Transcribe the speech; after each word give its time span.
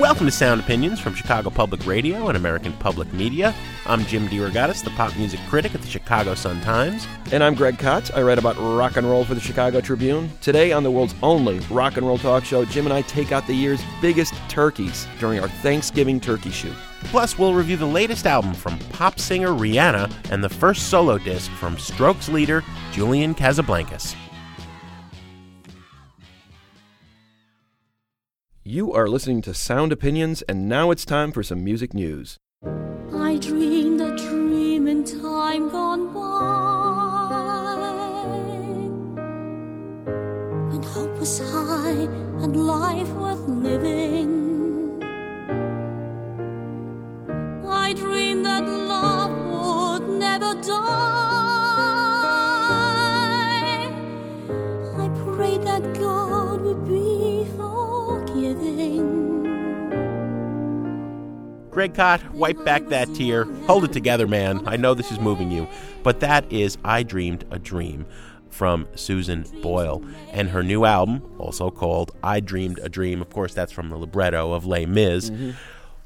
Welcome 0.00 0.24
to 0.24 0.32
Sound 0.32 0.62
Opinions 0.62 0.98
from 0.98 1.12
Chicago 1.12 1.50
Public 1.50 1.84
Radio 1.84 2.28
and 2.28 2.36
American 2.38 2.72
Public 2.72 3.12
Media. 3.12 3.54
I'm 3.84 4.06
Jim 4.06 4.28
DeRogatis, 4.28 4.82
the 4.82 4.88
pop 4.92 5.14
music 5.14 5.38
critic 5.46 5.74
at 5.74 5.82
the 5.82 5.86
Chicago 5.86 6.34
Sun-Times. 6.34 7.06
And 7.32 7.44
I'm 7.44 7.54
Greg 7.54 7.78
Kot. 7.78 8.10
I 8.16 8.22
write 8.22 8.38
about 8.38 8.56
rock 8.56 8.96
and 8.96 9.06
roll 9.06 9.26
for 9.26 9.34
the 9.34 9.42
Chicago 9.42 9.82
Tribune. 9.82 10.30
Today, 10.40 10.72
on 10.72 10.84
the 10.84 10.90
world's 10.90 11.14
only 11.22 11.58
rock 11.70 11.98
and 11.98 12.06
roll 12.06 12.16
talk 12.16 12.46
show, 12.46 12.64
Jim 12.64 12.86
and 12.86 12.94
I 12.94 13.02
take 13.02 13.30
out 13.30 13.46
the 13.46 13.52
year's 13.52 13.82
biggest 14.00 14.32
turkeys 14.48 15.06
during 15.18 15.38
our 15.38 15.48
Thanksgiving 15.48 16.18
turkey 16.18 16.50
shoot. 16.50 16.74
Plus, 17.04 17.38
we'll 17.38 17.52
review 17.52 17.76
the 17.76 17.84
latest 17.84 18.26
album 18.26 18.54
from 18.54 18.78
pop 18.92 19.20
singer 19.20 19.48
Rihanna 19.48 20.10
and 20.30 20.42
the 20.42 20.48
first 20.48 20.88
solo 20.88 21.18
disc 21.18 21.50
from 21.52 21.76
Strokes 21.76 22.30
leader 22.30 22.64
Julian 22.90 23.34
Casablancas. 23.34 24.16
You 28.70 28.92
are 28.92 29.08
listening 29.08 29.42
to 29.42 29.52
Sound 29.52 29.90
Opinions, 29.90 30.42
and 30.42 30.68
now 30.68 30.92
it's 30.92 31.04
time 31.04 31.32
for 31.32 31.42
some 31.42 31.64
music 31.64 31.92
news. 31.92 32.38
I 33.12 33.36
dreamed 33.40 34.00
a 34.00 34.16
dream 34.16 34.86
in 34.86 35.02
time 35.02 35.70
gone 35.70 36.14
by 36.14 36.20
When 40.70 40.82
hope 40.84 41.18
was 41.18 41.40
high 41.50 42.06
and 42.44 42.54
life 42.64 43.08
worth 43.08 43.48
living 43.48 45.02
I 47.66 47.92
dreamed 47.92 48.46
that 48.46 48.62
love 48.68 49.32
would 49.50 50.08
never 50.16 50.54
die 50.62 51.29
Greg 61.70 61.94
Kot, 61.94 62.32
wipe 62.32 62.64
back 62.64 62.88
that 62.88 63.14
tear. 63.14 63.44
Hold 63.66 63.84
it 63.84 63.92
together, 63.92 64.26
man. 64.26 64.66
I 64.66 64.76
know 64.76 64.92
this 64.94 65.12
is 65.12 65.20
moving 65.20 65.50
you. 65.50 65.68
But 66.02 66.20
that 66.20 66.50
is 66.52 66.76
I 66.84 67.02
Dreamed 67.02 67.44
a 67.50 67.58
Dream 67.58 68.06
from 68.48 68.88
Susan 68.96 69.44
Boyle. 69.62 70.02
And 70.32 70.50
her 70.50 70.62
new 70.62 70.84
album, 70.84 71.22
also 71.38 71.70
called 71.70 72.12
I 72.22 72.40
Dreamed 72.40 72.80
a 72.80 72.88
Dream, 72.88 73.20
of 73.20 73.30
course, 73.30 73.54
that's 73.54 73.72
from 73.72 73.88
the 73.88 73.96
libretto 73.96 74.52
of 74.52 74.66
Les 74.66 74.86
Mis. 74.86 75.30
Mm-hmm. 75.30 75.50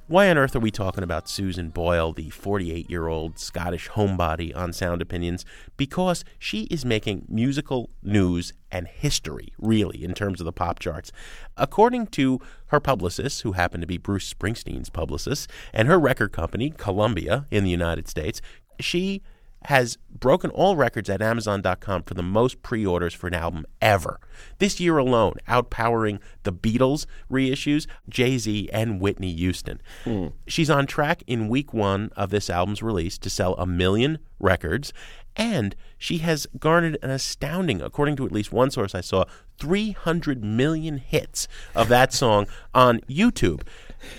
Why 0.06 0.28
on 0.28 0.36
earth 0.36 0.54
are 0.54 0.60
we 0.60 0.70
talking 0.70 1.02
about 1.02 1.30
Susan 1.30 1.70
Boyle, 1.70 2.12
the 2.12 2.28
48 2.28 2.90
year 2.90 3.08
old 3.08 3.38
Scottish 3.38 3.88
homebody 3.88 4.54
on 4.54 4.74
Sound 4.74 5.00
Opinions? 5.00 5.46
Because 5.78 6.26
she 6.38 6.64
is 6.64 6.84
making 6.84 7.24
musical 7.26 7.88
news 8.02 8.52
and 8.70 8.86
history, 8.86 9.54
really, 9.56 10.04
in 10.04 10.12
terms 10.12 10.42
of 10.42 10.44
the 10.44 10.52
pop 10.52 10.78
charts. 10.78 11.10
According 11.56 12.08
to 12.08 12.38
her 12.66 12.80
publicist, 12.80 13.40
who 13.40 13.52
happened 13.52 13.80
to 13.80 13.86
be 13.86 13.96
Bruce 13.96 14.30
Springsteen's 14.30 14.90
publicist, 14.90 15.50
and 15.72 15.88
her 15.88 15.98
record 15.98 16.32
company, 16.32 16.68
Columbia, 16.76 17.46
in 17.50 17.64
the 17.64 17.70
United 17.70 18.06
States, 18.06 18.42
she 18.78 19.22
has 19.66 19.96
broken 20.10 20.50
all 20.50 20.76
records 20.76 21.08
at 21.08 21.22
Amazon.com 21.22 22.02
for 22.02 22.14
the 22.14 22.22
most 22.22 22.62
pre 22.62 22.84
orders 22.84 23.14
for 23.14 23.26
an 23.28 23.34
album 23.34 23.64
ever. 23.80 24.20
This 24.58 24.78
year 24.80 24.98
alone, 24.98 25.34
outpowering 25.48 26.20
the 26.42 26.52
Beatles 26.52 27.06
reissues, 27.30 27.86
Jay 28.08 28.38
Z, 28.38 28.68
and 28.72 29.00
Whitney 29.00 29.32
Houston. 29.34 29.80
Hmm. 30.04 30.28
She's 30.46 30.70
on 30.70 30.86
track 30.86 31.22
in 31.26 31.48
week 31.48 31.72
one 31.72 32.10
of 32.16 32.30
this 32.30 32.50
album's 32.50 32.82
release 32.82 33.18
to 33.18 33.30
sell 33.30 33.54
a 33.54 33.66
million 33.66 34.18
records, 34.38 34.92
and 35.36 35.74
she 35.98 36.18
has 36.18 36.46
garnered 36.58 36.98
an 37.02 37.10
astounding, 37.10 37.80
according 37.80 38.16
to 38.16 38.26
at 38.26 38.32
least 38.32 38.52
one 38.52 38.70
source 38.70 38.94
I 38.94 39.00
saw, 39.00 39.24
300 39.58 40.44
million 40.44 40.98
hits 40.98 41.48
of 41.74 41.88
that 41.88 42.12
song 42.12 42.46
on 42.74 43.00
YouTube. 43.08 43.62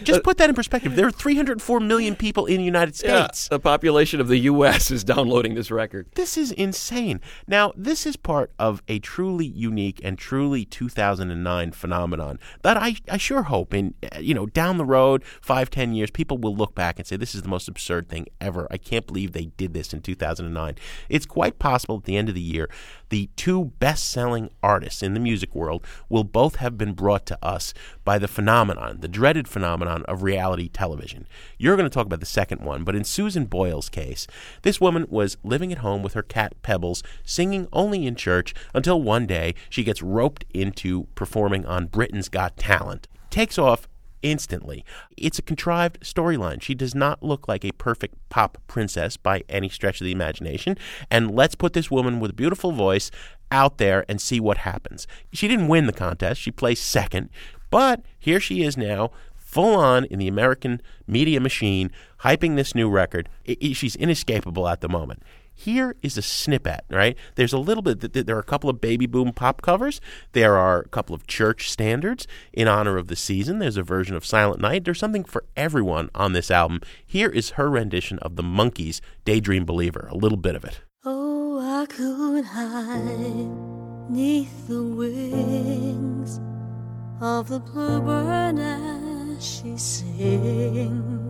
Just 0.03 0.23
put 0.23 0.37
that 0.37 0.49
in 0.49 0.55
perspective. 0.55 0.95
There 0.95 1.07
are 1.07 1.11
304 1.11 1.79
million 1.79 2.15
people 2.15 2.45
in 2.45 2.57
the 2.57 2.63
United 2.63 2.95
States. 2.95 3.47
the 3.47 3.59
population 3.59 4.19
of 4.21 4.27
the 4.27 4.37
U.S. 4.39 4.91
is 4.91 5.03
downloading 5.03 5.55
this 5.55 5.71
record. 5.71 6.07
This 6.15 6.37
is 6.37 6.51
insane. 6.51 7.21
Now, 7.47 7.73
this 7.75 8.05
is 8.05 8.15
part 8.15 8.51
of 8.59 8.81
a 8.87 8.99
truly 8.99 9.45
unique 9.45 9.99
and 10.03 10.17
truly 10.17 10.65
2009 10.65 11.71
phenomenon 11.71 12.39
that 12.63 12.77
I, 12.77 12.95
I 13.09 13.17
sure 13.17 13.43
hope 13.43 13.73
in, 13.73 13.93
uh, 14.03 14.19
you 14.19 14.33
know, 14.33 14.45
down 14.45 14.77
the 14.77 14.85
road, 14.85 15.23
five, 15.41 15.69
ten 15.69 15.93
years, 15.93 16.11
people 16.11 16.37
will 16.37 16.55
look 16.55 16.75
back 16.75 16.99
and 16.99 17.07
say, 17.07 17.15
this 17.15 17.35
is 17.35 17.41
the 17.41 17.49
most 17.49 17.67
absurd 17.67 18.09
thing 18.09 18.27
ever. 18.41 18.67
I 18.71 18.77
can't 18.77 19.05
believe 19.07 19.31
they 19.31 19.45
did 19.45 19.73
this 19.73 19.93
in 19.93 20.01
2009. 20.01 20.75
It's 21.09 21.25
quite 21.25 21.59
possible 21.59 21.97
at 21.97 22.03
the 22.05 22.17
end 22.17 22.29
of 22.29 22.35
the 22.35 22.41
year, 22.41 22.69
the 23.09 23.29
two 23.35 23.65
best 23.79 24.09
selling 24.09 24.49
artists 24.63 25.03
in 25.03 25.13
the 25.13 25.19
music 25.19 25.53
world 25.53 25.85
will 26.09 26.23
both 26.23 26.57
have 26.57 26.77
been 26.77 26.93
brought 26.93 27.25
to 27.27 27.37
us 27.43 27.73
by 28.03 28.17
the 28.17 28.27
phenomenon, 28.27 28.97
the 29.01 29.07
dreaded 29.07 29.47
phenomenon 29.47 30.03
of 30.03 30.23
reality 30.23 30.69
television. 30.69 31.27
You're 31.57 31.75
going 31.75 31.89
to 31.89 31.93
talk 31.93 32.05
about 32.05 32.19
the 32.19 32.25
second 32.25 32.61
one, 32.61 32.83
but 32.83 32.95
in 32.95 33.03
Susan 33.03 33.45
Boyle's 33.45 33.89
case, 33.89 34.27
this 34.61 34.81
woman 34.81 35.05
was 35.09 35.37
living 35.43 35.71
at 35.71 35.79
home 35.79 36.03
with 36.03 36.13
her 36.13 36.23
cat 36.23 36.53
Pebbles, 36.61 37.03
singing 37.23 37.67
only 37.73 38.05
in 38.05 38.15
church 38.15 38.53
until 38.73 39.01
one 39.01 39.25
day 39.25 39.55
she 39.69 39.83
gets 39.83 40.01
roped 40.01 40.45
into 40.53 41.07
performing 41.15 41.65
on 41.65 41.87
Britain's 41.87 42.29
Got 42.29 42.57
Talent. 42.57 43.07
Takes 43.29 43.57
off 43.57 43.87
instantly. 44.25 44.83
It's 45.15 45.39
a 45.39 45.43
contrived 45.43 46.01
storyline. 46.01 46.61
She 46.61 46.73
does 46.73 46.95
not 46.95 47.21
look 47.21 47.47
like 47.47 47.63
a 47.63 47.71
perfect 47.73 48.15
pop 48.29 48.57
princess 48.67 49.17
by 49.17 49.43
any 49.47 49.69
stretch 49.69 50.01
of 50.01 50.05
the 50.05 50.11
imagination. 50.11 50.77
And 51.11 51.35
let's 51.35 51.55
put 51.55 51.73
this 51.73 51.91
woman 51.91 52.19
with 52.19 52.31
a 52.31 52.35
beautiful 52.35 52.71
voice 52.71 53.11
out 53.51 53.77
there 53.77 54.03
and 54.09 54.19
see 54.19 54.39
what 54.39 54.57
happens. 54.59 55.07
She 55.31 55.47
didn't 55.47 55.67
win 55.67 55.85
the 55.85 55.93
contest, 55.93 56.41
she 56.41 56.51
placed 56.51 56.85
second, 56.89 57.29
but 57.69 58.01
here 58.17 58.39
she 58.39 58.63
is 58.63 58.75
now. 58.75 59.11
Full 59.35 59.75
on 59.75 60.05
in 60.05 60.19
the 60.19 60.27
American 60.27 60.81
media 61.07 61.39
machine, 61.39 61.91
hyping 62.21 62.55
this 62.55 62.75
new 62.75 62.89
record. 62.89 63.29
I- 63.47 63.55
I- 63.63 63.73
she's 63.73 63.95
inescapable 63.95 64.67
at 64.67 64.81
the 64.81 64.89
moment. 64.89 65.21
Here 65.57 65.95
is 66.01 66.17
a 66.17 66.21
snippet, 66.21 66.81
right? 66.91 67.17
There's 67.35 67.53
a 67.53 67.57
little 67.57 67.81
bit, 67.81 68.01
th- 68.01 68.11
th- 68.11 68.25
there 68.25 68.35
are 68.35 68.41
a 68.41 68.43
couple 68.43 68.69
of 68.69 68.81
baby 68.81 69.05
boom 69.05 69.31
pop 69.31 69.61
covers. 69.61 70.01
There 70.33 70.57
are 70.57 70.81
a 70.81 70.89
couple 70.89 71.15
of 71.15 71.27
church 71.27 71.71
standards 71.71 72.27
in 72.51 72.67
honor 72.67 72.97
of 72.97 73.07
the 73.07 73.15
season. 73.15 73.59
There's 73.59 73.77
a 73.77 73.83
version 73.83 74.15
of 74.15 74.25
Silent 74.25 74.61
Night. 74.61 74.83
There's 74.83 74.99
something 74.99 75.23
for 75.23 75.45
everyone 75.55 76.09
on 76.13 76.33
this 76.33 76.51
album. 76.51 76.81
Here 77.05 77.29
is 77.29 77.51
her 77.51 77.69
rendition 77.69 78.19
of 78.19 78.35
the 78.35 78.43
Monkees' 78.43 78.99
Daydream 79.23 79.63
Believer, 79.65 80.09
a 80.11 80.17
little 80.17 80.37
bit 80.37 80.55
of 80.55 80.65
it. 80.65 80.81
Oh, 81.05 81.59
I 81.59 81.85
could 81.85 82.45
hide 82.45 84.09
neath 84.09 84.67
the 84.67 84.83
wings 84.83 86.39
of 87.21 87.47
the 87.47 87.59
bluebird 87.59 88.59
as 88.59 89.43
she 89.43 89.77
sings. 89.77 91.24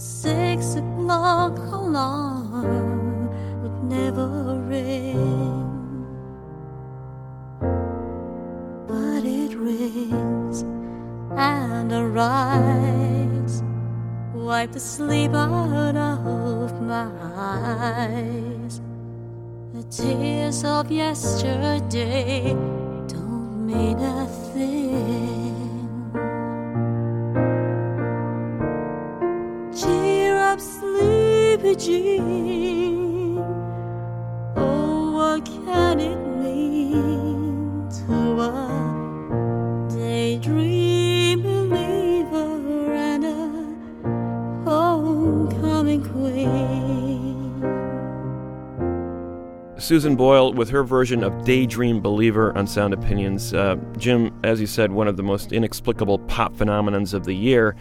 Six 0.00 0.76
o'clock 0.76 1.58
alarm 1.58 3.28
would 3.62 3.82
never 3.82 4.60
ring, 4.60 6.06
but 8.86 9.24
it 9.24 9.56
rings 9.56 10.62
and 11.36 12.14
rise. 12.14 13.64
Wipe 14.34 14.70
the 14.70 14.78
sleep 14.78 15.32
out 15.32 15.96
of 15.96 16.80
my 16.80 17.10
eyes. 17.34 18.80
The 19.74 19.82
tears 19.90 20.62
of 20.62 20.92
yesterday 20.92 22.52
don't 23.08 23.66
mean 23.66 23.98
a 23.98 24.26
thing. 24.54 25.37
Sleepy 30.58 31.76
Jean. 31.76 33.38
Oh, 34.56 35.12
what 35.12 35.44
can 35.44 36.00
it 36.00 36.16
mean 36.16 37.88
to 37.88 38.40
a 38.40 39.88
daydream 39.88 41.42
believer 41.42 42.92
and 42.92 43.24
a 43.24 44.68
homecoming 44.68 46.02
queen? 46.02 46.68
Susan 49.78 50.16
Boyle 50.16 50.52
with 50.52 50.70
her 50.70 50.82
version 50.82 51.22
of 51.22 51.44
Daydream 51.44 52.00
Believer 52.00 52.54
on 52.58 52.66
Sound 52.66 52.92
Opinions. 52.92 53.54
Uh, 53.54 53.76
Jim, 53.96 54.36
as 54.42 54.60
you 54.60 54.66
said, 54.66 54.90
one 54.90 55.06
of 55.06 55.16
the 55.16 55.22
most 55.22 55.52
inexplicable 55.52 56.18
pop 56.18 56.52
phenomenons 56.54 57.14
of 57.14 57.24
the 57.24 57.32
year 57.32 57.76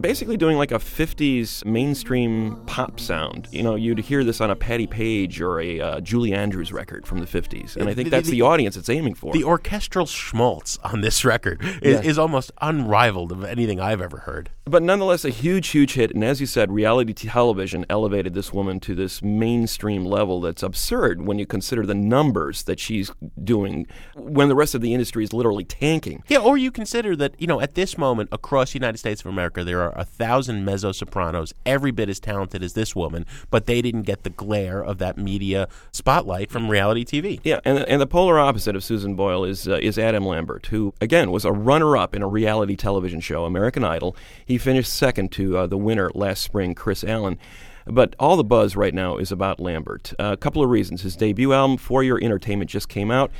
basically 0.00 0.36
doing 0.36 0.56
like 0.56 0.72
a 0.72 0.78
50s 0.78 1.64
mainstream 1.64 2.56
pop 2.66 3.00
sound. 3.00 3.48
You 3.50 3.62
know, 3.62 3.74
you'd 3.74 3.98
hear 3.98 4.22
this 4.24 4.40
on 4.40 4.50
a 4.50 4.56
Patti 4.56 4.86
Page 4.86 5.40
or 5.40 5.60
a 5.60 5.80
uh, 5.80 6.00
Julie 6.00 6.32
Andrews 6.32 6.72
record 6.72 7.06
from 7.06 7.18
the 7.18 7.26
50s. 7.26 7.76
And 7.76 7.88
I 7.88 7.94
think 7.94 8.06
The- 8.06 8.10
that's 8.10 8.26
the- 8.26 8.32
the 8.32 8.42
audience 8.42 8.76
it's 8.76 8.88
aiming 8.88 9.14
for. 9.14 9.32
The 9.32 9.44
orchestral 9.44 10.06
schmaltz 10.06 10.78
on 10.84 11.00
this 11.00 11.24
record 11.24 11.62
is, 11.82 12.04
Yeah. 12.04 12.10
is 12.10 12.18
almost 12.18 12.52
unrivaled 12.60 13.32
of 13.32 13.44
anything 13.44 13.80
I've 13.80 14.00
ever 14.00 14.18
heard. 14.18 14.50
But 14.68 14.82
nonetheless, 14.82 15.24
a 15.24 15.30
huge, 15.30 15.68
huge 15.68 15.94
hit. 15.94 16.14
And 16.14 16.22
as 16.22 16.40
you 16.40 16.46
said, 16.46 16.70
reality 16.70 17.12
television 17.12 17.86
elevated 17.88 18.34
this 18.34 18.52
woman 18.52 18.80
to 18.80 18.94
this 18.94 19.22
mainstream 19.22 20.04
level 20.04 20.40
that's 20.40 20.62
absurd 20.62 21.26
when 21.26 21.38
you 21.38 21.46
consider 21.46 21.86
the 21.86 21.94
numbers 21.94 22.64
that 22.64 22.78
she's 22.78 23.10
doing 23.42 23.86
when 24.14 24.48
the 24.48 24.54
rest 24.54 24.74
of 24.74 24.80
the 24.80 24.92
industry 24.92 25.24
is 25.24 25.32
literally 25.32 25.64
tanking. 25.64 26.22
Yeah, 26.28 26.38
or 26.38 26.58
you 26.58 26.70
consider 26.70 27.16
that, 27.16 27.34
you 27.40 27.46
know, 27.46 27.60
at 27.60 27.74
this 27.74 27.96
moment 27.96 28.28
across 28.32 28.72
the 28.72 28.78
United 28.78 28.98
States 28.98 29.22
of 29.22 29.26
America, 29.26 29.64
there 29.64 29.80
are 29.80 29.92
a 29.98 30.04
thousand 30.04 30.64
mezzo 30.64 30.92
sopranos, 30.92 31.54
every 31.64 31.90
bit 31.90 32.08
as 32.08 32.20
talented 32.20 32.62
as 32.62 32.74
this 32.74 32.94
woman, 32.94 33.24
but 33.50 33.66
they 33.66 33.80
didn't 33.80 34.02
get 34.02 34.22
the 34.24 34.30
glare 34.30 34.84
of 34.84 34.98
that 34.98 35.16
media 35.16 35.68
spotlight 35.92 36.50
from 36.50 36.70
reality 36.70 37.04
TV. 37.04 37.40
Yeah, 37.42 37.60
and, 37.64 37.78
and 37.78 38.00
the 38.00 38.06
polar 38.06 38.38
opposite 38.38 38.76
of 38.76 38.84
Susan 38.84 39.14
Boyle 39.14 39.44
is 39.44 39.66
uh, 39.66 39.78
is 39.80 39.98
Adam 39.98 40.26
Lambert, 40.26 40.66
who 40.66 40.92
again 41.00 41.30
was 41.30 41.44
a 41.44 41.52
runner-up 41.52 42.14
in 42.14 42.22
a 42.22 42.28
reality 42.28 42.76
television 42.76 43.20
show, 43.20 43.44
American 43.44 43.84
Idol. 43.84 44.16
He 44.44 44.57
finished 44.58 44.92
second 44.92 45.32
to 45.32 45.56
uh, 45.56 45.66
the 45.66 45.78
winner 45.78 46.10
last 46.14 46.42
spring, 46.42 46.74
Kris 46.74 47.04
Allen. 47.04 47.38
But 47.86 48.14
all 48.18 48.36
the 48.36 48.44
buzz 48.44 48.76
right 48.76 48.92
now 48.92 49.16
is 49.16 49.32
about 49.32 49.60
Lambert. 49.60 50.12
Uh, 50.18 50.32
a 50.32 50.36
couple 50.36 50.62
of 50.62 50.70
reasons: 50.70 51.02
his 51.02 51.16
debut 51.16 51.52
album, 51.52 51.78
For 51.78 52.02
Your 52.02 52.22
Entertainment, 52.22 52.70
just 52.70 52.88
came 52.88 53.10
out. 53.10 53.30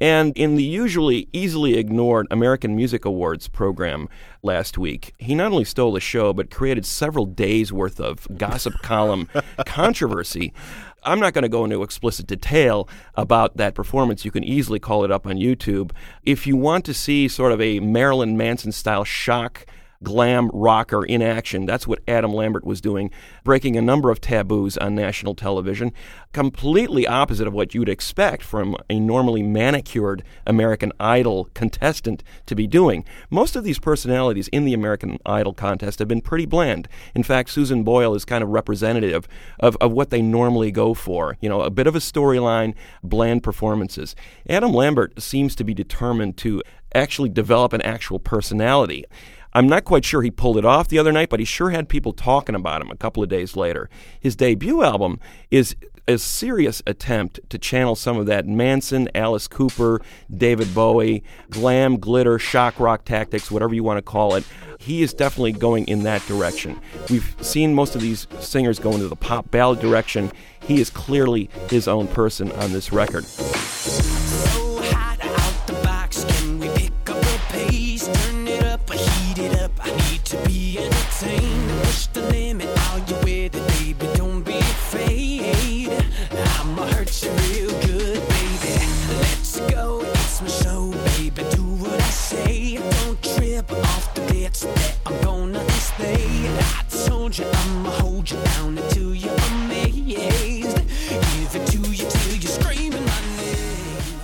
And 0.00 0.34
in 0.34 0.54
the 0.54 0.64
usually 0.64 1.28
easily 1.34 1.76
ignored 1.76 2.26
American 2.30 2.74
Music 2.74 3.04
Awards 3.04 3.48
program 3.48 4.08
last 4.42 4.78
week, 4.78 5.12
he 5.18 5.34
not 5.34 5.52
only 5.52 5.64
stole 5.64 5.92
the 5.92 6.00
show, 6.00 6.32
but 6.32 6.50
created 6.50 6.86
several 6.86 7.26
days' 7.26 7.70
worth 7.70 8.00
of 8.00 8.26
gossip 8.38 8.72
column 8.82 9.28
controversy. 9.66 10.54
I'm 11.02 11.20
not 11.20 11.34
going 11.34 11.42
to 11.42 11.50
go 11.50 11.64
into 11.64 11.82
explicit 11.82 12.26
detail 12.26 12.88
about 13.14 13.58
that 13.58 13.74
performance. 13.74 14.24
You 14.24 14.30
can 14.30 14.44
easily 14.44 14.78
call 14.78 15.04
it 15.04 15.10
up 15.10 15.26
on 15.26 15.36
YouTube. 15.36 15.92
If 16.22 16.46
you 16.46 16.56
want 16.56 16.86
to 16.86 16.94
see 16.94 17.28
sort 17.28 17.52
of 17.52 17.60
a 17.60 17.80
Marilyn 17.80 18.38
Manson 18.38 18.72
style 18.72 19.04
shock 19.04 19.66
glam 20.02 20.50
rocker 20.54 21.04
in 21.04 21.20
action. 21.20 21.66
That's 21.66 21.86
what 21.86 22.00
Adam 22.08 22.32
Lambert 22.32 22.64
was 22.64 22.80
doing, 22.80 23.10
breaking 23.44 23.76
a 23.76 23.82
number 23.82 24.10
of 24.10 24.20
taboos 24.20 24.78
on 24.78 24.94
national 24.94 25.34
television, 25.34 25.92
completely 26.32 27.06
opposite 27.06 27.46
of 27.46 27.52
what 27.52 27.74
you'd 27.74 27.88
expect 27.88 28.42
from 28.42 28.76
a 28.88 28.98
normally 28.98 29.42
manicured 29.42 30.22
American 30.46 30.92
Idol 30.98 31.50
contestant 31.54 32.22
to 32.46 32.54
be 32.54 32.66
doing. 32.66 33.04
Most 33.28 33.56
of 33.56 33.64
these 33.64 33.78
personalities 33.78 34.48
in 34.48 34.64
the 34.64 34.74
American 34.74 35.18
Idol 35.26 35.52
contest 35.52 35.98
have 35.98 36.08
been 36.08 36.22
pretty 36.22 36.46
bland. 36.46 36.88
In 37.14 37.22
fact, 37.22 37.50
Susan 37.50 37.84
Boyle 37.84 38.14
is 38.14 38.24
kind 38.24 38.42
of 38.42 38.50
representative 38.50 39.28
of, 39.58 39.76
of 39.80 39.92
what 39.92 40.10
they 40.10 40.22
normally 40.22 40.70
go 40.70 40.94
for. 40.94 41.36
You 41.40 41.48
know, 41.48 41.60
a 41.60 41.70
bit 41.70 41.86
of 41.86 41.94
a 41.94 42.00
storyline, 42.00 42.74
bland 43.02 43.42
performances. 43.42 44.16
Adam 44.48 44.72
Lambert 44.72 45.20
seems 45.20 45.54
to 45.56 45.64
be 45.64 45.74
determined 45.74 46.36
to 46.38 46.62
actually 46.94 47.28
develop 47.28 47.72
an 47.72 47.82
actual 47.82 48.18
personality. 48.18 49.04
I'm 49.52 49.66
not 49.66 49.84
quite 49.84 50.04
sure 50.04 50.22
he 50.22 50.30
pulled 50.30 50.58
it 50.58 50.64
off 50.64 50.88
the 50.88 50.98
other 50.98 51.12
night, 51.12 51.28
but 51.28 51.40
he 51.40 51.44
sure 51.44 51.70
had 51.70 51.88
people 51.88 52.12
talking 52.12 52.54
about 52.54 52.82
him 52.82 52.90
a 52.90 52.96
couple 52.96 53.22
of 53.22 53.28
days 53.28 53.56
later. 53.56 53.90
His 54.18 54.36
debut 54.36 54.82
album 54.82 55.18
is 55.50 55.74
a 56.06 56.18
serious 56.18 56.82
attempt 56.86 57.40
to 57.50 57.58
channel 57.58 57.94
some 57.94 58.16
of 58.16 58.26
that 58.26 58.46
Manson, 58.46 59.08
Alice 59.14 59.48
Cooper, 59.48 60.00
David 60.34 60.74
Bowie, 60.74 61.22
glam, 61.50 61.98
glitter, 61.98 62.38
shock 62.38 62.78
rock 62.78 63.04
tactics, 63.04 63.50
whatever 63.50 63.74
you 63.74 63.82
want 63.82 63.98
to 63.98 64.02
call 64.02 64.34
it. 64.34 64.44
He 64.78 65.02
is 65.02 65.12
definitely 65.12 65.52
going 65.52 65.86
in 65.86 66.04
that 66.04 66.24
direction. 66.26 66.80
We've 67.10 67.34
seen 67.40 67.74
most 67.74 67.94
of 67.94 68.00
these 68.00 68.26
singers 68.40 68.78
go 68.78 68.92
into 68.92 69.08
the 69.08 69.16
pop 69.16 69.50
ballad 69.50 69.80
direction. 69.80 70.32
He 70.62 70.80
is 70.80 70.90
clearly 70.90 71.50
his 71.68 71.86
own 71.86 72.08
person 72.08 72.50
on 72.52 72.72
this 72.72 72.92
record. 72.92 73.24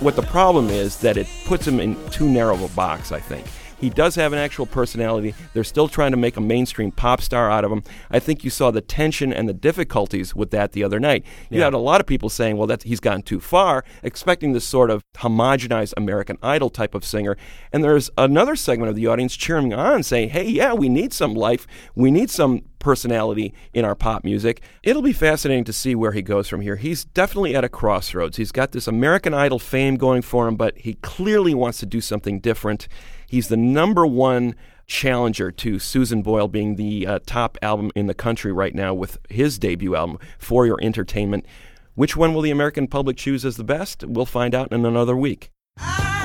What 0.07 0.15
the 0.15 0.21
problem 0.21 0.69
is 0.69 0.99
that 0.99 1.17
it 1.17 1.27
puts 1.43 1.67
him 1.67 1.81
in 1.81 1.97
too 2.11 2.29
narrow 2.29 2.53
of 2.53 2.61
a 2.61 2.73
box, 2.77 3.11
I 3.11 3.19
think. 3.19 3.45
He 3.77 3.89
does 3.89 4.15
have 4.15 4.31
an 4.31 4.39
actual 4.39 4.65
personality. 4.65 5.35
They're 5.53 5.65
still 5.65 5.89
trying 5.89 6.11
to 6.11 6.17
make 6.17 6.37
a 6.37 6.41
mainstream 6.41 6.91
pop 6.91 7.19
star 7.19 7.51
out 7.51 7.65
of 7.65 7.73
him. 7.73 7.83
I 8.09 8.19
think 8.19 8.45
you 8.45 8.49
saw 8.49 8.71
the 8.71 8.79
tension 8.79 9.33
and 9.33 9.49
the 9.49 9.53
difficulties 9.53 10.33
with 10.33 10.51
that 10.51 10.71
the 10.71 10.81
other 10.81 11.01
night. 11.01 11.25
You 11.49 11.61
had 11.61 11.73
a 11.73 11.77
lot 11.77 11.99
of 11.99 12.07
people 12.07 12.29
saying, 12.29 12.55
well, 12.55 12.67
that 12.67 12.83
he's 12.83 13.01
gone 13.01 13.21
too 13.21 13.41
far, 13.41 13.83
expecting 14.01 14.53
this 14.53 14.65
sort 14.65 14.89
of 14.89 15.03
homogenized 15.17 15.93
American 15.97 16.37
Idol 16.41 16.69
type 16.69 16.95
of 16.95 17.03
singer. 17.03 17.35
And 17.73 17.83
there's 17.83 18.09
another 18.17 18.55
segment 18.55 18.89
of 18.89 18.95
the 18.95 19.07
audience 19.07 19.35
cheering 19.35 19.73
on, 19.73 20.03
saying, 20.03 20.29
hey, 20.29 20.47
yeah, 20.47 20.73
we 20.73 20.87
need 20.87 21.11
some 21.11 21.33
life. 21.33 21.67
We 21.95 22.11
need 22.11 22.29
some 22.29 22.63
personality 22.79 23.53
in 23.73 23.85
our 23.85 23.95
pop 23.95 24.23
music. 24.23 24.61
It'll 24.83 25.01
be 25.01 25.13
fascinating 25.13 25.63
to 25.65 25.73
see 25.73 25.95
where 25.95 26.11
he 26.11 26.21
goes 26.21 26.47
from 26.47 26.61
here. 26.61 26.75
He's 26.75 27.05
definitely 27.05 27.55
at 27.55 27.63
a 27.63 27.69
crossroads. 27.69 28.37
He's 28.37 28.51
got 28.51 28.71
this 28.71 28.87
American 28.87 29.33
Idol 29.33 29.59
fame 29.59 29.95
going 29.95 30.21
for 30.21 30.47
him, 30.47 30.55
but 30.55 30.77
he 30.77 30.95
clearly 30.95 31.53
wants 31.53 31.79
to 31.79 31.85
do 31.85 32.01
something 32.01 32.39
different. 32.39 32.87
He's 33.27 33.47
the 33.47 33.57
number 33.57 34.05
one 34.05 34.55
challenger 34.85 35.51
to 35.51 35.79
Susan 35.79 36.21
Boyle 36.21 36.47
being 36.47 36.75
the 36.75 37.05
uh, 37.05 37.19
top 37.25 37.57
album 37.61 37.91
in 37.95 38.07
the 38.07 38.13
country 38.13 38.51
right 38.51 38.73
now 38.73 38.93
with 38.93 39.17
his 39.29 39.59
debut 39.59 39.95
album, 39.95 40.17
For 40.39 40.65
Your 40.65 40.79
Entertainment. 40.81 41.45
Which 41.95 42.15
one 42.15 42.33
will 42.33 42.41
the 42.41 42.51
American 42.51 42.87
public 42.87 43.17
choose 43.17 43.43
as 43.43 43.57
the 43.57 43.63
best? 43.63 44.03
We'll 44.05 44.25
find 44.25 44.55
out 44.55 44.71
in 44.71 44.85
another 44.85 45.15
week. 45.15 45.49
I 45.77 46.16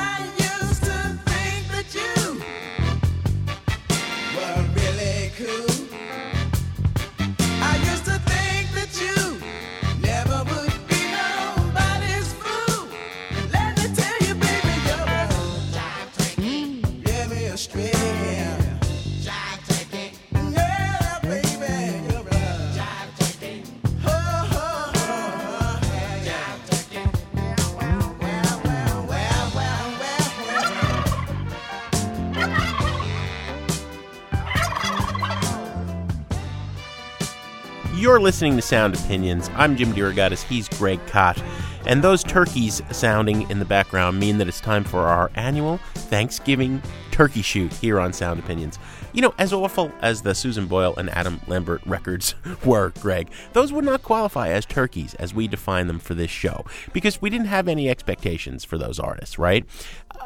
You're 38.03 38.19
listening 38.19 38.56
to 38.56 38.63
Sound 38.63 38.97
Opinions. 38.97 39.49
I'm 39.55 39.77
Jim 39.77 39.93
DeRogatis. 39.93 40.43
He's 40.43 40.69
Greg 40.71 40.99
Kot. 41.06 41.41
And 41.87 42.03
those 42.03 42.25
turkeys 42.25 42.82
sounding 42.91 43.49
in 43.49 43.61
the 43.61 43.65
background 43.65 44.19
mean 44.19 44.39
that 44.39 44.49
it's 44.49 44.61
time 44.61 44.82
for 44.82 45.03
our 45.03 45.31
annual 45.37 45.77
Thanksgiving 45.94 46.82
turkey 47.13 47.43
shoot 47.43 47.73
here 47.75 48.01
on 48.01 48.13
Sound 48.13 48.41
Opinions. 48.41 48.79
You 49.13 49.23
know, 49.23 49.35
as 49.39 49.53
awful 49.53 49.93
as 50.01 50.23
the 50.23 50.35
Susan 50.35 50.67
Boyle 50.67 50.95
and 50.97 51.11
Adam 51.11 51.41
Lambert 51.47 51.83
records 51.87 52.35
were, 52.65 52.93
Greg, 53.01 53.31
those 53.53 53.73
would 53.73 53.85
not 53.85 54.03
qualify 54.03 54.49
as 54.49 54.65
turkeys 54.65 55.15
as 55.15 55.35
we 55.35 55.47
define 55.47 55.87
them 55.87 55.99
for 55.99 56.15
this 56.15 56.31
show 56.31 56.65
because 56.93 57.21
we 57.21 57.31
didn't 57.31 57.47
have 57.47 57.69
any 57.69 57.89
expectations 57.89 58.65
for 58.65 58.79
those 58.79 58.99
artists, 58.99 59.39
right? 59.39 59.67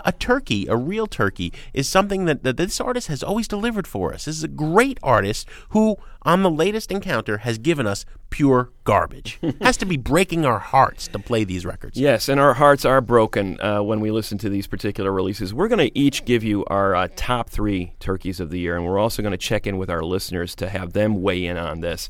A 0.04 0.12
turkey, 0.12 0.66
a 0.68 0.76
real 0.76 1.06
turkey, 1.06 1.52
is 1.74 1.88
something 1.88 2.26
that, 2.26 2.44
that 2.44 2.56
this 2.56 2.80
artist 2.80 3.08
has 3.08 3.22
always 3.22 3.48
delivered 3.48 3.86
for 3.86 4.14
us. 4.14 4.26
This 4.26 4.36
is 4.36 4.44
a 4.44 4.48
great 4.48 4.98
artist 5.02 5.48
who, 5.70 5.96
on 6.22 6.42
the 6.42 6.50
latest 6.50 6.92
encounter, 6.92 7.38
has 7.38 7.58
given 7.58 7.86
us 7.86 8.04
pure 8.30 8.70
garbage. 8.84 9.38
has 9.60 9.76
to 9.78 9.86
be 9.86 9.96
breaking 9.96 10.44
our 10.44 10.58
hearts 10.58 11.08
to 11.08 11.18
play 11.18 11.44
these 11.44 11.64
records. 11.64 11.98
Yes, 11.98 12.28
and 12.28 12.38
our 12.38 12.54
hearts 12.54 12.84
are 12.84 13.00
broken 13.00 13.60
uh, 13.60 13.82
when 13.82 14.00
we 14.00 14.10
listen 14.10 14.38
to 14.38 14.48
these 14.48 14.66
particular 14.66 15.10
releases. 15.10 15.54
We're 15.54 15.68
going 15.68 15.90
to 15.90 15.98
each 15.98 16.24
give 16.24 16.44
you 16.44 16.64
our 16.66 16.75
uh, 16.76 17.08
top 17.16 17.48
three 17.48 17.94
turkeys 18.00 18.40
of 18.40 18.50
the 18.50 18.58
year, 18.58 18.76
and 18.76 18.84
we're 18.84 18.98
also 18.98 19.22
going 19.22 19.32
to 19.32 19.38
check 19.38 19.66
in 19.66 19.78
with 19.78 19.88
our 19.88 20.02
listeners 20.02 20.54
to 20.56 20.68
have 20.68 20.92
them 20.92 21.22
weigh 21.22 21.46
in 21.46 21.56
on 21.56 21.80
this. 21.80 22.08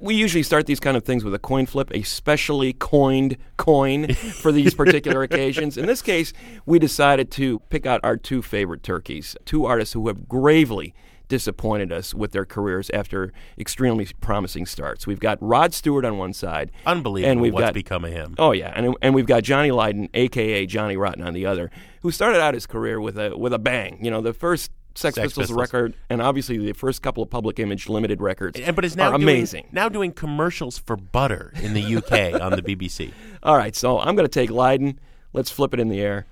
We 0.00 0.14
usually 0.14 0.42
start 0.42 0.66
these 0.66 0.80
kind 0.80 0.96
of 0.96 1.04
things 1.04 1.24
with 1.24 1.34
a 1.34 1.38
coin 1.38 1.66
flip, 1.66 1.90
a 1.92 2.02
specially 2.02 2.72
coined 2.72 3.36
coin 3.56 4.14
for 4.14 4.52
these 4.52 4.74
particular 4.74 5.22
occasions. 5.24 5.76
In 5.76 5.86
this 5.86 6.02
case, 6.02 6.32
we 6.66 6.78
decided 6.78 7.30
to 7.32 7.58
pick 7.70 7.84
out 7.84 8.00
our 8.04 8.16
two 8.16 8.42
favorite 8.42 8.82
turkeys, 8.82 9.36
two 9.44 9.64
artists 9.64 9.94
who 9.94 10.06
have 10.08 10.28
gravely 10.28 10.94
disappointed 11.28 11.92
us 11.92 12.14
with 12.14 12.32
their 12.32 12.44
careers 12.44 12.90
after 12.90 13.32
extremely 13.58 14.08
promising 14.20 14.66
starts. 14.66 15.06
We've 15.06 15.20
got 15.20 15.38
Rod 15.40 15.74
Stewart 15.74 16.04
on 16.04 16.18
one 16.18 16.32
side, 16.32 16.70
Unbelievable 16.86 17.30
and 17.30 17.40
we've 17.40 17.52
what's 17.52 17.66
got 17.66 17.74
become 17.74 18.04
of 18.04 18.12
him. 18.12 18.34
Oh 18.38 18.52
yeah, 18.52 18.72
and 18.74 18.94
and 19.02 19.14
we've 19.14 19.26
got 19.26 19.42
Johnny 19.42 19.70
Lydon, 19.70 20.08
aka 20.14 20.66
Johnny 20.66 20.96
Rotten, 20.96 21.22
on 21.22 21.34
the 21.34 21.46
other, 21.46 21.70
who 22.02 22.10
started 22.10 22.40
out 22.40 22.54
his 22.54 22.66
career 22.66 23.00
with 23.00 23.18
a 23.18 23.36
with 23.36 23.52
a 23.52 23.58
bang. 23.58 23.98
You 24.02 24.10
know, 24.10 24.20
the 24.20 24.32
first 24.32 24.70
Sex, 24.94 25.14
Sex 25.14 25.26
Pistols, 25.28 25.42
Pistols. 25.44 25.60
record, 25.60 25.94
and 26.10 26.20
obviously 26.20 26.58
the 26.58 26.72
first 26.72 27.02
couple 27.02 27.22
of 27.22 27.30
Public 27.30 27.60
Image 27.60 27.88
limited 27.88 28.20
records, 28.20 28.58
And, 28.58 28.74
but 28.74 28.84
is 28.84 28.96
now 28.96 29.10
doing, 29.10 29.22
amazing. 29.22 29.68
now 29.70 29.88
doing 29.88 30.10
commercials 30.12 30.76
for 30.76 30.96
butter 30.96 31.52
in 31.62 31.72
the 31.72 31.96
UK 31.96 32.40
on 32.40 32.50
the 32.52 32.62
BBC. 32.62 33.12
All 33.44 33.56
right, 33.56 33.76
so 33.76 34.00
I'm 34.00 34.16
going 34.16 34.28
to 34.28 34.28
take 34.28 34.50
Lydon. 34.50 34.98
Let's 35.32 35.52
flip 35.52 35.72
it 35.72 35.78
in 35.78 35.88
the 35.88 36.00
air. 36.00 36.26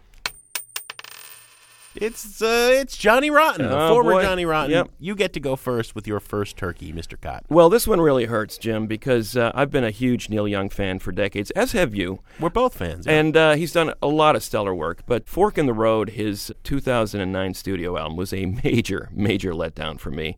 It's 1.97 2.43
uh, 2.43 2.71
it's 2.73 2.97
Johnny 2.97 3.31
Rotten, 3.31 3.67
the 3.69 3.77
Oh, 3.79 3.89
former 3.89 4.13
boy. 4.13 4.23
Johnny 4.23 4.45
Rotten. 4.45 4.71
Yep. 4.71 4.91
You 4.99 5.15
get 5.15 5.33
to 5.35 5.41
go 5.41 5.57
first 5.57 5.95
with 5.95 6.07
your 6.07 6.21
first 6.21 6.57
turkey, 6.57 6.93
Mr. 6.93 7.21
Kot. 7.21 7.45
Well, 7.49 7.69
this 7.69 7.87
one 7.89 8.01
really 8.01 8.27
hurts, 8.27 8.59
Jim, 8.59 8.87
because 8.87 9.37
uh, 9.37 9.51
I've 9.55 9.71
been 9.71 9.85
a 9.85 9.91
huge 9.91 10.29
Neil 10.29 10.47
Young 10.47 10.69
fan 10.69 10.99
for 10.99 11.13
decades, 11.13 11.51
as 11.53 11.73
have 11.73 11.95
you. 11.95 12.21
We're 12.39 12.51
both 12.51 12.75
fans. 12.77 13.07
yeah. 13.07 13.13
And 13.13 13.37
uh, 13.37 13.55
he's 13.55 13.73
done 13.73 13.93
a 14.03 14.09
lot 14.09 14.37
of 14.37 14.43
stellar 14.43 14.75
work. 14.75 15.03
But 15.07 15.29
Fork 15.29 15.57
in 15.59 15.67
the 15.67 15.73
Road, 15.75 16.11
his 16.11 16.53
2009 16.65 17.55
studio 17.55 17.97
album, 17.97 18.17
was 18.17 18.33
a 18.33 18.47
major, 18.65 19.09
major 19.13 19.53
letdown 19.53 19.99
for 19.99 20.11
me. 20.11 20.37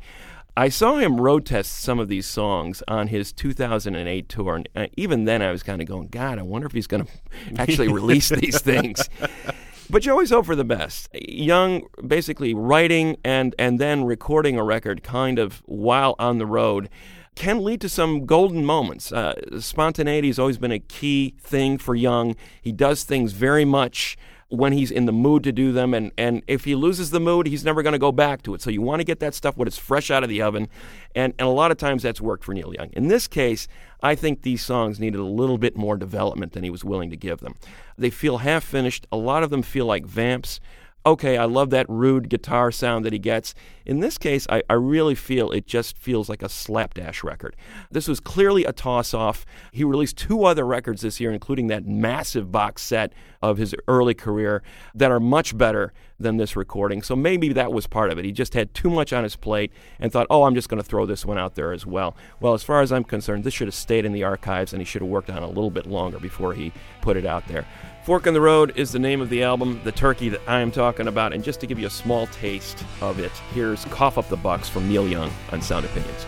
I 0.57 0.71
saw 0.71 0.97
him 0.97 1.21
road 1.21 1.47
test 1.47 1.79
some 1.79 2.01
of 2.01 2.09
these 2.09 2.27
songs 2.27 2.83
on 2.89 3.07
his 3.09 3.33
2008 3.33 4.29
tour, 4.29 4.57
and 4.57 4.69
uh, 4.75 4.87
even 4.97 5.25
then 5.25 5.41
I 5.41 5.53
was 5.53 5.63
kind 5.63 5.81
of 5.81 5.87
going, 5.87 6.09
God, 6.09 6.39
I 6.41 6.43
wonder 6.43 6.67
if 6.67 6.73
he's 6.73 6.89
going 6.89 7.05
to 7.55 7.61
actually 7.61 7.87
release 7.89 8.29
these 8.31 8.61
things. 8.61 9.09
But 9.91 10.05
you 10.05 10.13
always 10.13 10.31
hope 10.31 10.45
for 10.45 10.57
the 10.57 10.65
best. 10.65 11.09
Young 11.15 11.87
basically 12.07 12.53
writing 12.53 13.17
and, 13.25 13.55
and 13.59 13.79
then 13.79 14.05
recording 14.05 14.59
a 14.59 14.63
record 14.63 15.03
kind 15.03 15.39
of 15.39 15.63
while 15.65 16.15
on 16.19 16.37
the 16.37 16.45
road 16.45 16.91
can 17.35 17.65
lead 17.65 17.81
to 17.81 17.89
some 17.89 18.27
golden 18.27 18.67
moments. 18.67 19.13
Uh, 19.13 19.35
spontaneity 19.61 20.27
has 20.27 20.39
always 20.39 20.59
been 20.59 20.73
a 20.73 20.79
key 20.79 21.37
thing 21.41 21.79
for 21.79 21.95
Young. 21.95 22.37
He 22.61 22.73
does 22.73 23.05
things 23.05 23.33
very 23.33 23.65
much 23.65 24.19
when 24.51 24.73
he's 24.73 24.91
in 24.91 25.05
the 25.05 25.13
mood 25.13 25.45
to 25.45 25.53
do 25.53 25.73
them, 25.73 25.93
and, 25.93 26.11
and 26.17 26.43
if 26.47 26.65
he 26.65 26.75
loses 26.75 27.11
the 27.11 27.21
mood, 27.21 27.47
he's 27.47 27.65
never 27.65 27.83
going 27.83 27.93
to 27.93 27.99
go 27.99 28.11
back 28.11 28.43
to 28.43 28.55
it. 28.55 28.63
So 28.63 28.71
you 28.71 28.81
want 28.81 29.01
to 29.01 29.05
get 29.05 29.21
that 29.21 29.35
stuff 29.35 29.59
when 29.59 29.69
it's 29.69 29.77
fresh 29.77 30.11
out 30.11 30.23
of 30.23 30.31
the 30.31 30.41
oven, 30.41 30.69
and, 31.15 31.35
and 31.39 31.47
a 31.47 31.51
lot 31.51 31.71
of 31.71 31.77
times 31.77 32.03
that's 32.03 32.21
worked 32.21 32.45
for 32.45 32.55
Neil 32.55 32.73
Young. 32.75 32.89
In 32.95 33.09
this 33.09 33.29
case, 33.29 33.69
I 34.03 34.15
think 34.15 34.43
these 34.43 34.65
songs 34.65 34.99
needed 34.99 35.21
a 35.21 35.25
little 35.25 35.59
bit 35.59 35.77
more 35.77 35.99
development 35.99 36.53
than 36.53 36.65
he 36.65 36.71
was 36.71 36.83
willing 36.83 37.11
to 37.11 37.17
give 37.17 37.41
them. 37.41 37.57
They 37.99 38.11
feel 38.11 38.39
half 38.39 38.65
finished. 38.65 39.07
A 39.13 39.19
lot 39.19 39.43
of 39.43 39.51
them 39.51 39.63
feel 39.63 39.85
like 39.85 40.07
vamps 40.07 40.61
okay, 41.07 41.37
I 41.37 41.45
love 41.45 41.71
that 41.71 41.89
rude 41.89 42.29
guitar 42.29 42.71
sound 42.71 43.05
that 43.05 43.13
he 43.13 43.19
gets. 43.19 43.55
In 43.87 44.01
this 44.01 44.19
case, 44.19 44.47
I, 44.51 44.63
I 44.69 44.75
really 44.75 45.15
feel 45.15 45.51
it 45.51 45.67
just 45.67 45.97
feels 45.97 46.29
like 46.29 46.43
a 46.43 46.49
slapdash 46.49 47.25
record. 47.25 47.57
This 47.91 48.09
was 48.09 48.21
clearly 48.21 48.65
a 48.65 48.73
toss 48.73 49.15
off. 49.15 49.47
He 49.73 49.85
released 49.85 50.19
two 50.19 50.45
other 50.45 50.67
records 50.67 51.03
this 51.03 51.21
year, 51.21 51.33
including 51.33 51.69
that 51.69 51.87
massive 51.87 52.53
box 52.53 52.83
set 52.83 53.13
of 53.41 53.57
his 53.57 53.75
early 53.87 54.15
career, 54.15 54.63
that 54.95 55.11
are 55.11 55.21
much 55.21 55.57
better 55.57 55.93
than 56.21 56.37
this 56.37 56.57
recording. 56.57 57.01
So 57.01 57.15
maybe 57.17 57.53
that 57.53 57.73
was 57.73 57.87
part 57.87 58.11
of 58.11 58.19
it. 58.19 58.25
He 58.25 58.33
just 58.33 58.55
had 58.55 58.75
too 58.75 58.91
much 58.91 59.13
on 59.13 59.23
his 59.23 59.37
plate 59.37 59.73
and 60.01 60.13
thought, 60.13 60.27
oh, 60.29 60.43
I'm 60.43 60.55
just 60.55 60.69
going 60.69 60.83
to 60.83 60.89
throw 60.89 61.07
this 61.07 61.25
one 61.25 61.39
out 61.39 61.55
there 61.55 61.73
as 61.73 61.87
well. 61.87 62.17
Well, 62.41 62.55
as 62.55 62.63
far 62.63 62.83
as 62.83 62.93
I'm 62.93 63.05
concerned, 63.05 63.45
this 63.45 63.55
should 63.55 63.69
have 63.69 63.75
stayed 63.75 64.05
in 64.05 64.13
the 64.13 64.25
archives 64.25 64.73
and 64.73 64.83
he 64.83 64.85
should 64.85 65.03
have 65.03 65.11
worked 65.11 65.31
on 65.31 65.39
it 65.39 65.43
a 65.45 65.47
little 65.47 65.71
bit 65.71 65.87
longer 65.87 66.19
before 66.19 66.55
he 66.55 66.73
put 67.01 67.17
it 67.17 67.25
out 67.25 67.47
there. 67.47 67.65
Fork 68.09 68.27
in 68.27 68.33
the 68.33 68.41
Road 68.41 68.73
is 68.75 68.91
the 68.91 68.99
name 68.99 69.21
of 69.21 69.29
the 69.29 69.43
album, 69.43 69.83
the 69.85 69.93
turkey 69.93 70.31
that 70.31 70.41
I 70.47 70.61
am 70.61 70.71
talking 70.71 71.09
about. 71.09 71.35
And 71.35 71.45
just 71.45 71.61
to 71.61 71.67
give 71.67 71.79
you 71.79 71.89
a 71.89 71.91
small 71.91 72.27
taste 72.29 72.83
of 73.03 73.19
it, 73.19 73.33
here's 73.53 73.85
Cough 73.85 74.17
Up 74.17 74.27
the 74.31 74.37
Bucks 74.39 74.67
from 74.67 74.89
Neil 74.89 75.07
Young 75.07 75.31
on 75.53 75.61
Sound 75.61 75.85
Opinions. 75.85 76.25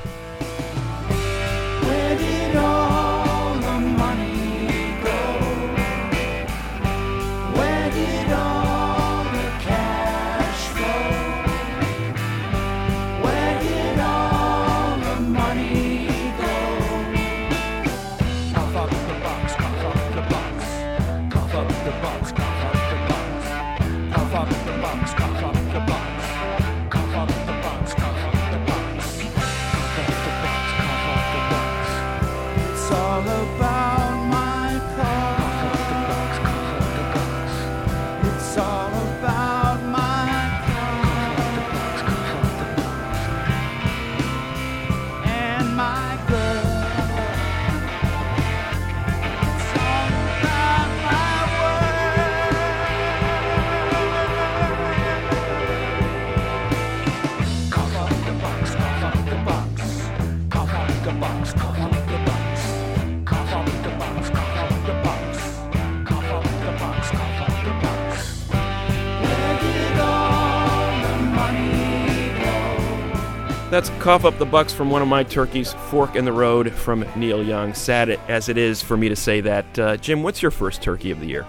That's 73.71 73.89
Cough 74.01 74.25
Up 74.25 74.37
the 74.37 74.45
Bucks 74.45 74.73
from 74.73 74.91
one 74.91 75.01
of 75.01 75.07
my 75.07 75.23
turkeys, 75.23 75.75
Fork 75.91 76.17
in 76.17 76.25
the 76.25 76.33
Road 76.33 76.73
from 76.73 77.07
Neil 77.15 77.41
Young. 77.41 77.73
Sad 77.73 78.11
as 78.27 78.49
it 78.49 78.59
is 78.59 78.83
for 78.83 78.97
me 78.97 79.09
to 79.09 79.15
say 79.15 79.41
that. 79.43 79.79
Uh, 79.79 79.97
Jim, 79.97 80.25
what's 80.25 80.43
your 80.43 80.51
first 80.51 80.83
turkey 80.83 81.13
of 81.13 81.21
the 81.21 81.27
year? 81.27 81.47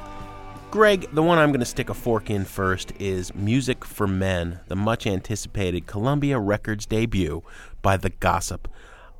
Greg, 0.70 1.08
the 1.13 1.24
one 1.24 1.40
I'm 1.40 1.50
going 1.50 1.62
to 1.62 1.66
stick 1.66 1.90
a 1.90 1.96
fork 1.96 2.30
in 2.30 2.46
first 2.46 2.94
is 3.00 3.34
Music 3.34 3.84
for 3.84 4.06
Men, 4.06 4.60
the 4.68 4.75
much 4.75 5.08
anticipated 5.08 5.88
Columbia 5.88 6.38
Records 6.38 6.86
debut 6.86 7.42
by 7.82 7.98
The 7.98 8.12
Gossip. 8.12 8.68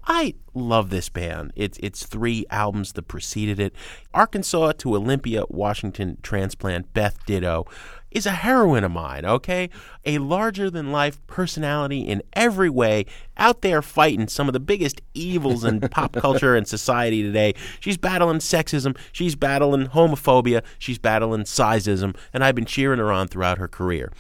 I 0.05 0.36
love 0.53 0.91
this 0.91 1.10
band. 1.10 1.53
It's 1.55 1.79
it's 1.81 2.05
three 2.05 2.46
albums 2.50 2.93
that 2.93 3.08
preceded 3.08 3.60
it. 3.60 3.74
Arkansas 4.13 4.74
to 4.74 4.96
Olympia, 4.96 5.43
Washington 5.50 6.17
transplant, 6.22 6.93
Beth 6.93 7.17
Ditto 7.25 7.65
is 8.12 8.25
a 8.25 8.32
heroine 8.32 8.84
of 8.84 8.91
mine, 8.91 9.25
okay? 9.25 9.70
A 10.06 10.18
larger 10.20 10.70
than 10.70 10.91
life 10.91 11.25
personality 11.27 12.01
in 12.01 12.22
every 12.34 12.70
way, 12.70 13.06
out 13.38 13.62
there 13.62 13.82
fighting 13.82 14.27
some 14.27 14.48
of 14.48 14.53
the 14.53 14.60
biggest 14.60 15.01
evils 15.13 15.63
in 15.63 15.80
pop 15.89 16.13
culture 16.13 16.56
and 16.56 16.68
society 16.68 17.24
today. 17.24 17.53
She's 17.80 17.98
battling 17.98 18.39
sexism, 18.39 18.98
she's 19.12 19.36
battling 19.36 19.88
homophobia, 19.88 20.63
she's 20.77 21.00
battling 21.00 21.44
sizeism, 21.44 22.15
and 22.34 22.44
I've 22.44 22.56
been 22.56 22.65
cheering 22.65 23.00
her 23.00 23.12
on 23.12 23.27
throughout 23.27 23.58
her 23.58 23.68
career. 23.68 24.12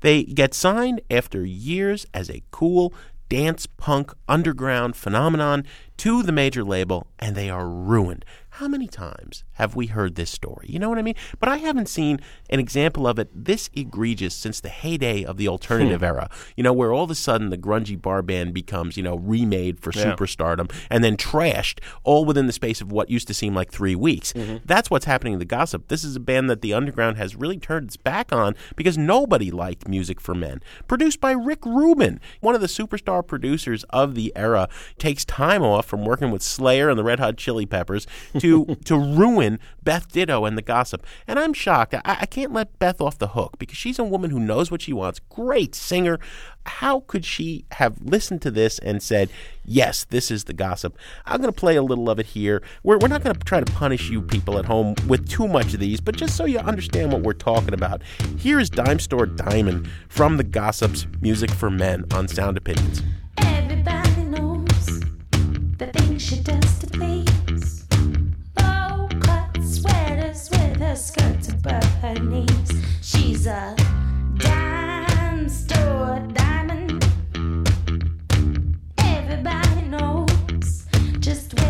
They 0.00 0.24
get 0.24 0.52
signed 0.52 1.00
after 1.10 1.44
years 1.44 2.06
as 2.12 2.28
a 2.28 2.42
cool 2.50 2.92
dance 3.28 3.66
punk 3.66 4.12
underground 4.28 4.96
phenomenon 4.96 5.64
to 5.96 6.22
the 6.22 6.32
major 6.32 6.62
label, 6.62 7.06
and 7.18 7.34
they 7.34 7.48
are 7.48 7.68
ruined. 7.68 8.24
How 8.58 8.68
many 8.68 8.86
times 8.86 9.42
have 9.54 9.74
we 9.74 9.88
heard 9.88 10.14
this 10.14 10.30
story? 10.30 10.66
You 10.68 10.78
know 10.78 10.88
what 10.88 10.96
I 10.96 11.02
mean? 11.02 11.16
But 11.40 11.48
I 11.48 11.56
haven't 11.56 11.88
seen 11.88 12.20
an 12.48 12.60
example 12.60 13.04
of 13.04 13.18
it 13.18 13.28
this 13.34 13.68
egregious 13.74 14.32
since 14.32 14.60
the 14.60 14.68
heyday 14.68 15.24
of 15.24 15.38
the 15.38 15.48
alternative 15.48 16.02
hmm. 16.02 16.04
era. 16.04 16.30
You 16.56 16.62
know, 16.62 16.72
where 16.72 16.92
all 16.92 17.02
of 17.02 17.10
a 17.10 17.16
sudden 17.16 17.50
the 17.50 17.58
grungy 17.58 18.00
bar 18.00 18.22
band 18.22 18.54
becomes, 18.54 18.96
you 18.96 19.02
know, 19.02 19.16
remade 19.16 19.80
for 19.80 19.90
Yeah. 19.92 20.04
superstardom 20.04 20.70
and 20.88 21.02
then 21.02 21.16
trashed 21.16 21.80
all 22.04 22.24
within 22.24 22.46
the 22.46 22.52
space 22.52 22.80
of 22.80 22.92
what 22.92 23.10
used 23.10 23.26
to 23.26 23.34
seem 23.34 23.56
like 23.56 23.72
three 23.72 23.96
weeks. 23.96 24.32
Mm-hmm. 24.32 24.58
That's 24.64 24.88
what's 24.88 25.06
happening 25.06 25.32
in 25.32 25.38
the 25.40 25.44
gossip. 25.44 25.88
This 25.88 26.04
is 26.04 26.14
a 26.14 26.20
band 26.20 26.48
that 26.48 26.60
the 26.60 26.74
underground 26.74 27.16
has 27.16 27.34
really 27.34 27.58
turned 27.58 27.88
its 27.88 27.96
back 27.96 28.32
on 28.32 28.54
because 28.76 28.96
nobody 28.96 29.50
liked 29.50 29.88
music 29.88 30.20
for 30.20 30.32
men. 30.32 30.60
Produced 30.86 31.20
by 31.20 31.32
Rick 31.32 31.66
Rubin, 31.66 32.20
one 32.40 32.54
of 32.54 32.60
the 32.60 32.68
superstar 32.68 33.26
producers 33.26 33.82
of 33.90 34.14
the 34.14 34.32
era, 34.36 34.68
takes 34.96 35.24
time 35.24 35.64
off 35.64 35.86
from 35.86 36.04
working 36.04 36.30
with 36.30 36.40
Slayer 36.40 36.88
and 36.88 36.96
the 36.96 37.02
Red 37.02 37.18
Hot 37.18 37.36
Chili 37.36 37.66
Peppers 37.66 38.06
to 38.44 38.76
to 38.84 38.94
ruin 38.94 39.58
Beth 39.82 40.12
Ditto 40.12 40.44
and 40.44 40.58
the 40.58 40.62
gossip. 40.62 41.06
And 41.26 41.38
I'm 41.38 41.54
shocked. 41.54 41.94
I, 41.94 42.00
I 42.04 42.26
can't 42.26 42.52
let 42.52 42.78
Beth 42.78 43.00
off 43.00 43.18
the 43.18 43.28
hook 43.28 43.56
because 43.58 43.78
she's 43.78 43.98
a 43.98 44.04
woman 44.04 44.30
who 44.30 44.38
knows 44.38 44.70
what 44.70 44.82
she 44.82 44.92
wants. 44.92 45.18
Great 45.30 45.74
singer. 45.74 46.18
How 46.66 47.00
could 47.00 47.24
she 47.24 47.64
have 47.72 48.00
listened 48.02 48.42
to 48.42 48.50
this 48.50 48.78
and 48.78 49.02
said, 49.02 49.30
"Yes, 49.64 50.04
this 50.04 50.30
is 50.30 50.44
the 50.44 50.52
gossip"? 50.52 50.98
I'm 51.24 51.40
going 51.40 51.52
to 51.52 51.58
play 51.58 51.76
a 51.76 51.82
little 51.82 52.10
of 52.10 52.18
it 52.18 52.26
here. 52.26 52.62
We're 52.82 52.98
we're 52.98 53.08
not 53.08 53.24
going 53.24 53.34
to 53.34 53.44
try 53.44 53.60
to 53.60 53.72
punish 53.72 54.10
you 54.10 54.20
people 54.20 54.58
at 54.58 54.66
home 54.66 54.94
with 55.06 55.26
too 55.26 55.48
much 55.48 55.72
of 55.72 55.80
these, 55.80 56.02
but 56.02 56.14
just 56.14 56.36
so 56.36 56.44
you 56.44 56.58
understand 56.58 57.12
what 57.12 57.22
we're 57.22 57.32
talking 57.32 57.72
about. 57.72 58.02
Here 58.36 58.60
is 58.60 58.68
Dime 58.68 58.98
Store 58.98 59.24
Diamond 59.24 59.88
from 60.10 60.36
the 60.36 60.44
Gossips 60.44 61.06
Music 61.22 61.50
for 61.50 61.70
Men 61.70 62.04
on 62.12 62.28
Sound 62.28 62.58
Opinions. 62.58 63.02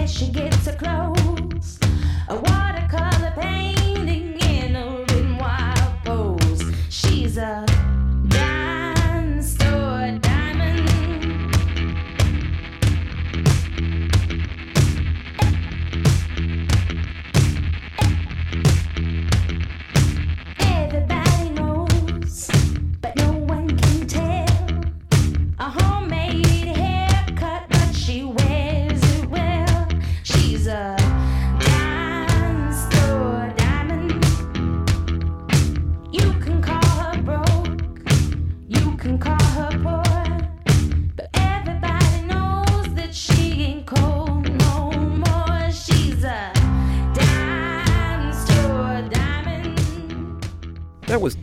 She 0.07 0.28
gets 0.31 0.66
her 0.66 0.76
clothes. 0.76 1.13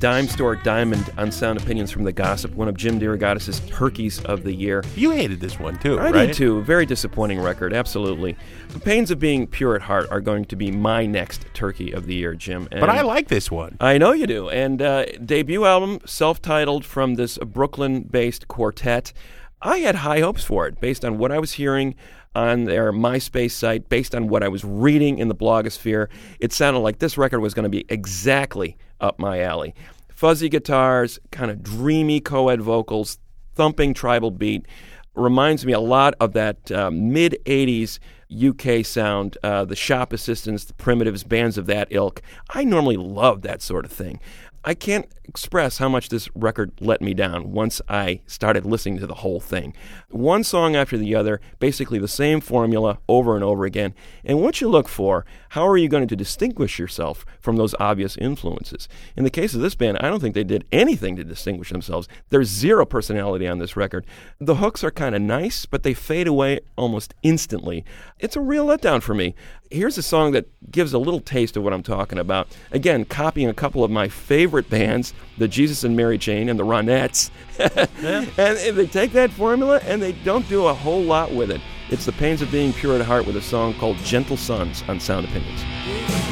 Dime 0.02 0.28
Store 0.28 0.56
Diamond 0.56 1.14
on 1.16 1.32
Sound 1.32 1.62
Opinions 1.62 1.92
from 1.92 2.06
the 2.06 2.12
Gossip, 2.12 2.56
one 2.56 2.68
of 2.68 2.76
Jim 2.76 3.00
DeRogatis' 3.00 3.70
turkeys 3.70 4.20
of 4.26 4.42
the 4.42 4.52
year. 4.52 4.84
You 4.96 5.12
hated 5.12 5.40
this 5.40 5.60
one 5.60 5.78
too, 5.78 6.00
I 6.00 6.10
right? 6.10 6.26
did 6.26 6.34
too. 6.34 6.64
Very 6.64 6.88
disappointing 6.88 7.40
record, 7.40 7.72
absolutely. 7.72 8.36
The 8.70 8.80
Pains 8.80 9.12
of 9.12 9.20
Being 9.20 9.46
Pure 9.46 9.76
at 9.76 9.84
Heart 9.84 10.08
are 10.10 10.20
going 10.20 10.46
to 10.46 10.56
be 10.56 10.72
my 10.72 11.06
next 11.06 11.46
turkey 11.54 11.92
of 11.92 12.08
the 12.08 12.16
year, 12.16 12.34
Jim. 12.34 12.68
But 12.72 12.90
I 12.90 13.02
like 13.02 13.28
this 13.28 13.52
one. 13.52 13.78
I 13.80 14.00
know 14.00 14.12
you 14.12 14.26
do. 14.26 14.50
And 14.50 14.82
uh, 14.82 15.06
debut 15.24 15.66
album, 15.66 16.00
self 16.04 16.42
titled 16.42 16.84
from 16.84 17.14
this 17.14 17.38
Brooklyn 17.38 18.02
based 18.02 18.48
quartet. 18.48 19.14
I 19.62 19.78
had 19.78 19.98
high 19.98 20.22
hopes 20.22 20.44
for 20.44 20.66
it 20.66 20.82
based 20.82 21.06
on 21.06 21.20
what 21.20 21.32
I 21.32 21.38
was 21.38 21.52
hearing 21.54 21.94
on 22.36 22.66
their 22.66 22.92
MySpace 22.92 23.52
site, 23.52 23.90
based 23.90 24.16
on 24.16 24.28
what 24.28 24.44
I 24.44 24.48
was 24.48 24.64
reading 24.64 25.20
in 25.20 25.28
the 25.28 25.36
blogosphere. 25.36 26.08
It 26.40 26.54
sounded 26.54 26.80
like 26.80 27.00
this 27.00 27.18
record 27.18 27.40
was 27.40 27.54
going 27.54 27.64
to 27.64 27.70
be 27.70 27.86
exactly 27.90 28.78
up 29.00 29.20
my 29.20 29.42
alley. 29.42 29.74
Fuzzy 30.10 30.50
guitars, 30.50 31.20
kind 31.32 31.52
of 31.52 31.64
dreamy 31.64 32.20
co 32.20 32.50
ed 32.50 32.62
vocals, 32.62 33.18
thumping 33.56 33.94
tribal 33.94 34.32
beat. 34.32 34.66
Reminds 35.14 35.66
me 35.66 35.74
a 35.74 35.80
lot 35.80 36.14
of 36.22 36.34
that 36.34 36.72
uh, 36.72 36.90
mid 36.90 37.38
80s 37.46 38.00
UK 38.32 38.86
sound, 38.86 39.38
uh, 39.44 39.66
the 39.66 39.76
shop 39.76 40.14
assistants, 40.14 40.64
the 40.64 40.74
primitives, 40.74 41.24
bands 41.24 41.58
of 41.58 41.66
that 41.66 41.88
ilk. 41.92 42.22
I 42.50 42.64
normally 42.64 42.98
love 42.98 43.42
that 43.42 43.62
sort 43.62 43.84
of 43.84 43.92
thing. 43.92 44.20
I 44.64 44.76
can't 44.76 45.08
express 45.24 45.78
how 45.78 45.90
much 45.90 46.10
this 46.10 46.30
record 46.36 46.72
let 46.80 47.02
me 47.02 47.14
down 47.14 47.52
once 47.52 47.82
I 47.88 48.22
started 48.28 48.66
listening 48.66 49.00
to 49.00 49.08
the 49.08 49.16
whole 49.16 49.40
thing. 49.40 49.74
One 50.10 50.44
song 50.44 50.76
after 50.76 50.98
the 50.98 51.16
other, 51.16 51.40
basically 51.58 52.00
the 52.00 52.08
same 52.08 52.42
formula 52.42 53.00
over 53.08 53.34
and 53.36 53.44
over 53.44 53.66
again. 53.66 53.96
And 54.26 54.42
what 54.42 54.62
you 54.62 54.70
look 54.70 54.88
for, 54.88 55.26
how 55.50 55.66
are 55.68 55.78
you 55.78 55.88
going 55.88 56.08
to 56.08 56.16
distinguish 56.16 56.78
yourself 56.78 57.26
from 57.40 57.56
those 57.56 57.74
obvious 57.80 58.18
influences? 58.18 58.88
In 59.16 59.24
the 59.24 59.30
case 59.30 59.56
of 59.56 59.62
this 59.62 59.74
band, 59.74 59.98
I 60.00 60.10
don't 60.10 60.20
think 60.20 60.36
they 60.36 60.44
did 60.44 60.66
anything 60.72 61.16
to 61.16 61.24
distinguish 61.24 61.70
themselves. 61.70 62.08
There's 62.30 62.50
zero 62.50 62.86
personality 62.86 63.48
on 63.48 63.60
this 63.60 63.78
record. 63.78 64.06
The 64.40 64.56
hooks 64.56 64.84
are 64.84 64.92
kind 64.92 65.16
of 65.16 65.22
nice, 65.22 65.66
but 65.66 65.84
they 65.84 65.94
fade 65.94 66.28
away 66.28 66.60
almost 66.76 67.16
instantly. 67.24 67.86
It's 68.22 68.36
a 68.36 68.42
real 68.42 68.68
letdown 68.68 69.02
for 69.02 69.16
me. 69.16 69.34
Here's 69.72 69.98
a 69.98 70.04
song 70.04 70.32
that 70.34 70.48
gives 70.72 70.94
a 70.94 71.00
little 71.00 71.20
taste 71.20 71.58
of 71.58 71.64
what 71.64 71.74
I'm 71.74 71.82
talking 71.82 72.20
about. 72.20 72.48
Again, 72.72 73.04
copying 73.04 73.50
a 73.50 73.54
couple 73.54 73.84
of 73.84 73.90
my 73.90 74.10
favorite 74.10 74.70
bands, 74.70 75.14
the 75.40 75.48
Jesus 75.48 75.84
and 75.84 75.98
Mary 75.98 76.20
Chain 76.20 76.48
and 76.48 76.60
the 76.60 76.64
Ronettes. 76.64 77.32
and 78.38 78.78
they 78.78 78.86
take 78.86 79.12
that 79.14 79.32
formula 79.32 79.80
and 79.86 80.00
they 80.02 80.12
don't 80.12 80.48
do 80.48 80.68
a 80.68 80.74
whole 80.74 81.02
lot 81.02 81.34
with 81.34 81.50
it. 81.50 81.62
It's 81.90 82.06
the 82.06 82.12
pains 82.12 82.44
of 82.44 82.52
being 82.52 82.74
pure 82.74 82.96
at 82.96 83.06
heart 83.06 83.26
with 83.26 83.38
a 83.38 83.42
song 83.42 83.74
called 83.74 83.98
Gentle 83.98 84.38
Sons 84.38 84.84
on 84.88 85.00
Sound 85.00 85.26
Opinions. 85.26 86.31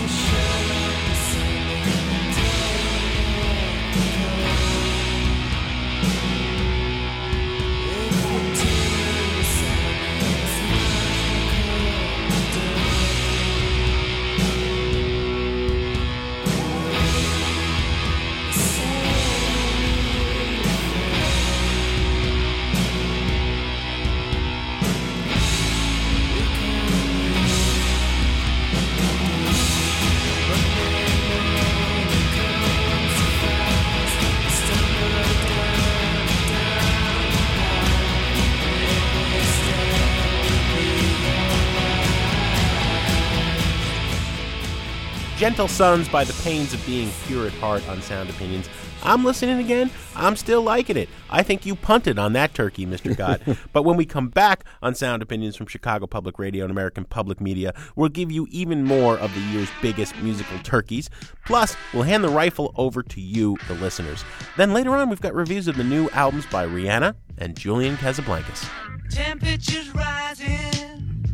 Gentle 45.60 45.76
Sons 45.76 46.08
by 46.08 46.24
the 46.24 46.32
Pains 46.42 46.74
of 46.74 46.86
Being 46.86 47.12
Pure 47.26 47.48
at 47.48 47.54
Heart 47.56 47.86
on 47.90 48.02
Sound 48.02 48.30
Opinions. 48.30 48.70
I'm 49.04 49.26
listening 49.26 49.60
again. 49.60 49.92
I'm 50.16 50.38
still 50.38 50.62
liking 50.62 50.96
it. 50.96 51.10
I 51.30 51.44
think 51.44 51.66
you 51.66 51.76
punted 51.76 52.18
on 52.18 52.32
that 52.32 52.54
turkey, 52.54 52.86
Mr. 52.86 53.18
Kot. 53.18 53.42
but 53.74 53.84
when 53.84 53.98
we 53.98 54.06
come 54.06 54.30
back 54.30 54.64
on 54.82 54.96
Sound 54.96 55.22
Opinions 55.22 55.58
from 55.58 55.68
Chicago 55.68 56.08
Public 56.08 56.40
Radio 56.40 56.64
and 56.64 56.72
American 56.72 57.04
Public 57.04 57.42
Media, 57.42 57.74
we'll 57.98 58.08
give 58.08 58.32
you 58.32 58.48
even 58.52 58.86
more 58.86 59.18
of 59.18 59.34
the 59.34 59.42
year's 59.42 59.68
biggest 59.82 60.16
musical 60.20 60.58
turkeys. 60.60 61.10
Plus, 61.46 61.76
we'll 61.94 62.04
hand 62.04 62.24
the 62.24 62.30
rifle 62.30 62.74
over 62.78 63.04
to 63.04 63.20
you, 63.20 63.58
the 63.68 63.74
listeners. 63.74 64.24
Then 64.56 64.72
later 64.72 64.96
on, 64.96 65.10
we've 65.10 65.20
got 65.20 65.36
reviews 65.36 65.68
of 65.68 65.76
the 65.76 65.84
new 65.84 66.10
albums 66.12 66.46
by 66.46 66.66
Rihanna 66.66 67.16
and 67.38 67.58
Julian 67.58 67.98
Casablancas. 67.98 68.66
Temperatures 69.10 69.94
rising. 69.94 71.26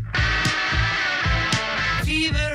Fever 2.04 2.55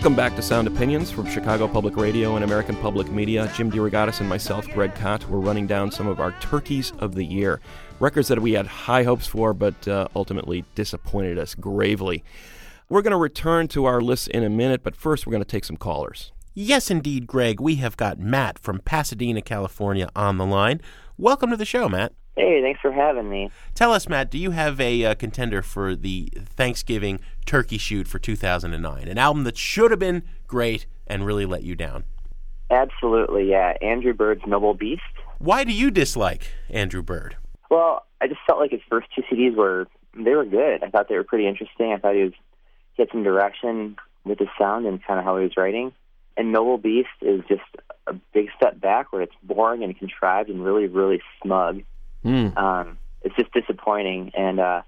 Welcome 0.00 0.16
back 0.16 0.34
to 0.36 0.40
Sound 0.40 0.66
Opinions 0.66 1.10
from 1.10 1.26
Chicago 1.26 1.68
Public 1.68 1.94
Radio 1.94 2.34
and 2.34 2.42
American 2.42 2.74
Public 2.74 3.10
Media. 3.10 3.52
Jim 3.54 3.70
DeRogatis 3.70 4.20
and 4.20 4.28
myself, 4.30 4.66
Greg 4.68 4.94
Kot, 4.94 5.28
we're 5.28 5.40
running 5.40 5.66
down 5.66 5.90
some 5.90 6.06
of 6.06 6.20
our 6.20 6.32
turkeys 6.40 6.90
of 7.00 7.14
the 7.14 7.22
year. 7.22 7.60
Records 7.98 8.28
that 8.28 8.40
we 8.40 8.52
had 8.52 8.66
high 8.66 9.02
hopes 9.02 9.26
for, 9.26 9.52
but 9.52 9.86
uh, 9.86 10.08
ultimately 10.16 10.64
disappointed 10.74 11.38
us 11.38 11.54
gravely. 11.54 12.24
We're 12.88 13.02
going 13.02 13.10
to 13.10 13.18
return 13.18 13.68
to 13.68 13.84
our 13.84 14.00
list 14.00 14.28
in 14.28 14.42
a 14.42 14.48
minute, 14.48 14.82
but 14.82 14.96
first 14.96 15.26
we're 15.26 15.32
going 15.32 15.44
to 15.44 15.48
take 15.48 15.66
some 15.66 15.76
callers. 15.76 16.32
Yes, 16.54 16.90
indeed, 16.90 17.26
Greg. 17.26 17.60
We 17.60 17.74
have 17.74 17.98
got 17.98 18.18
Matt 18.18 18.58
from 18.58 18.78
Pasadena, 18.78 19.42
California 19.42 20.08
on 20.16 20.38
the 20.38 20.46
line. 20.46 20.80
Welcome 21.18 21.50
to 21.50 21.58
the 21.58 21.66
show, 21.66 21.90
Matt. 21.90 22.14
Hey, 22.36 22.62
thanks 22.62 22.80
for 22.80 22.92
having 22.92 23.28
me. 23.28 23.50
Tell 23.74 23.92
us, 23.92 24.08
Matt, 24.08 24.30
do 24.30 24.38
you 24.38 24.52
have 24.52 24.80
a 24.80 25.04
uh, 25.04 25.14
contender 25.14 25.62
for 25.62 25.94
the 25.94 26.32
Thanksgiving 26.36 27.20
turkey 27.44 27.78
shoot 27.78 28.06
for 28.08 28.18
2009? 28.18 29.08
An 29.08 29.18
album 29.18 29.44
that 29.44 29.56
should 29.56 29.90
have 29.90 30.00
been 30.00 30.22
great 30.46 30.86
and 31.06 31.26
really 31.26 31.44
let 31.44 31.62
you 31.64 31.74
down. 31.74 32.04
Absolutely, 32.70 33.50
yeah. 33.50 33.74
Andrew 33.82 34.14
Bird's 34.14 34.42
Noble 34.46 34.74
Beast. 34.74 35.02
Why 35.38 35.64
do 35.64 35.72
you 35.72 35.90
dislike 35.90 36.48
Andrew 36.68 37.02
Bird? 37.02 37.36
Well, 37.68 38.06
I 38.20 38.28
just 38.28 38.40
felt 38.46 38.60
like 38.60 38.70
his 38.70 38.80
first 38.88 39.08
two 39.14 39.22
CDs 39.22 39.56
were 39.56 39.88
they 40.14 40.34
were 40.34 40.44
good. 40.44 40.82
I 40.82 40.90
thought 40.90 41.08
they 41.08 41.16
were 41.16 41.24
pretty 41.24 41.46
interesting. 41.46 41.92
I 41.92 41.98
thought 41.98 42.14
he 42.14 42.24
was 42.24 42.32
he 42.94 43.02
had 43.02 43.10
some 43.10 43.22
direction 43.22 43.96
with 44.24 44.38
his 44.38 44.48
sound 44.58 44.86
and 44.86 45.02
kind 45.02 45.18
of 45.18 45.24
how 45.24 45.36
he 45.36 45.44
was 45.44 45.56
writing. 45.56 45.92
And 46.36 46.52
Noble 46.52 46.78
Beast 46.78 47.08
is 47.20 47.42
just 47.48 47.62
a 48.06 48.14
big 48.32 48.48
step 48.56 48.80
back 48.80 49.12
where 49.12 49.22
it's 49.22 49.34
boring 49.42 49.82
and 49.82 49.98
contrived 49.98 50.48
and 50.48 50.64
really, 50.64 50.86
really 50.86 51.20
smug. 51.42 51.82
Hmm. 52.22 52.48
Um, 52.56 52.98
it's 53.22 53.34
just 53.36 53.52
disappointing, 53.52 54.32
and 54.36 54.60
uh, 54.60 54.82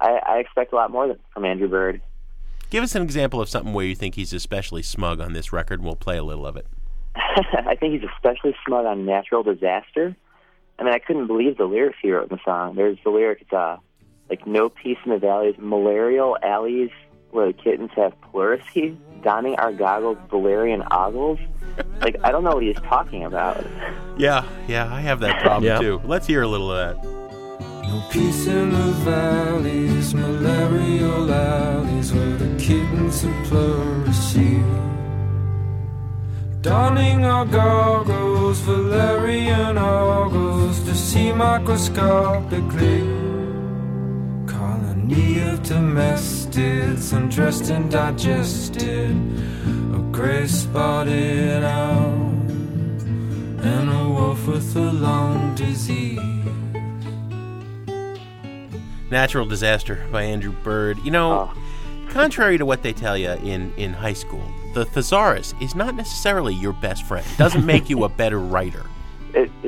I, 0.00 0.20
I 0.26 0.38
expect 0.38 0.72
a 0.72 0.76
lot 0.76 0.90
more 0.90 1.16
from 1.32 1.44
Andrew 1.44 1.68
Bird. 1.68 2.00
Give 2.70 2.84
us 2.84 2.94
an 2.94 3.02
example 3.02 3.40
of 3.40 3.48
something 3.48 3.72
where 3.72 3.86
you 3.86 3.94
think 3.94 4.14
he's 4.14 4.32
especially 4.32 4.82
smug 4.82 5.20
on 5.20 5.32
this 5.32 5.52
record, 5.52 5.80
and 5.80 5.86
we'll 5.86 5.96
play 5.96 6.18
a 6.18 6.22
little 6.22 6.46
of 6.46 6.56
it. 6.56 6.66
I 7.16 7.74
think 7.74 7.94
he's 8.00 8.10
especially 8.16 8.54
smug 8.66 8.84
on 8.84 9.06
natural 9.06 9.42
disaster. 9.42 10.14
I 10.78 10.84
mean, 10.84 10.92
I 10.92 10.98
couldn't 10.98 11.26
believe 11.26 11.56
the 11.56 11.64
lyrics 11.64 11.98
he 12.00 12.12
wrote 12.12 12.30
in 12.30 12.36
the 12.36 12.42
song. 12.44 12.76
There's 12.76 12.98
the 13.02 13.10
lyric, 13.10 13.42
it's, 13.42 13.52
uh, 13.52 13.78
like, 14.28 14.46
no 14.46 14.68
peace 14.68 14.98
in 15.04 15.12
the 15.12 15.18
valleys, 15.18 15.56
malarial 15.58 16.36
alleys 16.42 16.90
where 17.30 17.46
the 17.46 17.52
kittens 17.52 17.90
have 17.96 18.12
pleurisy, 18.32 18.96
donning 19.22 19.56
our 19.56 19.72
goggles, 19.72 20.18
Valerian 20.30 20.82
ogles. 20.90 21.38
Like, 22.00 22.16
I 22.22 22.30
don't 22.30 22.44
know 22.44 22.54
what 22.54 22.62
he's 22.62 22.76
talking 22.76 23.24
about. 23.24 23.64
Yeah, 24.16 24.44
yeah, 24.68 24.92
I 24.92 25.00
have 25.00 25.20
that 25.20 25.42
problem 25.42 25.64
Yeah. 25.64 25.78
too. 25.78 26.00
Let's 26.04 26.26
hear 26.26 26.42
a 26.42 26.48
little 26.48 26.70
of 26.72 26.96
that. 26.96 27.04
No 27.88 28.02
peace 28.10 28.46
in 28.46 28.70
the 28.72 28.92
valleys, 29.04 30.14
malarial 30.14 31.32
alleys 31.32 32.12
where 32.12 32.36
the 32.36 32.56
kittens 32.58 33.24
are 33.24 33.44
pleurisy. 33.44 34.62
Donning 36.60 37.24
our 37.24 37.46
goggles, 37.46 38.60
Valerian 38.60 39.78
ogles 39.78 40.80
to 40.84 40.94
see 40.94 41.32
microscopically. 41.32 43.00
Colony 44.46 45.40
of 45.48 45.62
domestics, 45.62 47.12
undressed 47.12 47.70
and 47.70 47.90
digested, 47.90 49.16
a 50.18 50.20
gray 50.20 50.46
spotted 50.46 51.62
owl, 51.62 52.30
and 53.62 53.90
a 53.90 54.08
wolf 54.08 54.46
with 54.48 54.76
a 54.76 54.92
lung 54.92 55.54
disease. 55.54 56.18
Natural 59.10 59.46
Disaster 59.46 60.06
by 60.10 60.24
Andrew 60.24 60.52
Bird. 60.64 60.98
You 61.04 61.12
know, 61.12 61.52
oh. 61.54 62.08
contrary 62.10 62.58
to 62.58 62.66
what 62.66 62.82
they 62.82 62.92
tell 62.92 63.16
you 63.16 63.30
in, 63.30 63.72
in 63.76 63.92
high 63.92 64.12
school, 64.12 64.44
the 64.74 64.84
thesaurus 64.84 65.54
is 65.60 65.74
not 65.74 65.94
necessarily 65.94 66.54
your 66.54 66.72
best 66.74 67.04
friend. 67.04 67.26
It 67.32 67.38
doesn't 67.38 67.64
make 67.64 67.88
you 67.88 68.04
a 68.04 68.08
better 68.08 68.40
writer. 68.40 68.84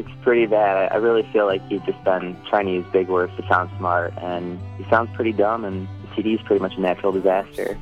It, 0.01 0.07
it's 0.07 0.23
pretty 0.23 0.47
bad. 0.47 0.77
I, 0.77 0.95
I 0.95 0.99
really 0.99 1.23
feel 1.33 1.47
like 1.47 1.67
he's 1.69 1.83
just 1.83 2.03
been 2.05 2.37
trying 2.49 2.67
to 2.67 2.73
use 2.73 2.87
big 2.93 3.09
words 3.09 3.33
to 3.37 3.47
sound 3.49 3.71
smart, 3.79 4.15
and 4.19 4.61
he 4.79 4.85
sounds 4.91 5.15
pretty 5.15 5.33
dumb, 5.33 5.65
and 5.65 5.89
the 6.03 6.17
CD 6.17 6.35
is 6.35 6.43
pretty 6.43 6.61
much 6.63 6.77
a 6.77 6.81
natural 6.81 7.13
disaster. 7.13 7.79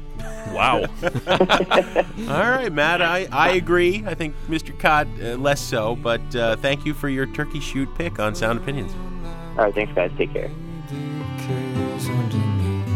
Wow. 0.52 0.84
All 1.28 2.50
right, 2.50 2.70
Matt, 2.72 3.02
I, 3.02 3.28
I 3.30 3.50
agree. 3.50 4.04
I 4.06 4.14
think 4.14 4.34
Mr. 4.48 4.78
Kot 4.78 5.06
uh, 5.20 5.36
less 5.36 5.60
so, 5.60 5.96
but 5.96 6.34
uh, 6.34 6.56
thank 6.56 6.84
you 6.84 6.94
for 6.94 7.08
your 7.08 7.26
turkey 7.26 7.60
shoot 7.60 7.88
pick 7.94 8.18
on 8.18 8.34
Sound 8.34 8.58
Opinions. 8.58 8.92
All 9.56 9.64
right, 9.64 9.74
thanks, 9.74 9.92
guys. 9.94 10.10
Take 10.16 10.32
care. 10.32 10.48
decays 10.88 12.08
underneath 12.08 12.86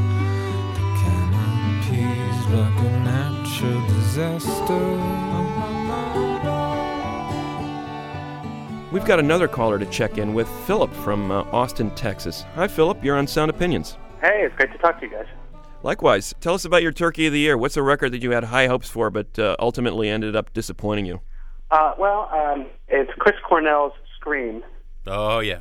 the 0.75 0.85
canopies 1.03 2.47
like 2.55 2.79
a 2.79 3.01
natural 3.01 3.87
disaster. 3.89 5.12
We've 8.93 9.07
got 9.07 9.19
another 9.19 9.49
caller 9.49 9.79
to 9.79 9.87
check 9.87 10.19
in 10.19 10.35
with, 10.35 10.47
Philip 10.67 10.93
from 10.97 11.31
uh, 11.31 11.45
Austin, 11.45 11.91
Texas. 11.93 12.45
Hi, 12.57 12.69
Philip. 12.69 13.03
You're 13.03 13.17
on 13.17 13.27
Sound 13.27 13.51
Opinions. 13.51 13.97
Hey, 14.21 14.43
it's 14.45 14.55
great 14.55 14.71
to 14.71 14.77
talk 14.77 15.01
to 15.01 15.07
you 15.07 15.13
guys. 15.13 15.25
Likewise, 15.83 16.35
tell 16.43 16.53
us 16.53 16.67
about 16.67 16.83
your 16.83 16.93
Turkey 16.93 17.27
of 17.27 17.33
the 17.33 17.39
Year. 17.39 17.57
What's 17.57 17.79
a 17.79 17.83
record 17.83 18.13
that 18.13 18.23
you 18.23 18.33
had 18.33 18.45
high 18.45 18.67
hopes 18.67 18.91
for, 18.91 19.09
but 19.09 19.39
uh, 19.39 19.57
ultimately 19.59 20.11
ended 20.11 20.37
up 20.37 20.53
disappointing 20.53 21.07
you? 21.07 21.23
Uh, 21.71 21.95
well, 21.99 22.29
um, 22.35 22.67
it's 22.87 23.11
Chris 23.19 23.35
Cornell's 23.49 23.95
Scream. 24.17 24.63
Oh, 25.07 25.39
yeah. 25.39 25.61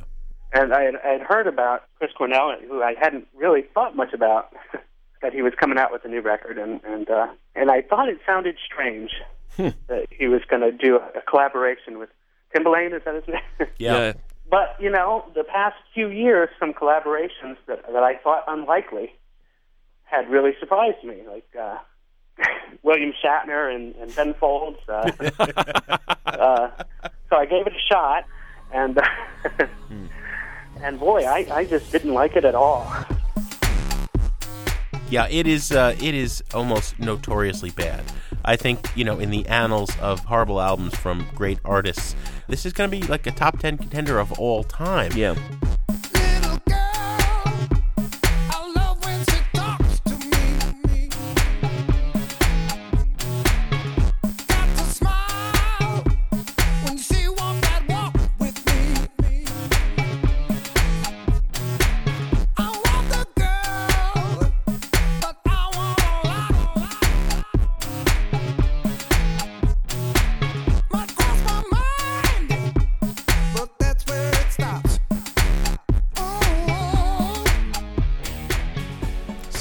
And 0.52 0.74
I 0.74 0.82
had, 0.82 0.96
I 1.02 1.08
had 1.12 1.22
heard 1.22 1.46
about 1.46 1.84
Chris 1.96 2.10
Cornell, 2.14 2.54
who 2.68 2.82
I 2.82 2.92
hadn't 3.00 3.28
really 3.34 3.62
thought 3.72 3.96
much 3.96 4.12
about, 4.12 4.52
that 5.22 5.32
he 5.32 5.40
was 5.40 5.54
coming 5.58 5.78
out 5.78 5.90
with 5.90 6.04
a 6.04 6.08
new 6.08 6.20
record, 6.20 6.58
and 6.58 6.82
and 6.84 7.08
uh, 7.08 7.28
and 7.54 7.70
I 7.70 7.80
thought 7.80 8.10
it 8.10 8.18
sounded 8.26 8.56
strange 8.62 9.10
that 9.56 10.06
he 10.10 10.28
was 10.28 10.42
going 10.50 10.60
to 10.60 10.72
do 10.72 10.96
a, 10.96 11.18
a 11.18 11.22
collaboration 11.22 11.98
with 11.98 12.10
Timbaland. 12.54 12.94
Is 12.96 13.02
that 13.04 13.14
his 13.14 13.28
name? 13.28 13.68
Yeah. 13.78 14.12
but 14.50 14.76
you 14.80 14.90
know, 14.90 15.24
the 15.34 15.44
past 15.44 15.76
few 15.94 16.08
years, 16.08 16.48
some 16.58 16.72
collaborations 16.72 17.56
that 17.66 17.82
that 17.92 18.02
I 18.02 18.16
thought 18.16 18.44
unlikely 18.46 19.12
had 20.04 20.30
really 20.30 20.52
surprised 20.60 21.02
me, 21.04 21.22
like. 21.28 21.48
Uh, 21.58 21.78
William 22.82 23.12
Shatner 23.22 23.74
and, 23.74 23.94
and 23.96 24.14
Ben 24.14 24.34
Folds. 24.34 24.78
Uh, 24.88 25.10
uh, 26.26 26.70
so 27.28 27.36
I 27.36 27.46
gave 27.46 27.66
it 27.66 27.72
a 27.72 27.80
shot, 27.88 28.24
and 28.72 28.98
and 30.82 30.98
boy, 30.98 31.24
I, 31.24 31.46
I 31.50 31.64
just 31.64 31.90
didn't 31.92 32.14
like 32.14 32.36
it 32.36 32.44
at 32.44 32.54
all. 32.54 32.90
Yeah, 35.08 35.28
it 35.28 35.46
is. 35.46 35.72
Uh, 35.72 35.94
it 36.00 36.14
is 36.14 36.42
almost 36.54 36.98
notoriously 36.98 37.70
bad. 37.70 38.04
I 38.44 38.56
think 38.56 38.88
you 38.96 39.04
know, 39.04 39.18
in 39.18 39.30
the 39.30 39.46
annals 39.46 39.96
of 39.98 40.20
horrible 40.20 40.60
albums 40.60 40.94
from 40.96 41.26
great 41.34 41.58
artists, 41.64 42.14
this 42.48 42.66
is 42.66 42.72
going 42.72 42.90
to 42.90 42.96
be 43.00 43.06
like 43.06 43.26
a 43.26 43.32
top 43.32 43.58
ten 43.58 43.78
contender 43.78 44.18
of 44.18 44.32
all 44.38 44.64
time. 44.64 45.12
Yeah. 45.14 45.34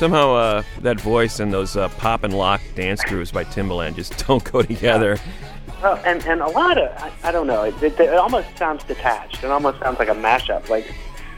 Somehow, 0.01 0.33
uh, 0.33 0.63
that 0.81 0.99
voice 0.99 1.39
and 1.39 1.53
those 1.53 1.77
uh, 1.77 1.87
pop 1.89 2.23
and 2.23 2.33
lock 2.35 2.59
dance 2.73 3.03
grooves 3.03 3.31
by 3.31 3.43
Timbaland 3.43 3.97
just 3.97 4.17
don't 4.27 4.43
go 4.51 4.63
together. 4.63 5.19
Well, 5.79 6.01
and 6.03 6.25
and 6.25 6.41
a 6.41 6.47
lot 6.47 6.79
of 6.79 6.89
I, 6.97 7.11
I 7.23 7.31
don't 7.31 7.45
know. 7.45 7.61
It, 7.65 7.75
it, 7.83 7.99
it 7.99 8.15
almost 8.15 8.57
sounds 8.57 8.83
detached. 8.83 9.43
It 9.43 9.51
almost 9.51 9.79
sounds 9.79 9.99
like 9.99 10.09
a 10.09 10.15
mashup. 10.15 10.69
Like 10.69 10.91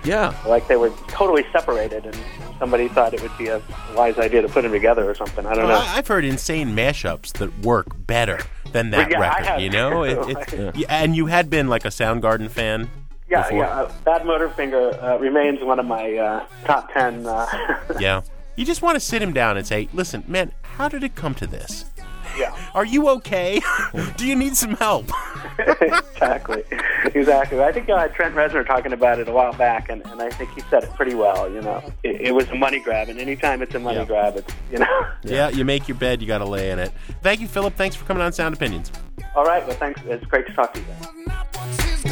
Yeah. 0.05 0.33
like 0.47 0.69
they 0.69 0.77
were 0.77 0.91
totally 1.09 1.45
separated, 1.51 2.05
and 2.05 2.17
somebody 2.57 2.87
thought 2.87 3.13
it 3.13 3.21
would 3.21 3.37
be 3.37 3.47
a 3.47 3.61
wise 3.97 4.17
idea 4.17 4.41
to 4.41 4.47
put 4.47 4.61
them 4.61 4.71
together 4.71 5.09
or 5.09 5.13
something. 5.13 5.45
I 5.45 5.55
don't 5.55 5.67
Well, 5.67 5.81
know. 5.81 5.85
I- 5.85 5.97
I've 5.97 6.07
heard 6.07 6.23
insane 6.23 6.73
mashups 6.73 7.33
that 7.39 7.51
work 7.65 7.87
better 8.07 8.39
than 8.71 8.91
that 8.91 9.11
Yeah, 9.11 9.19
record. 9.19 9.61
You 9.61 9.71
know, 9.71 10.03
it, 10.03 10.19
it, 10.53 10.75
yeah, 10.77 10.87
and 10.87 11.17
you 11.17 11.25
had 11.25 11.49
been 11.49 11.67
like 11.67 11.83
a 11.83 11.89
Soundgarden 11.89 12.49
fan. 12.49 12.89
yeah, 13.29 13.41
before. 13.43 13.57
yeah. 13.59 13.67
Uh, 13.81 13.91
Bad 14.05 14.21
Motorfinger 14.21 15.03
uh, 15.03 15.19
remains 15.19 15.61
one 15.61 15.79
of 15.79 15.85
my 15.85 16.15
uh, 16.15 16.45
top 16.63 16.93
ten. 16.93 17.25
Uh, 17.25 17.45
Yeah. 17.99 18.21
You 18.55 18.65
just 18.65 18.81
want 18.81 18.95
to 18.95 18.99
sit 18.99 19.21
him 19.21 19.33
down 19.33 19.57
and 19.57 19.65
say, 19.65 19.89
"Listen, 19.93 20.23
man, 20.27 20.51
how 20.61 20.87
did 20.89 21.03
it 21.03 21.15
come 21.15 21.33
to 21.35 21.47
this? 21.47 21.85
yeah. 22.37 22.55
Are 22.73 22.85
you 22.85 23.09
okay? 23.09 23.61
Do 24.17 24.25
you 24.27 24.35
need 24.35 24.55
some 24.55 24.75
help?" 24.75 25.09
exactly, 25.81 26.63
exactly. 27.13 27.61
I 27.61 27.71
think 27.71 27.89
I 27.89 28.01
had 28.03 28.13
Trent 28.13 28.33
Reznor 28.35 28.65
talking 28.65 28.91
about 28.93 29.19
it 29.19 29.27
a 29.27 29.31
while 29.31 29.53
back, 29.53 29.89
and, 29.89 30.03
and 30.07 30.21
I 30.21 30.29
think 30.29 30.51
he 30.53 30.61
said 30.69 30.83
it 30.83 30.93
pretty 30.95 31.13
well. 31.15 31.51
You 31.51 31.61
know, 31.61 31.83
it, 32.03 32.21
it 32.21 32.31
was 32.31 32.47
a 32.49 32.55
money 32.55 32.79
grab, 32.79 33.09
and 33.09 33.19
anytime 33.19 33.61
it's 33.61 33.75
a 33.75 33.79
money 33.79 33.97
Yeah. 33.97 34.05
grab, 34.05 34.37
it's 34.37 34.53
you 34.71 34.79
know. 34.79 35.07
Yeah, 35.23 35.49
you 35.49 35.65
make 35.65 35.87
your 35.87 35.97
bed, 35.97 36.21
you 36.21 36.27
got 36.27 36.39
to 36.39 36.45
lay 36.45 36.71
in 36.71 36.79
it. 36.79 36.91
Thank 37.21 37.39
you, 37.39 37.47
Philip. 37.47 37.75
Thanks 37.75 37.95
for 37.95 38.05
coming 38.05 38.23
on 38.23 38.33
Sound 38.33 38.55
Opinions. 38.55 38.91
All 39.35 39.45
right, 39.45 39.65
well, 39.67 39.75
thanks. 39.77 40.01
It's 40.05 40.25
great 40.25 40.45
to 40.47 40.53
talk 40.53 40.73
to 40.73 40.79
you. 40.79 40.85
Guys. 41.27 42.03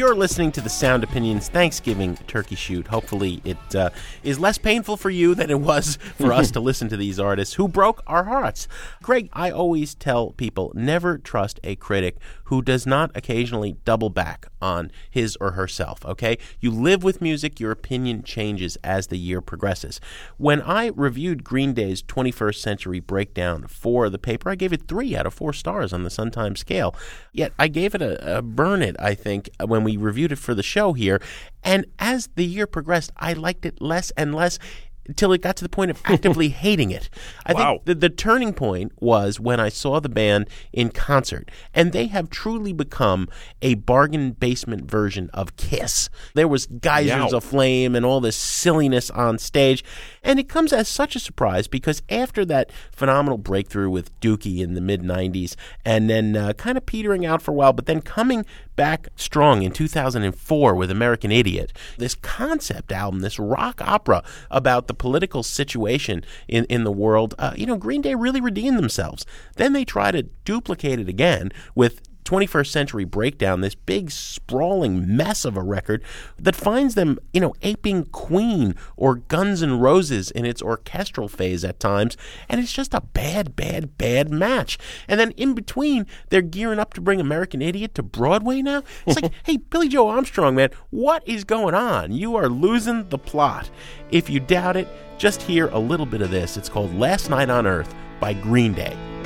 You're 0.00 0.14
listening 0.14 0.50
to 0.52 0.62
the 0.62 0.70
Sound 0.70 1.04
Opinions 1.04 1.50
Thanksgiving 1.50 2.16
Turkey 2.26 2.54
Shoot. 2.54 2.86
Hopefully, 2.86 3.42
it 3.44 3.74
uh, 3.74 3.90
is 4.22 4.40
less 4.40 4.56
painful 4.56 4.96
for 4.96 5.10
you 5.10 5.34
than 5.34 5.50
it 5.50 5.60
was 5.60 5.96
for 6.16 6.32
us 6.32 6.50
to 6.52 6.58
listen 6.58 6.88
to 6.88 6.96
these 6.96 7.20
artists 7.20 7.56
who 7.56 7.68
broke 7.68 8.02
our 8.06 8.24
hearts. 8.24 8.66
Greg, 9.02 9.28
I 9.34 9.50
always 9.50 9.94
tell 9.94 10.30
people 10.30 10.72
never 10.74 11.18
trust 11.18 11.60
a 11.62 11.76
critic 11.76 12.16
who 12.44 12.62
does 12.62 12.86
not 12.86 13.10
occasionally 13.14 13.76
double 13.84 14.10
back 14.10 14.46
on 14.60 14.90
his 15.08 15.36
or 15.36 15.52
herself, 15.52 16.04
okay? 16.04 16.36
You 16.58 16.72
live 16.72 17.04
with 17.04 17.20
music, 17.20 17.60
your 17.60 17.70
opinion 17.70 18.24
changes 18.24 18.76
as 18.82 19.06
the 19.06 19.18
year 19.18 19.40
progresses. 19.40 20.00
When 20.36 20.60
I 20.62 20.86
reviewed 20.96 21.44
Green 21.44 21.74
Day's 21.74 22.02
21st 22.02 22.56
Century 22.56 22.98
Breakdown 22.98 23.66
for 23.68 24.10
the 24.10 24.18
paper, 24.18 24.50
I 24.50 24.56
gave 24.56 24.72
it 24.72 24.88
three 24.88 25.14
out 25.14 25.26
of 25.26 25.34
four 25.34 25.52
stars 25.52 25.92
on 25.92 26.02
the 26.02 26.10
Sun 26.10 26.32
Times 26.32 26.58
scale. 26.58 26.92
Yet 27.32 27.52
I 27.58 27.68
gave 27.68 27.94
it 27.94 28.02
a, 28.02 28.38
a 28.38 28.42
burn 28.42 28.82
it, 28.82 28.96
I 28.98 29.14
think, 29.14 29.50
when 29.64 29.84
we 29.84 29.89
reviewed 29.96 30.32
it 30.32 30.36
for 30.36 30.54
the 30.54 30.62
show 30.62 30.92
here. 30.92 31.20
And 31.62 31.86
as 31.98 32.28
the 32.36 32.44
year 32.44 32.66
progressed, 32.66 33.12
I 33.16 33.32
liked 33.32 33.64
it 33.66 33.80
less 33.80 34.10
and 34.12 34.34
less 34.34 34.58
until 35.06 35.32
it 35.32 35.40
got 35.40 35.56
to 35.56 35.64
the 35.64 35.68
point 35.68 35.90
of 35.90 36.00
actively 36.04 36.50
hating 36.50 36.92
it. 36.92 37.10
I 37.44 37.52
Wow. 37.52 37.72
think 37.72 37.84
the, 37.86 37.94
the 37.96 38.10
turning 38.10 38.52
point 38.52 38.92
was 39.00 39.40
when 39.40 39.58
I 39.58 39.68
saw 39.68 39.98
the 39.98 40.08
band 40.10 40.48
in 40.72 40.90
concert, 40.90 41.50
and 41.74 41.90
they 41.92 42.06
have 42.06 42.30
truly 42.30 42.72
become 42.72 43.28
a 43.60 43.74
bargain 43.74 44.32
basement 44.32 44.88
version 44.88 45.28
of 45.34 45.56
Kiss. 45.56 46.10
There 46.34 46.46
was 46.46 46.66
geysers 46.66 47.32
Yow. 47.32 47.38
of 47.38 47.42
flame 47.42 47.96
and 47.96 48.06
all 48.06 48.20
this 48.20 48.36
silliness 48.36 49.10
on 49.10 49.38
stage, 49.38 49.82
and 50.22 50.38
it 50.38 50.48
comes 50.48 50.72
as 50.72 50.86
such 50.86 51.16
a 51.16 51.20
surprise 51.20 51.66
because 51.66 52.02
after 52.08 52.44
that 52.44 52.70
phenomenal 52.92 53.38
breakthrough 53.38 53.90
with 53.90 54.16
Dookie 54.20 54.60
in 54.60 54.74
the 54.74 54.80
mid 54.80 55.02
90s, 55.02 55.56
and 55.84 56.08
then 56.08 56.36
uh, 56.36 56.52
kind 56.52 56.78
of 56.78 56.86
petering 56.86 57.26
out 57.26 57.42
for 57.42 57.50
a 57.50 57.54
while, 57.54 57.72
but 57.72 57.86
then 57.86 58.00
coming 58.00 58.46
back 58.80 59.08
strong 59.14 59.62
in 59.62 59.72
2004 59.72 60.74
with 60.74 60.90
American 60.90 61.30
Idiot, 61.30 61.70
this 61.98 62.14
concept 62.14 62.90
album, 62.92 63.20
this 63.20 63.38
rock 63.38 63.82
opera 63.82 64.24
about 64.50 64.86
the 64.86 64.94
political 64.94 65.42
situation 65.42 66.24
in, 66.48 66.64
in 66.64 66.84
the 66.84 66.90
world, 66.90 67.34
uh, 67.38 67.52
you 67.54 67.66
know, 67.66 67.76
Green 67.76 68.00
Day 68.00 68.14
really 68.14 68.40
redeemed 68.40 68.78
themselves. 68.78 69.26
Then 69.56 69.74
they 69.74 69.84
try 69.84 70.10
to 70.12 70.22
duplicate 70.22 70.98
it 70.98 71.10
again 71.10 71.52
with 71.74 72.00
21st 72.30 72.68
Century 72.68 73.04
Breakdown, 73.04 73.60
this 73.60 73.74
big 73.74 74.12
sprawling 74.12 75.16
mess 75.16 75.44
of 75.44 75.56
a 75.56 75.62
record 75.62 76.00
that 76.38 76.54
finds 76.54 76.94
them, 76.94 77.18
you 77.32 77.40
know, 77.40 77.54
aping 77.62 78.04
Queen 78.04 78.76
or 78.96 79.16
Guns 79.16 79.64
N' 79.64 79.80
Roses 79.80 80.30
in 80.30 80.44
its 80.46 80.62
orchestral 80.62 81.26
phase 81.26 81.64
at 81.64 81.80
times, 81.80 82.16
and 82.48 82.60
it's 82.60 82.72
just 82.72 82.94
a 82.94 83.00
bad, 83.00 83.56
bad, 83.56 83.98
bad 83.98 84.30
match. 84.30 84.78
And 85.08 85.18
then 85.18 85.32
in 85.32 85.54
between, 85.54 86.06
they're 86.28 86.40
gearing 86.40 86.78
up 86.78 86.94
to 86.94 87.00
bring 87.00 87.20
American 87.20 87.62
Idiot 87.62 87.96
to 87.96 88.04
Broadway 88.04 88.62
now. 88.62 88.84
It's 89.08 89.20
like, 89.20 89.32
hey, 89.42 89.56
Billie 89.56 89.88
Joe 89.88 90.06
Armstrong, 90.06 90.54
man, 90.54 90.70
what 90.90 91.26
is 91.26 91.42
going 91.42 91.74
on? 91.74 92.12
You 92.12 92.36
are 92.36 92.48
losing 92.48 93.08
the 93.08 93.18
plot. 93.18 93.70
If 94.12 94.30
you 94.30 94.38
doubt 94.38 94.76
it, 94.76 94.86
just 95.18 95.42
hear 95.42 95.66
a 95.70 95.80
little 95.80 96.06
bit 96.06 96.22
of 96.22 96.30
this. 96.30 96.56
It's 96.56 96.68
called 96.68 96.94
Last 96.94 97.28
Night 97.28 97.50
on 97.50 97.66
Earth 97.66 97.92
by 98.20 98.34
Green 98.34 98.72
Day. 98.72 99.19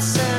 Text 0.00 0.29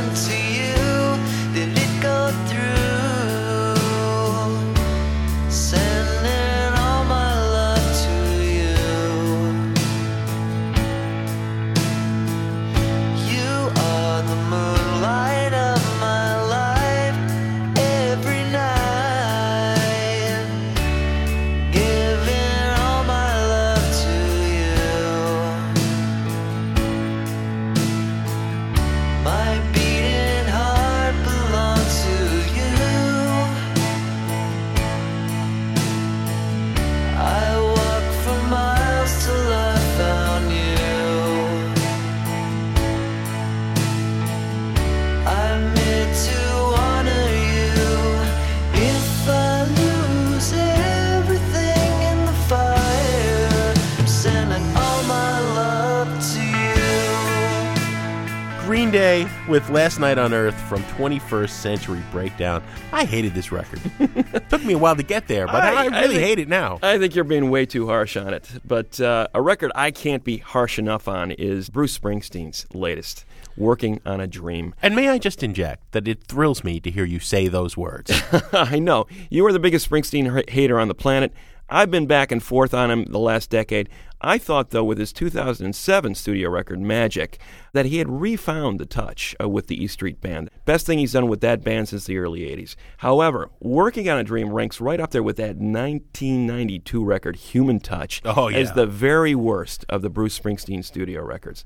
with 59.51 59.69
Last 59.69 59.99
Night 59.99 60.17
on 60.17 60.33
Earth 60.33 60.55
from 60.69 60.81
21st 60.83 61.49
Century 61.49 62.01
Breakdown. 62.11 62.63
I 62.91 63.03
hated 63.03 63.33
this 63.33 63.51
record. 63.51 63.79
it 63.99 64.49
Took 64.49 64.63
me 64.63 64.73
a 64.73 64.77
while 64.77 64.95
to 64.95 65.03
get 65.03 65.27
there, 65.27 65.45
but 65.45 65.57
I, 65.63 65.73
I- 65.73 65.83
I 65.83 66.01
really 66.01 66.15
think- 66.15 66.19
hate 66.27 66.39
it 66.39 66.47
now. 66.47 66.79
I 66.81 66.97
think 66.97 67.13
you're 67.13 67.23
being 67.25 67.49
way 67.49 67.65
too 67.65 67.85
harsh 67.87 68.15
on 68.17 68.33
it. 68.33 68.49
But 68.65 68.99
uh, 69.01 69.27
a 69.33 69.41
record 69.41 69.71
I 69.75 69.91
can't 69.91 70.23
be 70.23 70.37
harsh 70.37 70.79
enough 70.79 71.07
on 71.07 71.31
is 71.31 71.69
Bruce 71.69 71.97
Springsteen's 71.97 72.65
latest, 72.73 73.25
Working 73.57 73.99
on 74.05 74.21
a 74.21 74.27
Dream. 74.27 74.73
And 74.81 74.95
may 74.95 75.09
I 75.09 75.17
just 75.17 75.43
inject 75.43 75.91
that 75.91 76.07
it 76.07 76.23
thrills 76.23 76.63
me 76.63 76.79
to 76.79 76.89
hear 76.89 77.03
you 77.05 77.19
say 77.19 77.47
those 77.49 77.75
words. 77.75 78.11
I 78.53 78.79
know. 78.79 79.05
You 79.29 79.45
are 79.45 79.51
the 79.53 79.59
biggest 79.59 79.89
Springsteen 79.89 80.31
ha- 80.33 80.43
hater 80.51 80.79
on 80.79 80.87
the 80.87 80.95
planet. 80.95 81.33
I've 81.69 81.91
been 81.91 82.05
back 82.07 82.31
and 82.31 82.41
forth 82.41 82.73
on 82.73 82.89
him 82.91 83.05
the 83.05 83.19
last 83.19 83.49
decade. 83.49 83.89
I 84.23 84.37
thought, 84.37 84.69
though, 84.69 84.83
with 84.83 84.97
his 84.99 85.11
2007 85.11 86.15
studio 86.15 86.49
record, 86.49 86.79
Magic, 86.79 87.39
that 87.73 87.87
he 87.87 87.97
had 87.97 88.07
refound 88.09 88.79
the 88.79 88.85
touch 88.85 89.35
uh, 89.41 89.49
with 89.49 89.67
the 89.67 89.83
E 89.83 89.87
Street 89.87 90.21
Band. 90.21 90.49
Best 90.65 90.85
thing 90.85 90.99
he's 90.99 91.13
done 91.13 91.27
with 91.27 91.41
that 91.41 91.63
band 91.63 91.89
since 91.89 92.05
the 92.05 92.17
early 92.17 92.41
80s. 92.41 92.75
However, 92.97 93.49
Working 93.59 94.09
on 94.09 94.17
a 94.19 94.23
Dream 94.23 94.51
ranks 94.53 94.79
right 94.79 94.99
up 94.99 95.11
there 95.11 95.23
with 95.23 95.37
that 95.37 95.55
1992 95.57 97.03
record, 97.03 97.35
Human 97.37 97.79
Touch, 97.79 98.21
Oh, 98.25 98.47
as 98.47 98.73
the 98.73 98.85
very 98.85 99.35
worst 99.35 99.85
of 99.89 100.01
the 100.01 100.09
Bruce 100.09 100.37
Springsteen 100.37 100.83
studio 100.83 101.23
records. 101.23 101.63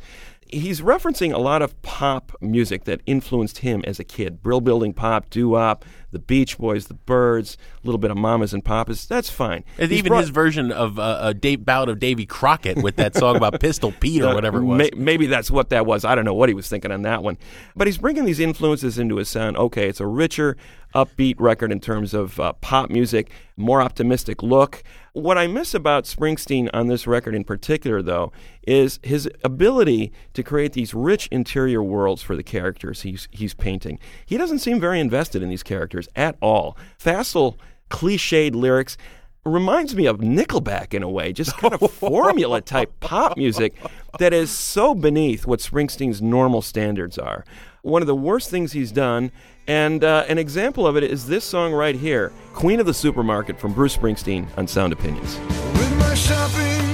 He's 0.55 0.79
referencing 0.79 1.33
a 1.33 1.37
lot 1.37 1.61
of 1.61 1.81
pop 1.81 2.31
music 2.39 2.85
that 2.85 3.01
influenced 3.05 3.57
him 3.57 3.83
as 3.85 3.99
a 3.99 4.03
kid. 4.05 4.41
Brill 4.41 4.61
building 4.61 4.93
pop, 4.93 5.29
doo-wop, 5.29 5.83
the 6.11 6.19
Beach 6.19 6.57
Boys, 6.57 6.87
the 6.87 6.93
Byrds, 6.93 7.57
a 7.83 7.85
little 7.85 7.97
bit 7.99 8.09
of 8.09 8.15
Mamas 8.15 8.53
and 8.53 8.63
Papas. 8.63 9.05
That's 9.05 9.29
fine. 9.29 9.65
And 9.77 9.91
He's 9.91 9.99
even 9.99 10.11
brought- 10.11 10.21
his 10.21 10.29
version 10.29 10.71
of 10.71 10.97
uh, 10.97 11.19
a 11.21 11.33
Dave 11.33 11.65
bout 11.65 11.89
of 11.89 11.99
Davy 11.99 12.25
Crockett 12.25 12.77
with 12.81 12.95
that 12.95 13.15
song 13.15 13.35
about 13.35 13.59
Pistol 13.59 13.91
Pete 13.99 14.21
or 14.21 14.33
whatever 14.33 14.59
it 14.59 14.63
was. 14.63 14.77
may- 14.77 14.91
maybe 14.95 15.25
that's 15.27 15.51
what 15.51 15.69
that 15.71 15.85
was. 15.85 16.05
I 16.05 16.15
don't 16.15 16.23
know 16.25 16.33
what 16.33 16.47
he 16.47 16.55
was 16.55 16.69
thinking 16.69 16.91
on 16.91 17.01
that 17.01 17.21
one. 17.21 17.37
But 17.75 17.87
he's 17.87 17.97
bringing 17.97 18.23
these 18.23 18.39
influences 18.39 18.97
into 18.97 19.17
his 19.17 19.27
sound. 19.27 19.57
Okay, 19.57 19.89
it's 19.89 19.99
a 19.99 20.07
richer, 20.07 20.55
upbeat 20.95 21.35
record 21.37 21.71
in 21.73 21.81
terms 21.81 22.13
of 22.13 22.39
uh, 22.39 22.53
pop 22.53 22.89
music, 22.89 23.29
more 23.57 23.81
optimistic 23.81 24.41
look. 24.41 24.83
What 25.15 25.37
I 25.37 25.47
miss 25.47 25.73
about 25.73 26.03
Springsteen 26.03 26.69
on 26.73 26.87
this 26.87 27.07
record 27.07 27.35
in 27.35 27.45
particular, 27.45 28.01
though, 28.01 28.33
is 28.67 28.99
his 29.01 29.29
ability 29.45 30.11
to 30.33 30.43
create 30.43 30.73
these 30.73 30.93
rich 30.93 31.27
interior 31.27 31.81
worlds 31.81 32.21
for 32.21 32.35
the 32.35 32.43
characters 32.43 33.03
he's, 33.03 33.29
he's 33.31 33.53
painting. 33.53 33.97
He 34.25 34.37
doesn't 34.37 34.59
seem 34.59 34.77
very 34.77 34.99
invested 34.99 35.41
in 35.41 35.47
these 35.47 35.63
characters 35.63 36.09
at 36.17 36.35
all. 36.41 36.77
Facile, 36.97 37.57
cliched 37.89 38.55
lyrics. 38.55 38.97
reminds 39.45 39.95
me 39.95 40.05
of 40.05 40.17
Nickelback 40.17 40.93
in 40.93 41.01
a 41.01 41.09
way, 41.09 41.31
just 41.31 41.55
kind 41.55 41.73
of 41.73 41.91
formula 41.93 42.59
type 42.59 42.91
pop 42.99 43.37
music 43.37 43.73
that 44.19 44.33
is 44.33 44.51
so 44.51 44.93
beneath 44.93 45.47
what 45.47 45.61
Springsteen's 45.61 46.21
normal 46.21 46.61
standards 46.61 47.17
are. 47.17 47.45
One 47.83 48.01
of 48.01 48.07
the 48.07 48.15
worst 48.15 48.49
things 48.49 48.73
he's 48.73 48.91
done, 48.91 49.31
and 49.67 50.03
uh, 50.03 50.25
an 50.27 50.37
example 50.37 50.85
of 50.87 50.95
it 50.97 51.03
is 51.03 51.25
this 51.27 51.43
song 51.43 51.73
right 51.73 51.95
here 51.95 52.31
Queen 52.53 52.79
of 52.79 52.85
the 52.85 52.93
Supermarket 52.93 53.59
from 53.59 53.73
Bruce 53.73 53.95
Springsteen 53.95 54.47
on 54.57 54.67
Sound 54.67 54.93
Opinions. 54.93 55.37
With 55.73 55.97
my 55.99 56.13
shopping 56.13 56.85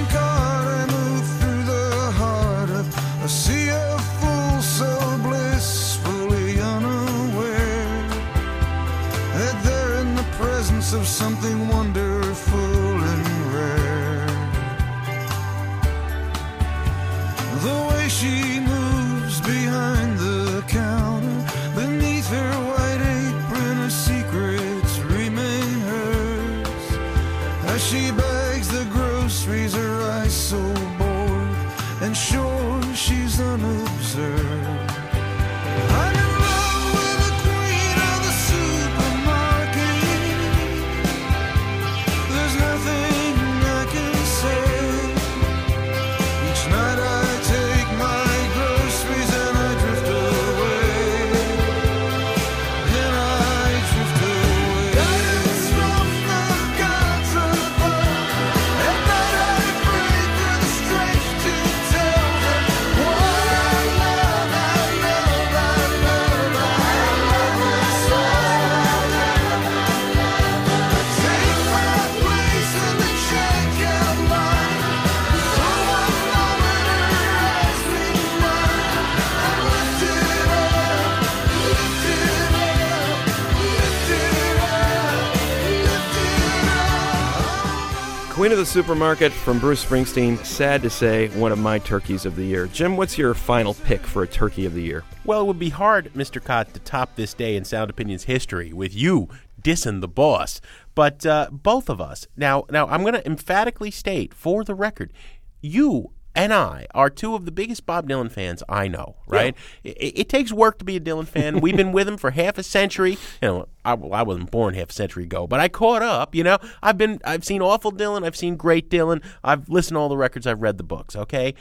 Queen 88.42 88.50
of 88.50 88.58
the 88.58 88.66
Supermarket 88.66 89.30
from 89.30 89.60
Bruce 89.60 89.84
Springsteen. 89.84 90.36
Sad 90.44 90.82
to 90.82 90.90
say, 90.90 91.28
one 91.28 91.52
of 91.52 91.60
my 91.60 91.78
turkeys 91.78 92.26
of 92.26 92.34
the 92.34 92.42
year. 92.42 92.66
Jim, 92.66 92.96
what's 92.96 93.16
your 93.16 93.34
final 93.34 93.72
pick 93.72 94.00
for 94.00 94.24
a 94.24 94.26
turkey 94.26 94.66
of 94.66 94.74
the 94.74 94.82
year? 94.82 95.04
Well, 95.24 95.42
it 95.42 95.44
would 95.44 95.60
be 95.60 95.68
hard, 95.68 96.12
Mr. 96.14 96.42
Kot, 96.42 96.74
to 96.74 96.80
top 96.80 97.14
this 97.14 97.34
day 97.34 97.54
in 97.54 97.64
Sound 97.64 97.88
Opinions 97.88 98.24
history 98.24 98.72
with 98.72 98.96
you 98.96 99.28
dissing 99.62 100.00
the 100.00 100.08
boss. 100.08 100.60
But 100.96 101.24
uh, 101.24 101.50
both 101.52 101.88
of 101.88 102.00
us. 102.00 102.26
Now, 102.36 102.64
now 102.68 102.88
I'm 102.88 103.02
going 103.02 103.14
to 103.14 103.24
emphatically 103.24 103.92
state, 103.92 104.34
for 104.34 104.64
the 104.64 104.74
record, 104.74 105.12
you 105.60 106.10
and 106.34 106.52
I 106.52 106.86
are 106.94 107.10
two 107.10 107.34
of 107.34 107.44
the 107.44 107.52
biggest 107.52 107.86
Bob 107.86 108.08
Dylan 108.08 108.30
fans 108.30 108.62
I 108.68 108.88
know. 108.88 109.16
Right? 109.26 109.54
It, 109.84 110.18
it 110.20 110.28
takes 110.28 110.52
work 110.52 110.78
to 110.78 110.84
be 110.84 110.96
a 110.96 111.00
Dylan 111.00 111.26
fan. 111.26 111.60
We've 111.60 111.76
been 111.76 111.92
with 111.92 112.08
him 112.08 112.16
for 112.16 112.30
half 112.30 112.58
a 112.58 112.62
century. 112.62 113.12
You 113.40 113.48
know, 113.48 113.68
I, 113.84 113.94
well, 113.94 114.14
I 114.14 114.22
wasn't 114.22 114.50
born 114.50 114.74
half 114.74 114.90
a 114.90 114.92
century 114.92 115.24
ago, 115.24 115.46
but 115.46 115.60
I 115.60 115.68
caught 115.68 116.02
up. 116.02 116.34
You 116.34 116.44
know, 116.44 116.58
I've 116.82 116.98
been, 116.98 117.20
I've 117.24 117.44
seen 117.44 117.62
awful 117.62 117.92
Dylan, 117.92 118.24
I've 118.24 118.36
seen 118.36 118.56
great 118.56 118.90
Dylan, 118.90 119.22
I've 119.42 119.68
listened 119.68 119.96
to 119.96 120.00
all 120.00 120.08
the 120.08 120.16
records, 120.16 120.46
I've 120.46 120.62
read 120.62 120.78
the 120.78 120.84
books. 120.84 121.16
Okay. 121.16 121.54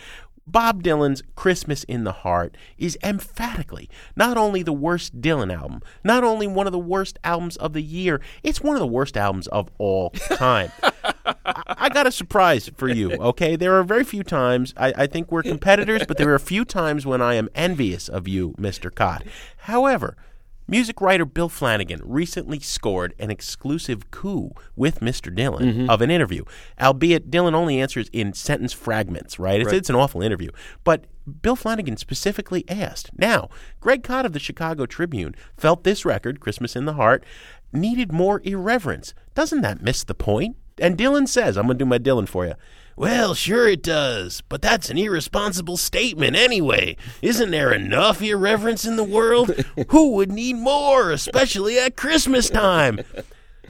Bob 0.48 0.84
Dylan's 0.84 1.22
Christmas 1.36 1.84
in 1.86 2.04
the 2.04 2.12
Heart 2.12 2.58
is 2.78 2.98
emphatically 3.04 3.90
not 4.16 4.38
only 4.38 4.64
the 4.64 4.74
worst 4.74 5.22
Dylan 5.22 5.54
album, 5.54 5.82
not 6.04 6.24
only 6.24 6.48
one 6.48 6.66
of 6.66 6.74
the 6.74 6.80
worst 6.80 7.20
albums 7.24 7.58
of 7.58 7.74
the 7.74 7.82
year, 7.82 8.20
it's 8.44 8.62
one 8.62 8.76
of 8.76 8.80
the 8.80 8.88
worst 8.88 9.16
albums 9.16 9.48
of 9.48 9.70
all 9.78 10.10
time. 10.10 10.72
I, 11.04 11.76
I 11.78 11.90
got 11.90 12.08
a 12.08 12.12
surprise 12.12 12.70
for 12.76 12.90
you, 12.90 13.12
okay? 13.14 13.56
There 13.56 13.78
are 13.78 13.84
very 13.84 14.04
few 14.04 14.24
times, 14.24 14.74
I, 14.78 14.94
I 14.96 15.08
think 15.08 15.32
we're 15.32 15.44
competitors, 15.44 16.04
but 16.08 16.18
there 16.18 16.30
are 16.30 16.36
a 16.36 16.40
few 16.40 16.66
times 16.66 17.06
when 17.06 17.22
I 17.22 17.36
am 17.36 17.50
envious 17.56 18.10
of 18.10 18.28
you, 18.28 18.52
Mr. 18.60 18.94
Kot. 18.94 19.24
However, 19.58 20.18
Music 20.72 21.02
writer 21.02 21.26
Bill 21.26 21.50
Flanagan 21.50 22.00
recently 22.02 22.58
scored 22.62 23.14
an 23.20 23.30
exclusive 23.30 24.10
coup 24.10 24.52
with 24.78 25.02
Mr. 25.02 25.30
Dylan 25.36 25.60
mm-hmm. 25.60 25.90
of 25.90 26.02
an 26.02 26.10
interview, 26.10 26.46
albeit 26.80 27.30
Dylan 27.30 27.54
only 27.54 27.82
answers 27.82 28.08
in 28.14 28.32
sentence 28.32 28.72
fragments, 28.72 29.38
right? 29.38 29.60
It's, 29.60 29.68
Right. 29.68 29.76
it's 29.76 29.90
an 29.90 29.98
awful 29.98 30.22
interview. 30.22 30.50
But 30.86 31.08
Bill 31.42 31.58
Flanagan 31.58 31.98
specifically 31.98 32.64
asked. 32.70 33.12
Now, 33.18 33.50
Greg 33.82 34.02
Kot 34.02 34.26
of 34.26 34.32
the 34.32 34.40
Chicago 34.40 34.86
Tribune 34.86 35.36
felt 35.58 35.84
this 35.84 36.06
record, 36.06 36.40
Christmas 36.40 36.78
in 36.78 36.86
the 36.86 36.94
Heart, 36.94 37.26
needed 37.74 38.14
more 38.14 38.40
irreverence. 38.46 39.14
Doesn't 39.36 39.62
that 39.62 39.82
miss 39.82 40.06
the 40.06 40.16
point? 40.16 40.56
And 40.82 40.98
Dylan 40.98 41.28
says, 41.28 41.58
I'm 41.58 41.66
going 41.68 41.78
to 41.78 41.84
do 41.86 41.88
my 41.88 42.00
Dylan 42.00 42.28
for 42.28 42.46
you. 42.46 42.56
Well, 42.98 43.34
sure 43.34 43.68
it 43.68 43.82
does, 43.82 44.42
but 44.50 44.62
that's 44.62 44.90
an 44.90 44.98
irresponsible 44.98 45.78
statement 45.78 46.36
anyway. 46.36 46.98
Isn't 47.22 47.52
there 47.52 47.72
enough 47.72 48.22
irreverence 48.22 48.84
in 48.86 48.96
the 48.98 49.04
world? 49.04 49.50
Who 49.90 50.12
would 50.16 50.32
need 50.32 50.58
more, 50.58 51.12
especially 51.12 51.80
at 51.80 51.96
Christmas 51.96 52.50
time? 52.50 53.00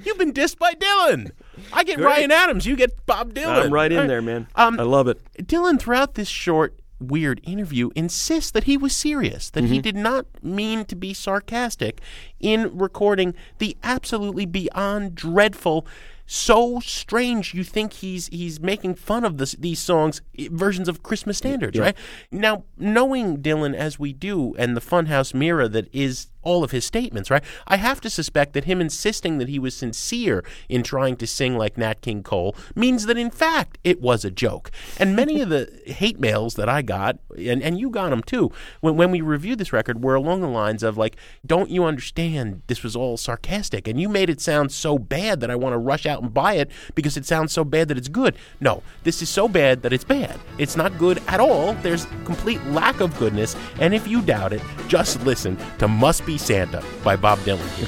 You've 0.04 0.17
been 0.17 0.34
dissed 0.34 0.58
by 0.58 0.74
Dylan. 0.74 1.32
I 1.71 1.84
get 1.84 1.97
Great. 1.97 2.06
Ryan 2.08 2.32
Adams, 2.32 2.65
you 2.65 2.76
get 2.76 3.06
Bob 3.06 3.34
Dylan. 3.34 3.65
I'm 3.65 3.74
right 3.74 3.91
in 3.91 4.00
All 4.00 4.08
there, 4.08 4.21
man. 4.21 4.47
Um, 4.56 4.80
I 4.80 4.84
love 4.84 5.08
it. 5.08 5.21
Dylan, 5.38 5.80
throughout 5.80 6.15
this 6.15 6.28
short, 6.28 6.74
weird 7.00 7.39
interview, 7.43 7.91
insists 7.95 8.52
that 8.52 8.63
he 8.65 8.76
was 8.76 8.95
serious, 8.95 9.50
that 9.52 9.65
he 9.65 9.80
Mhm. 9.80 9.84
did 9.84 9.95
not 9.95 10.26
mean 10.43 10.86
to 10.86 10.95
be 10.95 11.13
sarcastic 11.13 12.02
in 12.39 12.76
recording 12.78 13.34
the 13.60 13.78
absolutely 13.84 14.45
beyond 14.47 15.13
dreadful. 15.15 15.86
So 16.34 16.80
strange, 16.80 17.54
you 17.54 17.65
think 17.65 17.91
he's 17.91 18.28
he's 18.28 18.58
making 18.62 18.96
fun 18.96 19.26
of 19.26 19.38
this, 19.38 19.52
these 19.52 19.82
songs, 19.82 20.22
versions 20.50 20.88
of 20.88 21.04
Christmas 21.04 21.38
standards, 21.38 21.76
Yeah. 21.76 21.84
right? 21.84 21.98
Now, 22.32 22.63
knowing 22.78 23.39
Dylan 23.39 23.76
as 23.76 24.00
we 24.00 24.13
do, 24.13 24.56
and 24.58 24.78
the 24.78 24.80
funhouse 24.80 25.34
mirror 25.34 25.67
that 25.67 25.94
is 25.94 26.28
all 26.43 26.63
of 26.63 26.71
his 26.71 26.86
statements, 26.86 27.30
right? 27.30 27.43
I 27.67 27.77
have 27.77 28.01
to 28.01 28.10
suspect 28.10 28.54
that 28.54 28.65
him 28.65 28.82
insisting 28.82 29.38
that 29.38 29.49
he 29.49 29.60
was 29.60 29.75
sincere 29.75 30.43
in 30.69 30.84
trying 30.84 31.15
to 31.17 31.27
sing 31.27 31.58
like 31.58 31.77
Nat 31.77 32.01
King 32.01 32.23
Cole 32.23 32.56
means 32.75 33.06
that 33.06 33.17
in 33.17 33.30
fact 33.30 33.77
it 33.84 34.01
was 34.01 34.25
a 34.25 34.32
joke. 34.32 34.71
And 34.97 35.15
many 35.15 35.41
of 35.41 35.49
the 35.49 35.71
hate 35.86 36.19
mails 36.19 36.56
that 36.56 36.69
I 36.69 36.82
got, 36.82 37.17
and, 37.38 37.62
and 37.62 37.80
you 37.80 37.89
got 37.89 38.10
them 38.10 38.23
too, 38.23 38.51
when, 38.82 38.95
when 38.95 39.12
we 39.12 39.21
reviewed 39.21 39.60
this 39.60 39.73
record, 39.73 40.04
were 40.04 40.15
along 40.15 40.41
the 40.41 40.47
lines 40.47 40.84
of 40.84 40.97
like, 40.97 41.15
don't 41.45 41.69
you 41.69 41.84
understand 41.84 42.62
this 42.67 42.84
was 42.84 42.95
all 42.95 43.17
sarcastic? 43.17 43.88
And 43.88 43.99
you 43.99 44.10
made 44.10 44.30
it 44.30 44.41
sound 44.41 44.71
so 44.71 44.97
bad 44.97 45.39
that 45.41 45.51
I 45.51 45.56
want 45.56 45.73
to 45.73 45.77
rush 45.77 46.06
out 46.06 46.21
and 46.21 46.34
buy 46.34 46.54
it 46.54 46.71
because 46.95 47.17
it 47.17 47.25
sounds 47.25 47.51
so 47.51 47.63
bad 47.63 47.88
that 47.88 47.97
it's 47.97 48.08
good. 48.08 48.36
No, 48.60 48.84
this 49.04 49.21
is 49.21 49.30
so 49.30 49.47
bad 49.47 49.82
that 49.84 49.93
it's 49.93 50.04
bad. 50.04 50.39
It's 50.58 50.75
not 50.75 50.97
good 50.97 51.21
at 51.27 51.39
all. 51.39 51.73
There's 51.75 52.06
complete 52.25 52.63
lack 52.65 52.99
of 52.99 53.17
goodness. 53.17 53.56
And 53.80 53.93
if 53.93 54.08
you 54.08 54.21
doubt 54.21 54.54
it, 54.54 54.62
just 54.88 55.21
listen 55.23 55.58
to 55.80 55.88
Must 55.88 56.25
Be 56.25 56.31
Santa 56.38 56.84
by 57.04 57.15
Bob 57.15 57.39
Dylan 57.39 57.67
here. 57.78 57.88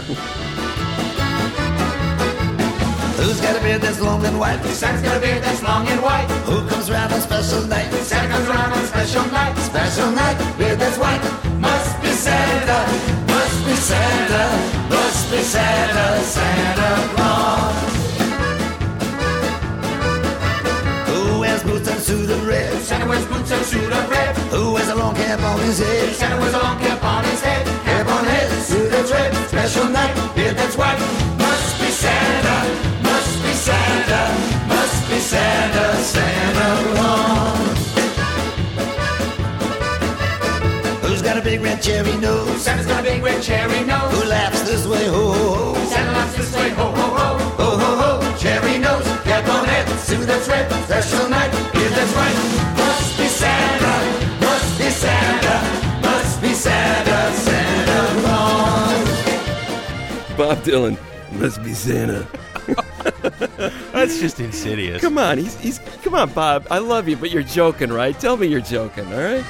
Who's 3.17 3.39
got 3.39 3.55
a 3.55 3.61
beard 3.61 3.81
that's 3.81 4.01
long 4.01 4.25
and 4.25 4.39
white? 4.39 4.61
Santa's 4.65 5.01
got 5.01 5.17
a 5.17 5.19
beard 5.19 5.43
that's 5.43 5.61
long 5.63 5.87
and 5.87 6.01
white. 6.01 6.27
Who 6.45 6.67
comes 6.67 6.89
round 6.91 7.13
on 7.13 7.21
special 7.21 7.63
night? 7.67 7.89
Santa 8.03 8.33
comes 8.33 8.47
around 8.49 8.73
on 8.73 8.85
special 8.85 9.25
night. 9.31 9.55
Special 9.57 10.11
night, 10.11 10.37
beard 10.57 10.79
that's 10.79 10.97
white. 10.97 11.21
Must 11.59 12.01
be 12.01 12.09
Santa. 12.09 13.23
Must 13.27 13.65
be 13.65 13.75
Santa, 13.75 14.43
must 14.89 15.31
be 15.31 15.41
Santa, 15.41 16.23
Santa 16.23 16.89
Claus. 17.15 17.75
Who 21.07 21.39
wears 21.39 21.63
boots 21.63 21.87
and 21.87 21.99
suit 21.99 22.29
of 22.29 22.45
red? 22.47 22.81
Santa 22.81 23.07
wears 23.07 23.25
boots 23.25 23.51
and 23.51 23.65
suit 23.65 23.91
of 23.91 24.09
red. 24.09 24.35
Who 24.51 24.73
wears 24.73 24.89
a 24.89 24.95
long 24.95 25.15
cap 25.15 25.39
on 25.39 25.59
his 25.61 25.79
head? 25.79 26.13
Santa 26.15 26.37
wears 26.39 26.53
a 26.53 26.59
long 26.59 26.77
cap 26.79 27.03
on 27.03 27.23
his 27.23 27.41
head. 27.41 27.82
On 28.13 28.25
head, 28.25 28.49
suit 28.61 28.91
that's 28.91 29.11
red. 29.11 29.33
Special 29.47 29.87
night, 29.89 30.13
beard 30.35 30.55
that's 30.55 30.77
white. 30.77 30.99
Must 31.39 31.81
be 31.81 31.89
Santa. 31.89 32.57
Must 33.01 33.33
be 33.43 33.53
Santa. 33.67 34.21
Must 34.67 35.09
be 35.09 35.19
Santa, 35.19 35.85
Santa 36.13 36.67
Claus. 36.93 37.79
Who's 41.03 41.21
got 41.23 41.37
a 41.37 41.41
big 41.41 41.61
red 41.61 41.81
cherry 41.81 42.15
nose? 42.17 42.61
Santa's 42.61 42.85
got 42.85 42.99
a 42.99 43.03
big 43.03 43.23
red 43.23 43.41
cherry 43.41 43.83
nose. 43.83 44.11
Who 44.13 44.29
laughs 44.29 44.61
this 44.61 44.85
way, 44.85 45.07
ho 45.07 45.31
ho 45.33 45.53
ho? 45.55 45.85
Santa 45.89 46.11
laughs 46.11 46.35
this 46.37 46.55
way, 46.55 46.69
ho 46.69 46.85
ho 46.91 47.07
ho. 47.17 47.29
Ho 47.61 47.69
ho 47.81 47.91
ho, 48.01 48.37
cherry 48.37 48.77
nose, 48.77 49.07
cap 49.23 49.47
on 49.49 49.65
head, 49.65 49.87
suit 49.99 50.27
that's 50.27 50.47
right. 50.47 50.69
Special 50.85 51.29
night, 51.29 51.51
yeah, 51.73 51.89
that's 51.97 52.13
right. 52.13 52.72
Bob 60.37 60.57
Dylan 60.59 60.97
must 61.39 61.63
be 61.63 61.73
Santa. 61.73 62.27
That's 63.91 64.19
just 64.19 64.39
insidious. 64.39 65.01
Come 65.01 65.17
on, 65.17 65.37
he's 65.37 65.59
he's 65.59 65.79
come 66.03 66.15
on, 66.15 66.31
Bob. 66.33 66.65
I 66.71 66.79
love 66.79 67.07
you, 67.07 67.17
but 67.17 67.31
you're 67.31 67.43
joking, 67.43 67.91
right? 67.91 68.17
Tell 68.19 68.37
me 68.37 68.47
you're 68.47 68.61
joking, 68.61 69.05
all 69.13 69.19
right? 69.19 69.43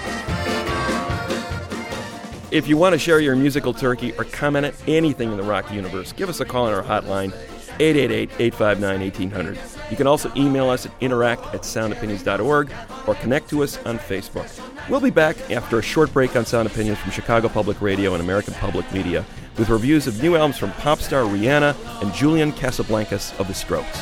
If 2.52 2.68
you 2.68 2.78
want 2.78 2.94
to 2.94 3.00
share 3.00 3.20
your 3.20 3.36
musical 3.36 3.74
turkey 3.74 4.14
or 4.14 4.26
comment 4.26 4.68
on 4.68 4.74
anything 4.88 5.32
in 5.32 5.38
the 5.38 5.44
rock 5.44 5.72
universe, 5.72 6.12
give 6.12 6.30
us 6.30 6.40
a 6.40 6.46
call 6.46 6.68
on 6.68 6.74
our 6.74 6.84
hotline, 6.84 7.32
888-859-1800. 7.80 9.90
You 9.90 9.98
can 9.98 10.06
also 10.06 10.32
email 10.36 10.70
us 10.70 10.86
at 10.86 10.92
interact 11.02 11.42
at 11.56 11.62
soundopinions.org 11.62 12.72
or 13.08 13.16
connect 13.16 13.50
to 13.50 13.64
us 13.64 13.84
on 13.86 13.98
Facebook. 13.98 14.48
We'll 14.90 15.00
be 15.00 15.12
back 15.12 15.50
after 15.50 15.80
a 15.80 15.82
short 15.82 16.12
break 16.12 16.36
on 16.36 16.46
Sound 16.46 16.68
Opinions 16.68 17.00
from 17.00 17.12
Chicago 17.12 17.48
Public 17.48 17.82
Radio 17.82 18.14
and 18.14 18.22
American 18.22 18.54
Public 18.56 18.92
Media 18.92 19.26
with 19.58 19.70
reviews 19.70 20.08
of 20.08 20.22
new 20.22 20.36
albums 20.36 20.58
from 20.58 20.72
pop 20.74 21.00
star 21.00 21.24
Rihanna 21.24 22.02
and 22.02 22.14
Julian 22.14 22.52
Casablancas 22.52 23.40
of 23.40 23.48
The 23.48 23.54
Strokes. 23.54 24.00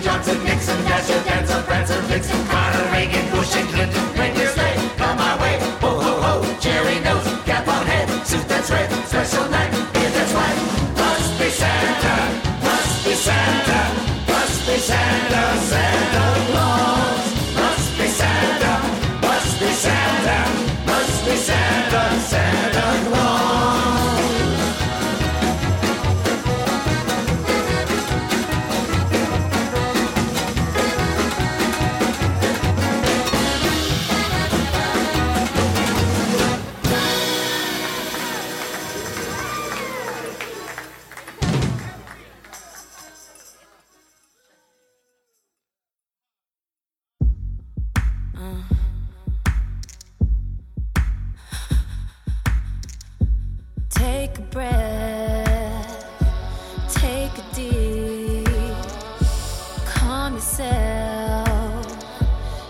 Johnson, 0.00 0.44
Nixon, 0.44 0.84
Dasher, 0.84 1.24
Dancer, 1.24 1.62
Prancer, 1.62 2.00
Vixen, 2.02 2.46
Connor, 2.46 2.67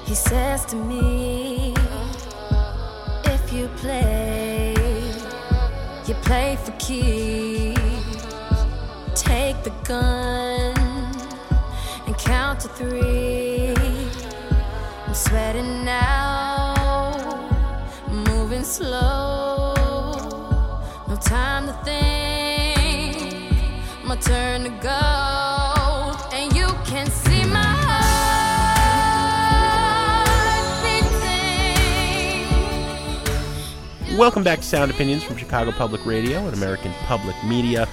He 0.08 0.14
says 0.14 0.64
to 0.64 0.76
me, 0.76 1.74
if 3.26 3.52
you 3.52 3.68
play, 3.76 4.74
you 6.06 6.14
play 6.22 6.56
for 6.64 6.72
keeps. 6.78 7.78
Take 9.14 9.62
the 9.64 9.72
gun 9.84 10.74
and 12.06 12.16
count 12.16 12.60
to 12.60 12.68
three. 12.68 13.74
I'm 15.06 15.12
sweating 15.12 15.84
now, 15.84 16.74
moving 18.10 18.64
slow. 18.64 19.74
No 21.06 21.16
time 21.16 21.66
to 21.66 21.74
think, 21.84 23.24
my 24.06 24.16
turn 24.16 24.64
to 24.64 24.70
go. 24.80 25.57
Welcome 34.18 34.42
back 34.42 34.58
to 34.58 34.64
Sound 34.64 34.90
Opinions 34.90 35.22
from 35.22 35.36
Chicago 35.36 35.70
Public 35.70 36.04
Radio 36.04 36.44
and 36.44 36.52
American 36.52 36.92
Public 37.04 37.36
Media. 37.44 37.88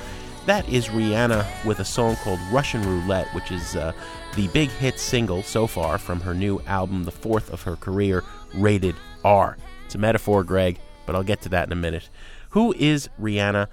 That 0.48 0.68
is 0.68 0.88
Rihanna 0.88 1.46
with 1.64 1.82
a 1.82 1.86
song 1.86 2.16
called 2.16 2.40
Russian 2.52 2.82
Roulette, 2.82 3.28
which 3.36 3.52
is 3.52 3.76
uh, 3.76 3.92
the 4.36 4.48
big 4.48 4.70
hit 4.70 5.00
single 5.00 5.44
so 5.44 5.68
far 5.68 6.00
from 6.00 6.22
her 6.22 6.34
new 6.34 6.62
album, 6.62 7.04
the 7.04 7.12
fourth 7.12 7.54
of 7.54 7.62
her 7.62 7.76
career, 7.76 8.24
Rated 8.56 8.96
R. 9.24 9.56
It's 9.86 9.94
a 9.94 10.00
metaphor, 10.00 10.44
Greg, 10.44 10.80
but 11.06 11.16
I'll 11.16 11.22
get 11.22 11.42
to 11.42 11.50
that 11.50 11.68
in 11.68 11.72
a 11.72 11.76
minute. 11.76 12.10
Who 12.50 12.74
is 12.74 13.08
Rihanna? 13.22 13.68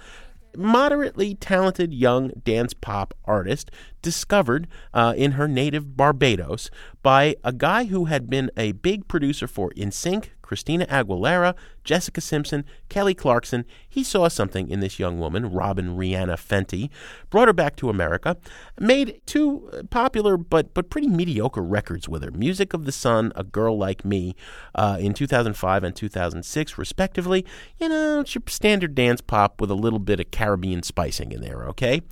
Moderately 0.54 1.34
talented 1.34 1.94
young 1.94 2.32
dance 2.44 2.74
pop 2.74 3.14
artist 3.24 3.70
discovered 4.02 4.68
uh, 4.92 5.14
in 5.16 5.32
her 5.32 5.48
native 5.48 5.96
Barbados 5.96 6.70
by 7.02 7.34
a 7.42 7.54
guy 7.54 7.84
who 7.84 8.04
had 8.04 8.28
been 8.28 8.50
a 8.58 8.72
big 8.72 9.08
producer 9.08 9.46
for 9.46 9.70
NSYNC, 9.70 10.26
Christina 10.52 10.84
Aguilera, 10.84 11.54
Jessica 11.82 12.20
Simpson, 12.20 12.66
Kelly 12.90 13.14
Clarkson. 13.14 13.64
He 13.88 14.04
saw 14.04 14.28
something 14.28 14.68
in 14.68 14.80
this 14.80 14.98
young 14.98 15.18
woman, 15.18 15.50
Robin 15.50 15.96
Rihanna 15.96 16.36
Fenty, 16.36 16.90
brought 17.30 17.48
her 17.48 17.54
back 17.54 17.74
to 17.76 17.88
America, 17.88 18.36
made 18.78 19.22
two 19.24 19.86
popular 19.88 20.36
but 20.36 20.74
but 20.74 20.90
pretty 20.90 21.08
mediocre 21.08 21.62
records 21.62 22.06
with 22.06 22.22
her: 22.22 22.30
"Music 22.30 22.74
of 22.74 22.84
the 22.84 22.92
Sun," 22.92 23.32
"A 23.34 23.44
Girl 23.44 23.78
Like 23.78 24.04
Me," 24.04 24.36
uh, 24.74 24.98
in 25.00 25.14
2005 25.14 25.84
and 25.84 25.96
2006, 25.96 26.76
respectively. 26.76 27.46
You 27.80 27.88
know, 27.88 28.20
it's 28.20 28.34
your 28.34 28.42
standard 28.46 28.94
dance 28.94 29.22
pop 29.22 29.58
with 29.58 29.70
a 29.70 29.74
little 29.74 30.00
bit 30.00 30.20
of 30.20 30.30
Caribbean 30.30 30.82
spicing 30.82 31.32
in 31.32 31.40
there. 31.40 31.64
Okay, 31.64 32.02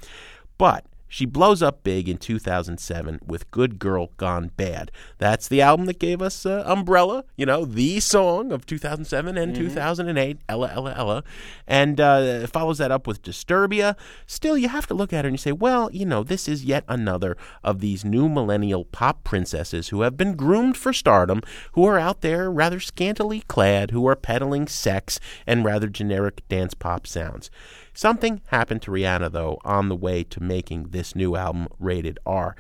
but 0.57 0.87
she 1.11 1.27
blows 1.27 1.61
up 1.61 1.83
big 1.83 2.09
in 2.09 2.17
2007 2.17 3.19
with 3.27 3.51
Good 3.51 3.81
Girl 3.81 4.13
Gone 4.17 4.53
Bad. 4.57 4.93
That's 5.19 5.49
the 5.49 5.61
album 5.61 5.87
that 5.87 5.99
gave 5.99 6.23
us 6.23 6.47
uh, 6.47 6.63
Umbrella, 6.65 7.25
you 7.37 7.45
know, 7.45 7.65
the 7.65 7.99
song 7.99 8.53
of 8.53 8.65
2007 8.65 9.37
and 9.37 9.55
2008, 9.55 10.39
Ella, 10.49 10.71
Ella, 10.73 10.95
Ella. 10.97 11.25
And 11.67 12.01
uh, 12.01 12.47
follows 12.47 12.79
that 12.79 12.93
up 12.93 13.09
with 13.09 13.23
Disturbia. 13.23 13.97
Still, 14.25 14.57
you 14.57 14.69
have 14.69 14.87
to 14.87 14.95
look 14.95 15.13
at 15.13 15.25
her 15.25 15.29
and 15.29 15.35
you 15.35 15.39
say, 15.39 15.53
well, 15.53 15.91
you 15.93 16.07
know, 16.07 16.23
this 16.23 16.49
is 16.49 16.65
yet 16.65 16.85
another 16.87 17.37
of 17.65 17.81
these 17.81 18.05
new 18.05 18.29
millennial 18.29 18.85
pop 18.85 19.25
princesses 19.25 19.89
who 19.89 20.03
have 20.03 20.17
been 20.17 20.37
groomed 20.37 20.77
for 20.77 20.93
stardom, 20.93 21.43
who 21.73 21.85
are 21.85 21.99
out 21.99 22.21
there 22.21 22.49
rather 22.49 22.79
scantily 22.79 23.43
clad, 23.49 23.91
who 23.91 24.07
are 24.07 24.15
peddling 24.15 24.69
sex 24.69 25.19
and 25.45 25.65
rather 25.65 25.89
generic 25.89 26.47
dance 26.49 26.75
pop 26.75 27.05
sounds. 27.05 27.51
Something 28.01 28.41
happened 28.47 28.81
to 28.81 28.91
Rihanna, 28.91 29.31
though, 29.31 29.59
on 29.63 29.91
the 29.91 29.95
way 29.95 30.25
to 30.25 30.43
making 30.43 30.85
this 30.85 31.15
new 31.15 31.37
album 31.37 31.69
rated 31.79 32.19
R. 32.25 32.57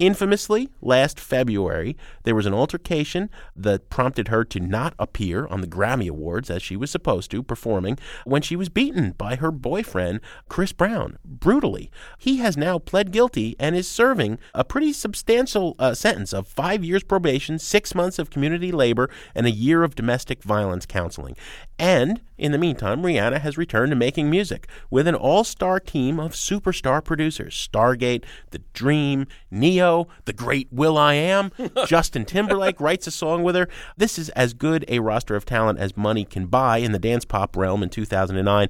Infamously, 0.00 0.70
last 0.80 1.18
February, 1.18 1.96
there 2.24 2.34
was 2.34 2.46
an 2.46 2.54
altercation 2.54 3.30
that 3.56 3.90
prompted 3.90 4.28
her 4.28 4.44
to 4.44 4.60
not 4.60 4.94
appear 4.98 5.46
on 5.46 5.60
the 5.60 5.68
Grammy 5.68 6.08
Awards 6.08 6.50
as 6.50 6.62
she 6.62 6.76
was 6.76 6.90
supposed 6.90 7.30
to, 7.30 7.42
performing, 7.42 7.98
when 8.24 8.42
she 8.42 8.54
was 8.54 8.68
beaten 8.68 9.12
by 9.12 9.36
her 9.36 9.50
boyfriend, 9.50 10.20
Chris 10.48 10.72
Brown, 10.72 11.18
brutally. 11.24 11.90
He 12.18 12.36
has 12.38 12.56
now 12.56 12.78
pled 12.78 13.10
guilty 13.12 13.54
and 13.58 13.74
is 13.74 13.88
serving 13.88 14.38
a 14.52 14.64
pretty 14.64 14.92
substantial 14.92 15.74
uh, 15.78 15.94
sentence 15.94 16.32
of 16.32 16.46
five 16.48 16.84
years 16.84 17.02
probation, 17.02 17.58
six 17.58 17.94
months 17.94 18.18
of 18.18 18.30
community 18.30 18.70
labor, 18.70 19.08
and 19.32 19.46
a 19.46 19.50
year 19.50 19.84
of 19.84 19.94
domestic 19.94 20.42
violence 20.42 20.86
counseling. 20.86 21.36
And 21.78 22.20
in 22.38 22.52
the 22.52 22.58
meantime, 22.58 23.02
Rihanna 23.02 23.40
has 23.40 23.58
returned 23.58 23.90
to 23.90 23.96
making 23.96 24.30
music 24.30 24.68
with 24.90 25.08
an 25.08 25.14
all 25.14 25.42
star 25.42 25.80
team 25.80 26.20
of 26.20 26.32
superstar 26.32 27.02
producers 27.02 27.54
Stargate, 27.54 28.24
The 28.50 28.60
Dream, 28.72 29.26
Ne-Yo, 29.50 30.06
The 30.24 30.32
Great 30.32 30.68
will.i.am. 30.70 31.50
Justin 31.86 32.24
Timberlake 32.24 32.80
writes 32.80 33.06
a 33.06 33.10
song 33.10 33.42
with 33.42 33.56
her. 33.56 33.68
This 33.96 34.18
is 34.18 34.28
as 34.30 34.54
good 34.54 34.84
a 34.88 35.00
roster 35.00 35.34
of 35.34 35.44
talent 35.44 35.78
as 35.80 35.96
money 35.96 36.24
can 36.24 36.46
buy 36.46 36.78
in 36.78 36.92
the 36.92 36.98
dance 36.98 37.24
pop 37.24 37.56
realm 37.56 37.82
in 37.82 37.88
2009. 37.88 38.68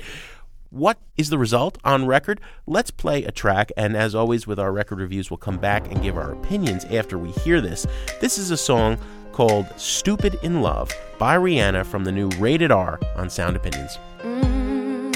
What 0.71 0.99
is 1.17 1.31
the 1.31 1.39
result 1.39 1.79
on 1.85 2.07
record? 2.07 2.41
Let's 2.67 2.91
play 2.91 3.23
a 3.23 3.31
track, 3.31 3.71
and 3.77 3.97
as 3.97 4.13
always 4.13 4.47
with 4.47 4.59
our 4.59 4.73
record 4.73 4.99
reviews, 4.99 5.31
we'll 5.31 5.39
come 5.39 5.59
back 5.59 5.89
and 5.89 6.03
give 6.03 6.17
our 6.17 6.33
opinions 6.33 6.85
after 6.87 7.17
we 7.17 7.31
hear 7.31 7.61
this. 7.61 7.87
This 8.21 8.39
is 8.39 8.51
a 8.51 8.57
song 8.57 8.99
called 9.35 9.67
Stupid 9.77 10.39
in 10.45 10.63
Love 10.63 10.93
by 11.19 11.37
Rihanna 11.37 11.85
from 11.85 12.05
the 12.05 12.13
new 12.13 12.29
Rated 12.39 12.71
R 12.71 13.01
on 13.17 13.29
Sound 13.29 13.57
Opinions. 13.57 13.99
Mm, 14.21 15.13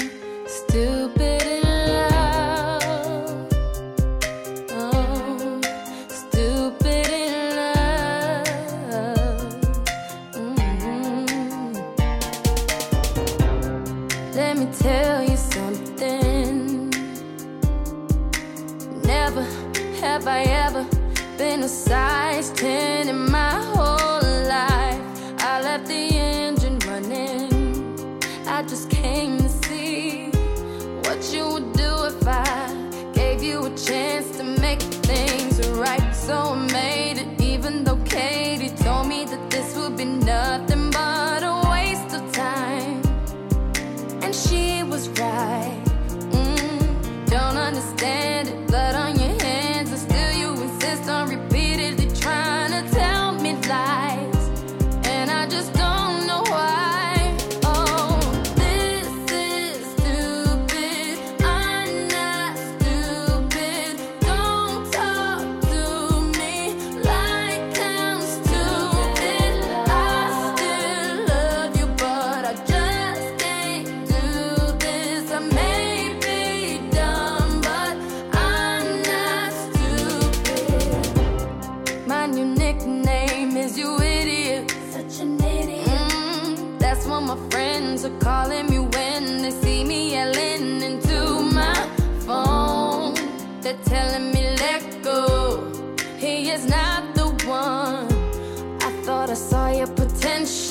oh, 4.71 5.61
mm-hmm. 10.35 11.21
never 19.07 19.43
have 20.01 20.27
I 20.27 20.41
ever 20.41 20.85
been 21.37 21.63
a 21.63 21.69
size 21.69 22.51
10 22.51 23.07
in 23.07 23.17
my 23.17 23.28
nothing 40.29 40.68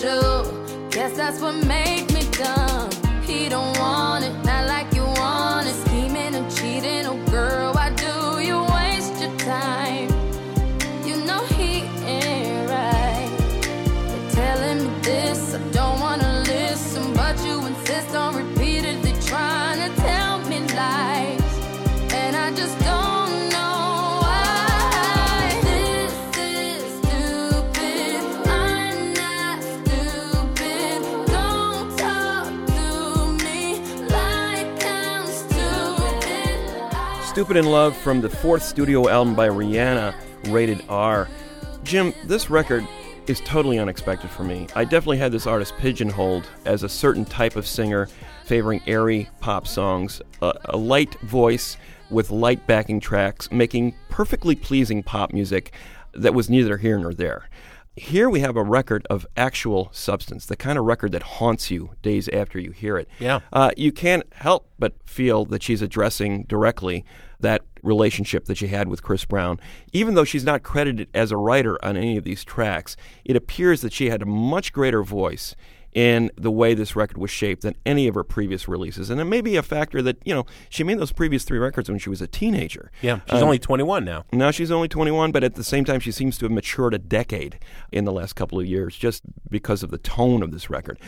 potential. 0.01 0.88
Guess 0.90 1.16
that's 1.16 1.40
what 1.40 1.55
made 1.66 2.12
me 2.12 2.22
dumb. 2.32 2.90
He 3.22 3.49
don't 3.49 3.76
want 3.78 4.24
it, 4.24 4.38
stupid. 37.39 37.57
In 37.57 37.66
Love 37.66 37.97
from 37.97 38.20
the 38.20 38.28
fourth 38.28 38.64
studio 38.64 39.09
album 39.09 39.36
by 39.36 39.49
Rihanna, 39.49 40.12
rated 40.49 40.82
R. 40.89 41.28
Jim, 41.84 42.12
this 42.24 42.51
record 42.51 42.84
is 43.28 43.39
totally 43.43 43.78
unexpected 43.78 44.28
for 44.28 44.43
me. 44.43 44.66
I 44.74 44.82
definitely 44.82 45.18
had 45.18 45.30
this 45.30 45.47
artist 45.47 45.72
pigeonholed 45.78 46.49
as 46.64 46.82
a 46.82 46.89
certain 46.89 47.24
type 47.24 47.55
of 47.55 47.64
singer, 47.64 48.09
favoring 48.45 48.82
airy 48.89 49.28
pop 49.39 49.68
songs, 49.68 50.20
a, 50.43 50.53
a 50.64 50.76
light 50.76 51.14
voice 51.20 51.76
with 52.11 52.32
light 52.32 52.66
backing 52.66 52.99
tracks, 52.99 53.53
making 53.53 53.95
perfectly 54.09 54.57
pleasing 54.57 55.05
pop 55.05 55.32
music 55.32 55.72
that 56.14 56.34
was 56.34 56.51
neither 56.51 56.76
here 56.76 56.99
nor 56.99 57.14
there. 57.14 57.49
Here 57.99 58.30
we 58.30 58.40
have 58.40 58.57
a 58.57 58.62
record 58.62 59.07
of 59.11 59.26
actual 59.36 59.88
substance, 59.92 60.46
the 60.46 60.57
kind 60.57 60.78
of 60.78 60.84
record 60.84 61.12
that 61.12 61.22
haunts 61.22 61.70
you 61.70 61.90
days 62.03 62.28
after 62.28 62.59
you 62.59 62.70
hear 62.70 62.96
it. 62.96 63.09
Yeah. 63.18 63.40
Uh, 63.53 63.70
you 63.76 63.92
can't 63.92 64.24
help 64.34 64.68
but 64.78 64.94
feel 65.05 65.44
that 65.46 65.62
she's 65.62 65.82
addressing 65.82 66.44
directly 66.44 67.05
that 67.40 67.62
relationship 67.82 68.46
that 68.46 68.57
she 68.59 68.68
had 68.68 68.88
with 68.88 69.03
Chris 69.03 69.24
Brown. 69.24 69.61
Even 69.92 70.14
though 70.14 70.24
she's 70.24 70.44
not 70.44 70.62
credited 70.62 71.09
as 71.14 71.30
a 71.30 71.36
writer 71.36 71.82
on 71.84 71.96
any 71.96 72.16
of 72.16 72.24
these 72.24 72.44
tracks, 72.44 72.96
it 73.24 73.36
appears 73.36 73.80
that 73.82 73.92
she 73.92 74.11
had 74.11 74.22
a 74.22 74.26
much 74.26 74.72
greater 74.72 75.03
voice 75.03 75.55
in 75.95 76.30
the 76.36 76.51
way 76.51 76.74
this 76.74 76.95
record 76.95 77.16
was 77.18 77.30
shaped 77.30 77.62
than 77.62 77.74
any 77.86 78.07
of 78.07 78.14
her 78.14 78.22
previous 78.24 78.68
releases. 78.68 79.11
And 79.11 79.20
it 79.20 79.24
may 79.24 79.41
be 79.41 79.57
a 79.57 79.62
factor 79.62 80.01
that, 80.03 80.16
you 80.24 80.34
know, 80.34 80.45
she 80.68 80.84
made 80.84 80.99
those 80.99 81.12
previous 81.12 81.45
three 81.45 81.59
records 81.59 81.89
when 81.89 81.99
she 81.99 82.11
was 82.11 82.20
a 82.22 82.26
teenager. 82.26 82.91
Yeah, 83.03 83.20
she's 83.28 83.39
Um, 83.39 83.45
only 83.45 83.59
21 83.59 84.05
now. 84.05 84.24
now 84.32 84.51
she's 84.51 84.70
only 84.70 84.89
21, 84.89 85.32
but 85.32 85.43
at 85.43 85.55
the 85.55 85.64
same 85.64 85.84
time, 85.84 86.01
she 86.01 86.12
seems 86.12 86.36
to 86.39 86.45
have 86.45 86.53
matured 86.53 86.95
a 86.95 86.99
decade 86.99 87.59
in 87.91 88.05
the 88.05 88.12
last 88.12 88.34
couple 88.34 88.61
of 88.61 88.66
years 88.66 88.97
just 88.97 89.22
because 89.51 89.82
of 89.82 89.91
the 89.91 89.99
tone 89.99 90.43
of 90.43 90.53
this 90.53 90.68
record. 90.70 90.99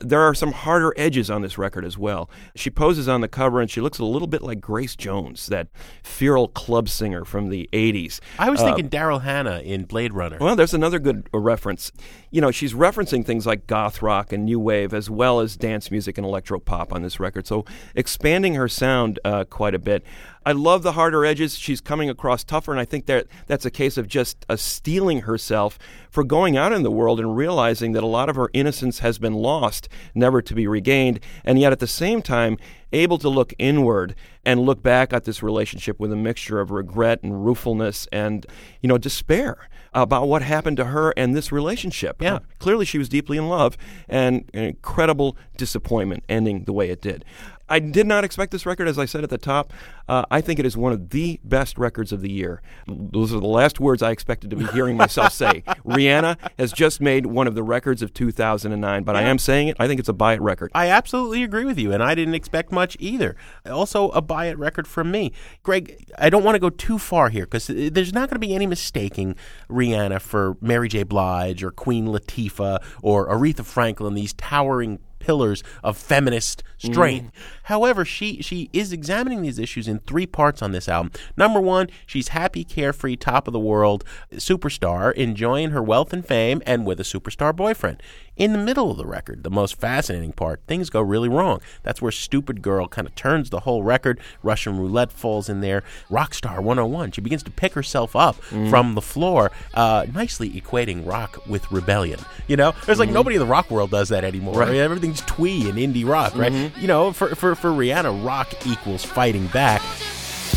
There 0.00 0.20
are 0.22 0.34
some 0.34 0.52
harder 0.52 0.94
edges 0.96 1.30
on 1.30 1.42
this 1.42 1.58
record 1.58 1.84
as 1.84 1.98
well. 1.98 2.30
She 2.56 2.70
poses 2.70 3.08
on 3.08 3.20
the 3.20 3.28
cover 3.28 3.60
and 3.60 3.70
she 3.70 3.80
looks 3.80 3.98
a 3.98 4.04
little 4.04 4.28
bit 4.28 4.42
like 4.42 4.60
Grace 4.60 4.96
Jones, 4.96 5.46
that 5.46 5.68
feral 6.02 6.48
club 6.48 6.88
singer 6.88 7.24
from 7.24 7.50
the 7.50 7.68
80s. 7.72 8.20
I 8.38 8.50
was 8.50 8.60
Uh, 8.60 8.64
thinking 8.74 8.88
Daryl 8.88 9.22
Hannah 9.22 9.60
in 9.60 9.84
Blade 9.84 10.14
Runner. 10.14 10.38
well, 10.40 10.56
there's 10.56 10.74
another 10.74 10.98
good 10.98 11.28
uh, 11.34 11.38
reference. 11.38 11.92
You 12.30 12.40
know, 12.40 12.50
she's 12.50 12.74
referencing 12.74 13.24
things 13.24 13.46
like 13.46 13.66
goth 13.66 14.02
rock 14.02 14.32
and 14.32 14.44
new 14.44 14.60
wave, 14.60 14.94
as 14.94 15.10
well 15.10 15.40
as 15.40 15.56
dance 15.56 15.90
music 15.90 16.16
and 16.16 16.24
electro 16.24 16.60
pop 16.60 16.92
on 16.92 17.02
this 17.02 17.18
record. 17.18 17.46
So 17.46 17.64
expanding 17.94 18.54
her 18.54 18.68
sound 18.68 19.18
uh, 19.24 19.44
quite 19.44 19.74
a 19.74 19.78
bit. 19.80 20.04
I 20.44 20.52
love 20.52 20.82
the 20.82 20.92
harder 20.92 21.24
edges. 21.24 21.58
She's 21.58 21.80
coming 21.80 22.08
across 22.08 22.44
tougher, 22.44 22.72
and 22.72 22.80
I 22.80 22.84
think 22.84 23.06
that 23.06 23.26
that's 23.46 23.66
a 23.66 23.70
case 23.70 23.96
of 23.96 24.08
just 24.08 24.46
uh, 24.48 24.56
steeling 24.56 25.22
herself 25.22 25.78
for 26.10 26.24
going 26.24 26.56
out 26.56 26.72
in 26.72 26.82
the 26.82 26.90
world 26.90 27.20
and 27.20 27.36
realizing 27.36 27.92
that 27.92 28.02
a 28.02 28.06
lot 28.06 28.28
of 28.28 28.36
her 28.36 28.48
innocence 28.52 29.00
has 29.00 29.18
been 29.18 29.34
lost, 29.34 29.88
never 30.14 30.40
to 30.40 30.54
be 30.54 30.66
regained, 30.66 31.20
and 31.44 31.58
yet 31.58 31.72
at 31.72 31.78
the 31.78 31.86
same 31.86 32.22
time 32.22 32.56
able 32.92 33.18
to 33.18 33.28
look 33.28 33.52
inward 33.58 34.14
and 34.44 34.60
look 34.60 34.82
back 34.82 35.12
at 35.12 35.24
this 35.24 35.42
relationship 35.42 36.00
with 36.00 36.12
a 36.12 36.16
mixture 36.16 36.60
of 36.60 36.70
regret 36.70 37.20
and 37.22 37.44
ruefulness 37.44 38.08
and 38.10 38.46
you 38.80 38.88
know 38.88 38.98
despair 38.98 39.68
about 39.92 40.28
what 40.28 40.42
happened 40.42 40.76
to 40.76 40.86
her 40.86 41.12
and 41.16 41.34
this 41.34 41.50
relationship. 41.50 42.22
Yeah. 42.22 42.34
Uh, 42.34 42.40
clearly 42.58 42.84
she 42.84 42.98
was 42.98 43.08
deeply 43.08 43.36
in 43.36 43.48
love 43.48 43.76
and 44.08 44.48
an 44.54 44.64
incredible 44.64 45.36
disappointment 45.56 46.24
ending 46.28 46.64
the 46.64 46.72
way 46.72 46.90
it 46.90 47.02
did. 47.02 47.24
I 47.70 47.78
did 47.78 48.06
not 48.06 48.24
expect 48.24 48.50
this 48.50 48.66
record, 48.66 48.88
as 48.88 48.98
I 48.98 49.04
said 49.04 49.22
at 49.22 49.30
the 49.30 49.38
top. 49.38 49.72
Uh, 50.08 50.24
I 50.30 50.40
think 50.40 50.58
it 50.58 50.66
is 50.66 50.76
one 50.76 50.92
of 50.92 51.10
the 51.10 51.38
best 51.44 51.78
records 51.78 52.12
of 52.12 52.20
the 52.20 52.30
year. 52.30 52.60
Those 52.86 53.32
are 53.32 53.38
the 53.38 53.46
last 53.46 53.78
words 53.78 54.02
I 54.02 54.10
expected 54.10 54.50
to 54.50 54.56
be 54.56 54.66
hearing 54.66 54.96
myself 54.96 55.32
say. 55.32 55.62
Rihanna 55.86 56.36
has 56.58 56.72
just 56.72 57.00
made 57.00 57.26
one 57.26 57.46
of 57.46 57.54
the 57.54 57.62
records 57.62 58.02
of 58.02 58.12
2009, 58.12 59.04
but 59.04 59.16
I 59.16 59.22
am 59.22 59.38
saying 59.38 59.68
it. 59.68 59.76
I 59.78 59.86
think 59.86 60.00
it's 60.00 60.08
a 60.08 60.12
buy 60.12 60.34
it 60.34 60.40
record. 60.40 60.72
I 60.74 60.88
absolutely 60.88 61.44
agree 61.44 61.64
with 61.64 61.78
you, 61.78 61.92
and 61.92 62.02
I 62.02 62.16
didn't 62.16 62.34
expect 62.34 62.72
much 62.72 62.96
either. 62.98 63.36
Also, 63.64 64.08
a 64.10 64.20
buy 64.20 64.46
it 64.46 64.58
record 64.58 64.88
from 64.88 65.12
me. 65.12 65.32
Greg, 65.62 66.10
I 66.18 66.28
don't 66.28 66.42
want 66.42 66.56
to 66.56 66.60
go 66.60 66.70
too 66.70 66.98
far 66.98 67.28
here 67.28 67.44
because 67.44 67.68
there's 67.68 68.12
not 68.12 68.28
going 68.28 68.40
to 68.40 68.46
be 68.46 68.54
any 68.54 68.66
mistaking 68.66 69.36
Rihanna 69.68 70.20
for 70.20 70.56
Mary 70.60 70.88
J. 70.88 71.04
Blige 71.04 71.62
or 71.62 71.70
Queen 71.70 72.06
Latifah 72.06 72.82
or 73.02 73.28
Aretha 73.28 73.64
Franklin, 73.64 74.14
these 74.14 74.32
towering 74.32 74.98
pillars 75.20 75.62
of 75.84 75.96
feminist 75.96 76.64
strength. 76.78 77.26
Mm. 77.26 77.42
However, 77.64 78.04
she 78.04 78.42
she 78.42 78.68
is 78.72 78.92
examining 78.92 79.42
these 79.42 79.58
issues 79.58 79.86
in 79.86 80.00
three 80.00 80.26
parts 80.26 80.60
on 80.62 80.72
this 80.72 80.88
album. 80.88 81.12
Number 81.36 81.60
one, 81.60 81.88
she's 82.06 82.28
happy, 82.28 82.64
carefree, 82.64 83.16
top 83.16 83.46
of 83.46 83.52
the 83.52 83.60
world 83.60 84.04
superstar, 84.32 85.12
enjoying 85.12 85.70
her 85.70 85.82
wealth 85.82 86.12
and 86.12 86.26
fame, 86.26 86.62
and 86.66 86.84
with 86.84 86.98
a 86.98 87.04
superstar 87.04 87.54
boyfriend. 87.54 88.02
In 88.36 88.52
the 88.52 88.58
middle 88.58 88.90
of 88.90 88.96
the 88.96 89.04
record, 89.04 89.44
the 89.44 89.50
most 89.50 89.78
fascinating 89.78 90.32
part, 90.32 90.62
things 90.66 90.88
go 90.88 91.00
really 91.00 91.28
wrong. 91.28 91.60
That's 91.82 92.00
where 92.00 92.12
Stupid 92.12 92.62
Girl 92.62 92.88
kind 92.88 93.06
of 93.06 93.14
turns 93.14 93.50
the 93.50 93.60
whole 93.60 93.82
record. 93.82 94.18
Russian 94.42 94.78
Roulette 94.78 95.12
falls 95.12 95.48
in 95.48 95.60
there. 95.60 95.82
Rockstar 96.10 96.62
101. 96.62 97.12
She 97.12 97.20
begins 97.20 97.42
to 97.42 97.50
pick 97.50 97.74
herself 97.74 98.16
up 98.16 98.40
mm. 98.44 98.70
from 98.70 98.94
the 98.94 99.02
floor, 99.02 99.50
uh, 99.74 100.06
nicely 100.14 100.48
equating 100.50 101.06
rock 101.06 101.46
with 101.46 101.70
rebellion. 101.70 102.20
You 102.48 102.56
know, 102.56 102.72
there's 102.86 102.98
like 102.98 103.08
mm-hmm. 103.08 103.14
nobody 103.14 103.36
in 103.36 103.40
the 103.40 103.46
rock 103.46 103.70
world 103.70 103.90
does 103.90 104.08
that 104.08 104.24
anymore. 104.24 104.54
Right. 104.54 104.68
I 104.68 104.72
mean, 104.72 104.80
everything's 104.80 105.20
twee 105.22 105.68
and 105.68 105.78
indie 105.78 106.06
rock, 106.06 106.34
right? 106.34 106.52
Mm-hmm. 106.52 106.80
You 106.80 106.88
know, 106.88 107.12
for, 107.12 107.34
for, 107.34 107.54
for 107.54 107.70
Rihanna, 107.70 108.24
rock 108.24 108.66
equals 108.66 109.04
fighting 109.04 109.48
back. 109.48 109.82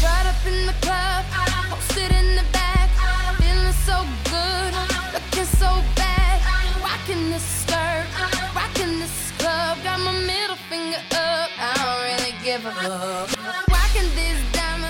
Right 0.01 0.82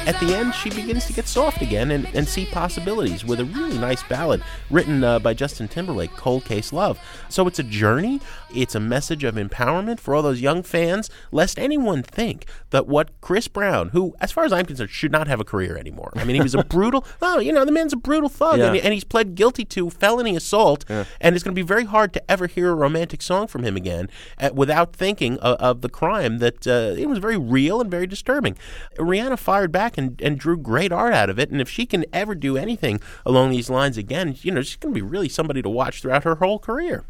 At 0.05 0.19
the 0.19 0.36
end, 0.36 0.53
she 0.53 0.69
begins 0.69 1.05
to 1.05 1.13
get 1.13 1.28
soft 1.28 1.61
again 1.61 1.89
and, 1.91 2.05
and 2.13 2.28
see 2.28 2.45
possibilities 2.45 3.26
with 3.26 3.39
a 3.39 3.45
really 3.45 3.78
nice 3.78 4.03
ballad 4.03 4.43
written 4.69 5.03
uh, 5.03 5.17
by 5.19 5.34
Justin 5.34 5.67
Timberlake, 5.67 6.11
Cold 6.11 6.45
Case 6.45 6.71
Love. 6.71 6.99
So 7.30 7.47
it's 7.47 7.57
a 7.57 7.63
journey, 7.63 8.19
it's 8.54 8.76
a 8.76 8.80
message 8.80 9.24
of 9.24 9.36
empowerment 9.36 9.99
for 9.99 10.14
all 10.16 10.22
those 10.22 10.41
young 10.41 10.64
fans, 10.64 11.10
lest 11.32 11.58
anyone 11.60 12.04
think 12.04 12.45
that 12.70 12.88
what 12.88 13.10
Chris 13.22 13.47
Brown, 13.47 13.89
who, 13.89 14.16
as 14.22 14.32
far 14.32 14.43
as 14.45 14.54
I'm 14.54 14.66
concerned, 14.66 14.89
should 14.89 15.12
not 15.12 15.28
have 15.28 15.39
a 15.39 15.43
career 15.43 15.78
anymore. 15.78 16.12
I 16.16 16.24
mean, 16.24 16.36
he 16.36 16.41
was 16.41 16.56
a 16.56 16.64
brutal, 16.76 17.06
oh, 17.22 17.39
you 17.39 17.51
know, 17.51 17.66
the 17.66 17.72
man's 17.72 17.93
a 17.93 17.97
brutal 17.97 18.30
thug, 18.30 18.60
Yeah. 18.60 18.68
and, 18.68 18.78
and 18.78 18.93
he's 18.93 19.04
pled 19.04 19.36
guilty 19.36 19.66
to 19.66 19.89
felony 19.89 20.36
assault, 20.36 20.86
Yeah. 20.89 21.06
and 21.22 21.36
it's 21.36 21.43
going 21.43 21.56
to 21.56 21.60
be 21.62 21.66
very 21.68 21.86
hard 21.86 22.14
to 22.14 22.32
ever 22.32 22.47
hear 22.47 22.72
a 22.72 22.76
romantic 22.76 23.22
song 23.22 23.47
from 23.47 23.64
him 23.64 23.76
again 23.76 24.10
uh, 24.39 24.49
without 24.54 24.93
thinking 24.95 25.38
of, 25.39 25.58
of 25.58 25.82
the 25.82 25.89
crime 25.89 26.39
that 26.39 26.66
uh, 26.68 26.95
it 26.97 27.08
was 27.10 27.20
very 27.20 27.38
real 27.38 27.82
and 27.82 27.89
very 27.91 28.08
disturbing. 28.08 28.58
Rihanna 28.97 29.39
fired 29.39 29.72
back 29.72 29.97
and, 29.97 30.22
and 30.22 30.38
drew 30.39 30.58
great 30.58 30.91
art 30.91 31.14
out 31.14 31.30
of 31.30 31.39
it, 31.39 31.49
and 31.51 31.60
if 31.62 31.70
she 31.70 31.86
can 31.86 32.06
ever 32.14 32.36
do 32.36 32.58
anything 32.58 32.99
along 33.26 33.51
these 33.51 33.70
lines 33.70 33.97
again, 33.97 34.36
you 34.41 34.51
know, 34.51 34.62
she's 34.62 34.76
going 34.78 34.93
to 34.93 34.97
be 34.97 35.01
really 35.06 35.30
somebody 35.30 35.62
to 35.62 35.70
watch 35.70 36.01
throughout 36.01 36.24
her 36.24 36.36
whole 36.36 36.60
career. 36.60 37.06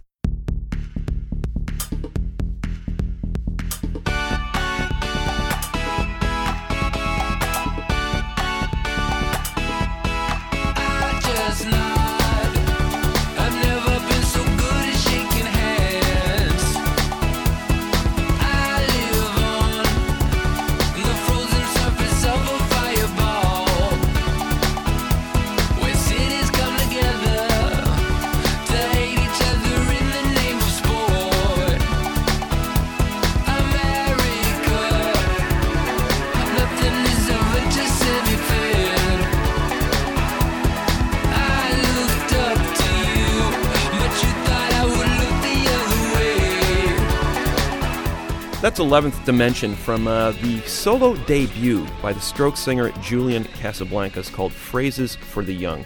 11th 48.83 49.23
Dimension 49.23 49.75
from 49.75 50.07
uh, 50.07 50.31
the 50.41 50.59
solo 50.61 51.15
debut 51.25 51.87
by 52.01 52.11
the 52.11 52.19
Strokes 52.19 52.59
singer 52.59 52.91
Julian 53.01 53.45
Casablancas 53.45 54.29
called 54.29 54.51
Phrases 54.51 55.15
for 55.15 55.41
the 55.41 55.53
Young. 55.53 55.85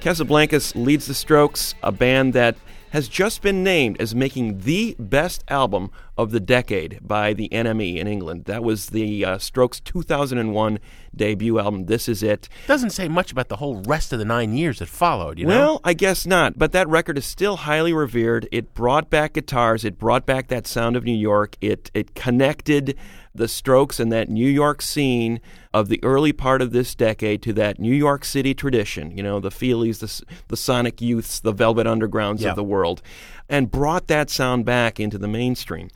Casablancas 0.00 0.74
leads 0.74 1.06
the 1.06 1.14
Strokes, 1.14 1.76
a 1.84 1.92
band 1.92 2.32
that 2.32 2.56
has 2.94 3.08
just 3.08 3.42
been 3.42 3.64
named 3.64 4.00
as 4.00 4.14
making 4.14 4.60
the 4.60 4.94
best 5.00 5.42
album 5.48 5.90
of 6.16 6.30
the 6.30 6.38
decade 6.38 7.00
by 7.02 7.32
the 7.32 7.48
NME 7.48 7.96
in 7.96 8.06
England. 8.06 8.44
That 8.44 8.62
was 8.62 8.90
the 8.90 9.24
uh, 9.24 9.38
Strokes 9.38 9.80
2001 9.80 10.78
debut 11.12 11.58
album. 11.58 11.86
This 11.86 12.08
is 12.08 12.22
it. 12.22 12.48
Doesn't 12.68 12.90
say 12.90 13.08
much 13.08 13.32
about 13.32 13.48
the 13.48 13.56
whole 13.56 13.82
rest 13.82 14.12
of 14.12 14.20
the 14.20 14.24
nine 14.24 14.56
years 14.56 14.78
that 14.78 14.86
followed, 14.86 15.40
you 15.40 15.46
know? 15.46 15.58
Well, 15.58 15.80
I 15.82 15.92
guess 15.92 16.24
not. 16.24 16.56
But 16.56 16.70
that 16.70 16.86
record 16.86 17.18
is 17.18 17.26
still 17.26 17.56
highly 17.56 17.92
revered. 17.92 18.48
It 18.52 18.74
brought 18.74 19.10
back 19.10 19.32
guitars. 19.32 19.84
It 19.84 19.98
brought 19.98 20.24
back 20.24 20.46
that 20.46 20.68
sound 20.68 20.94
of 20.94 21.02
New 21.02 21.16
York. 21.16 21.56
It 21.60 21.90
it 21.94 22.14
connected 22.14 22.96
the 23.34 23.48
Strokes 23.48 23.98
and 23.98 24.12
that 24.12 24.28
New 24.28 24.48
York 24.48 24.80
scene 24.80 25.40
of 25.74 25.88
the 25.88 25.98
early 26.04 26.32
part 26.32 26.62
of 26.62 26.70
this 26.70 26.94
decade 26.94 27.42
to 27.42 27.52
that 27.52 27.80
New 27.80 27.92
York 27.92 28.24
City 28.24 28.54
tradition. 28.54 29.10
You 29.14 29.24
know, 29.24 29.40
the 29.40 29.50
Feelies, 29.50 29.98
the 29.98 30.24
the 30.46 30.56
Sonic 30.56 31.00
Youths, 31.02 31.40
the 31.40 31.52
Velvet 31.52 31.86
Undergrounds 31.86 32.40
of 32.48 32.56
the 32.56 32.64
world, 32.64 33.02
and 33.48 33.70
brought 33.70 34.06
that 34.08 34.30
sound 34.30 34.64
back 34.64 34.98
into 34.98 35.18
the 35.18 35.28
mainstream. 35.28 35.90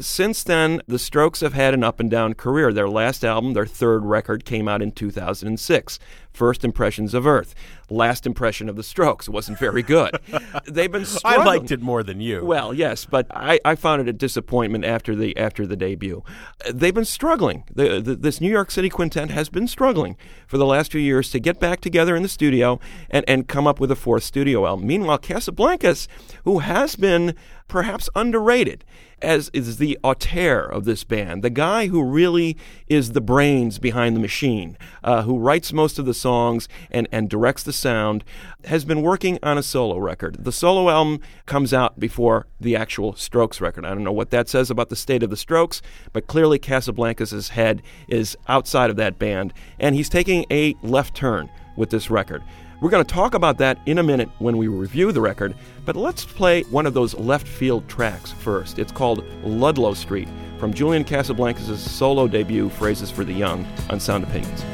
Since 0.00 0.44
then, 0.44 0.80
the 0.86 0.98
Strokes 0.98 1.40
have 1.40 1.52
had 1.52 1.74
an 1.74 1.84
up 1.84 2.00
and 2.00 2.10
down 2.10 2.32
career. 2.32 2.72
Their 2.72 2.88
last 2.88 3.24
album, 3.24 3.52
their 3.52 3.66
third 3.66 4.04
record, 4.06 4.44
came 4.46 4.66
out 4.66 4.80
in 4.80 4.92
2006. 4.92 5.98
First 6.32 6.64
Impressions 6.64 7.12
of 7.12 7.26
Earth. 7.26 7.54
Last 7.90 8.26
impression 8.26 8.70
of 8.70 8.76
the 8.76 8.82
Strokes 8.82 9.28
wasn't 9.28 9.58
very 9.58 9.82
good. 9.82 10.18
They've 10.64 10.90
been 10.90 11.04
I 11.26 11.44
liked 11.44 11.70
it 11.70 11.82
more 11.82 12.02
than 12.02 12.22
you. 12.22 12.42
Well, 12.42 12.72
yes, 12.72 13.04
but 13.04 13.26
I, 13.30 13.60
I 13.66 13.74
found 13.74 14.00
it 14.00 14.08
a 14.08 14.14
disappointment 14.14 14.86
after 14.86 15.14
the 15.14 15.36
after 15.36 15.66
the 15.66 15.76
debut. 15.76 16.24
They've 16.72 16.94
been 16.94 17.04
struggling. 17.04 17.64
The, 17.74 18.00
the, 18.00 18.16
this 18.16 18.40
New 18.40 18.50
York 18.50 18.70
City 18.70 18.88
quintet 18.88 19.28
has 19.28 19.50
been 19.50 19.68
struggling 19.68 20.16
for 20.46 20.56
the 20.56 20.64
last 20.64 20.90
few 20.90 21.02
years 21.02 21.30
to 21.32 21.38
get 21.38 21.60
back 21.60 21.82
together 21.82 22.16
in 22.16 22.22
the 22.22 22.30
studio 22.30 22.80
and, 23.10 23.26
and 23.28 23.46
come 23.46 23.66
up 23.66 23.78
with 23.78 23.90
a 23.90 23.96
fourth 23.96 24.24
studio 24.24 24.66
album. 24.66 24.86
Meanwhile, 24.86 25.18
Casablancas, 25.18 26.08
who 26.44 26.60
has 26.60 26.91
been 26.96 27.34
perhaps 27.68 28.08
underrated 28.14 28.84
as 29.22 29.50
is 29.52 29.78
the 29.78 29.98
auteur 30.02 30.64
of 30.64 30.84
this 30.84 31.04
band, 31.04 31.42
the 31.42 31.50
guy 31.50 31.86
who 31.86 32.02
really 32.02 32.56
is 32.88 33.12
the 33.12 33.20
brains 33.20 33.78
behind 33.78 34.16
the 34.16 34.20
machine, 34.20 34.76
uh, 35.02 35.22
who 35.22 35.38
writes 35.38 35.72
most 35.72 35.98
of 35.98 36.04
the 36.04 36.12
songs 36.12 36.68
and, 36.90 37.08
and 37.12 37.30
directs 37.30 37.62
the 37.62 37.72
sound, 37.72 38.24
has 38.64 38.84
been 38.84 39.00
working 39.00 39.38
on 39.42 39.56
a 39.56 39.62
solo 39.62 39.96
record. 39.96 40.44
The 40.44 40.52
solo 40.52 40.90
album 40.90 41.20
comes 41.46 41.72
out 41.72 41.98
before 41.98 42.46
the 42.60 42.76
actual 42.76 43.14
Strokes 43.14 43.60
record. 43.60 43.86
I 43.86 43.90
don't 43.90 44.04
know 44.04 44.12
what 44.12 44.30
that 44.30 44.48
says 44.48 44.70
about 44.70 44.88
the 44.88 44.96
state 44.96 45.22
of 45.22 45.30
the 45.30 45.36
Strokes, 45.36 45.80
but 46.12 46.26
clearly 46.26 46.58
Casablancas' 46.58 47.50
head 47.50 47.82
is 48.08 48.36
outside 48.48 48.90
of 48.90 48.96
that 48.96 49.18
band, 49.18 49.54
and 49.78 49.94
he's 49.94 50.08
taking 50.08 50.44
a 50.50 50.74
left 50.82 51.14
turn 51.14 51.48
with 51.76 51.90
this 51.90 52.10
record. 52.10 52.42
We're 52.82 52.90
going 52.90 53.04
to 53.04 53.14
talk 53.14 53.34
about 53.34 53.58
that 53.58 53.78
in 53.86 53.98
a 53.98 54.02
minute 54.02 54.28
when 54.40 54.56
we 54.56 54.66
review 54.66 55.12
the 55.12 55.20
record, 55.20 55.54
but 55.84 55.94
let's 55.94 56.24
play 56.24 56.62
one 56.62 56.84
of 56.84 56.94
those 56.94 57.14
left 57.14 57.46
field 57.46 57.88
tracks 57.88 58.32
first. 58.32 58.80
It's 58.80 58.90
called 58.90 59.24
Ludlow 59.44 59.94
Street 59.94 60.28
from 60.58 60.74
Julian 60.74 61.04
Casablancas' 61.04 61.76
solo 61.78 62.26
debut, 62.26 62.68
Phrases 62.68 63.08
for 63.08 63.22
the 63.22 63.32
Young, 63.32 63.64
on 63.88 64.00
Sound 64.00 64.24
Opinions. 64.24 64.64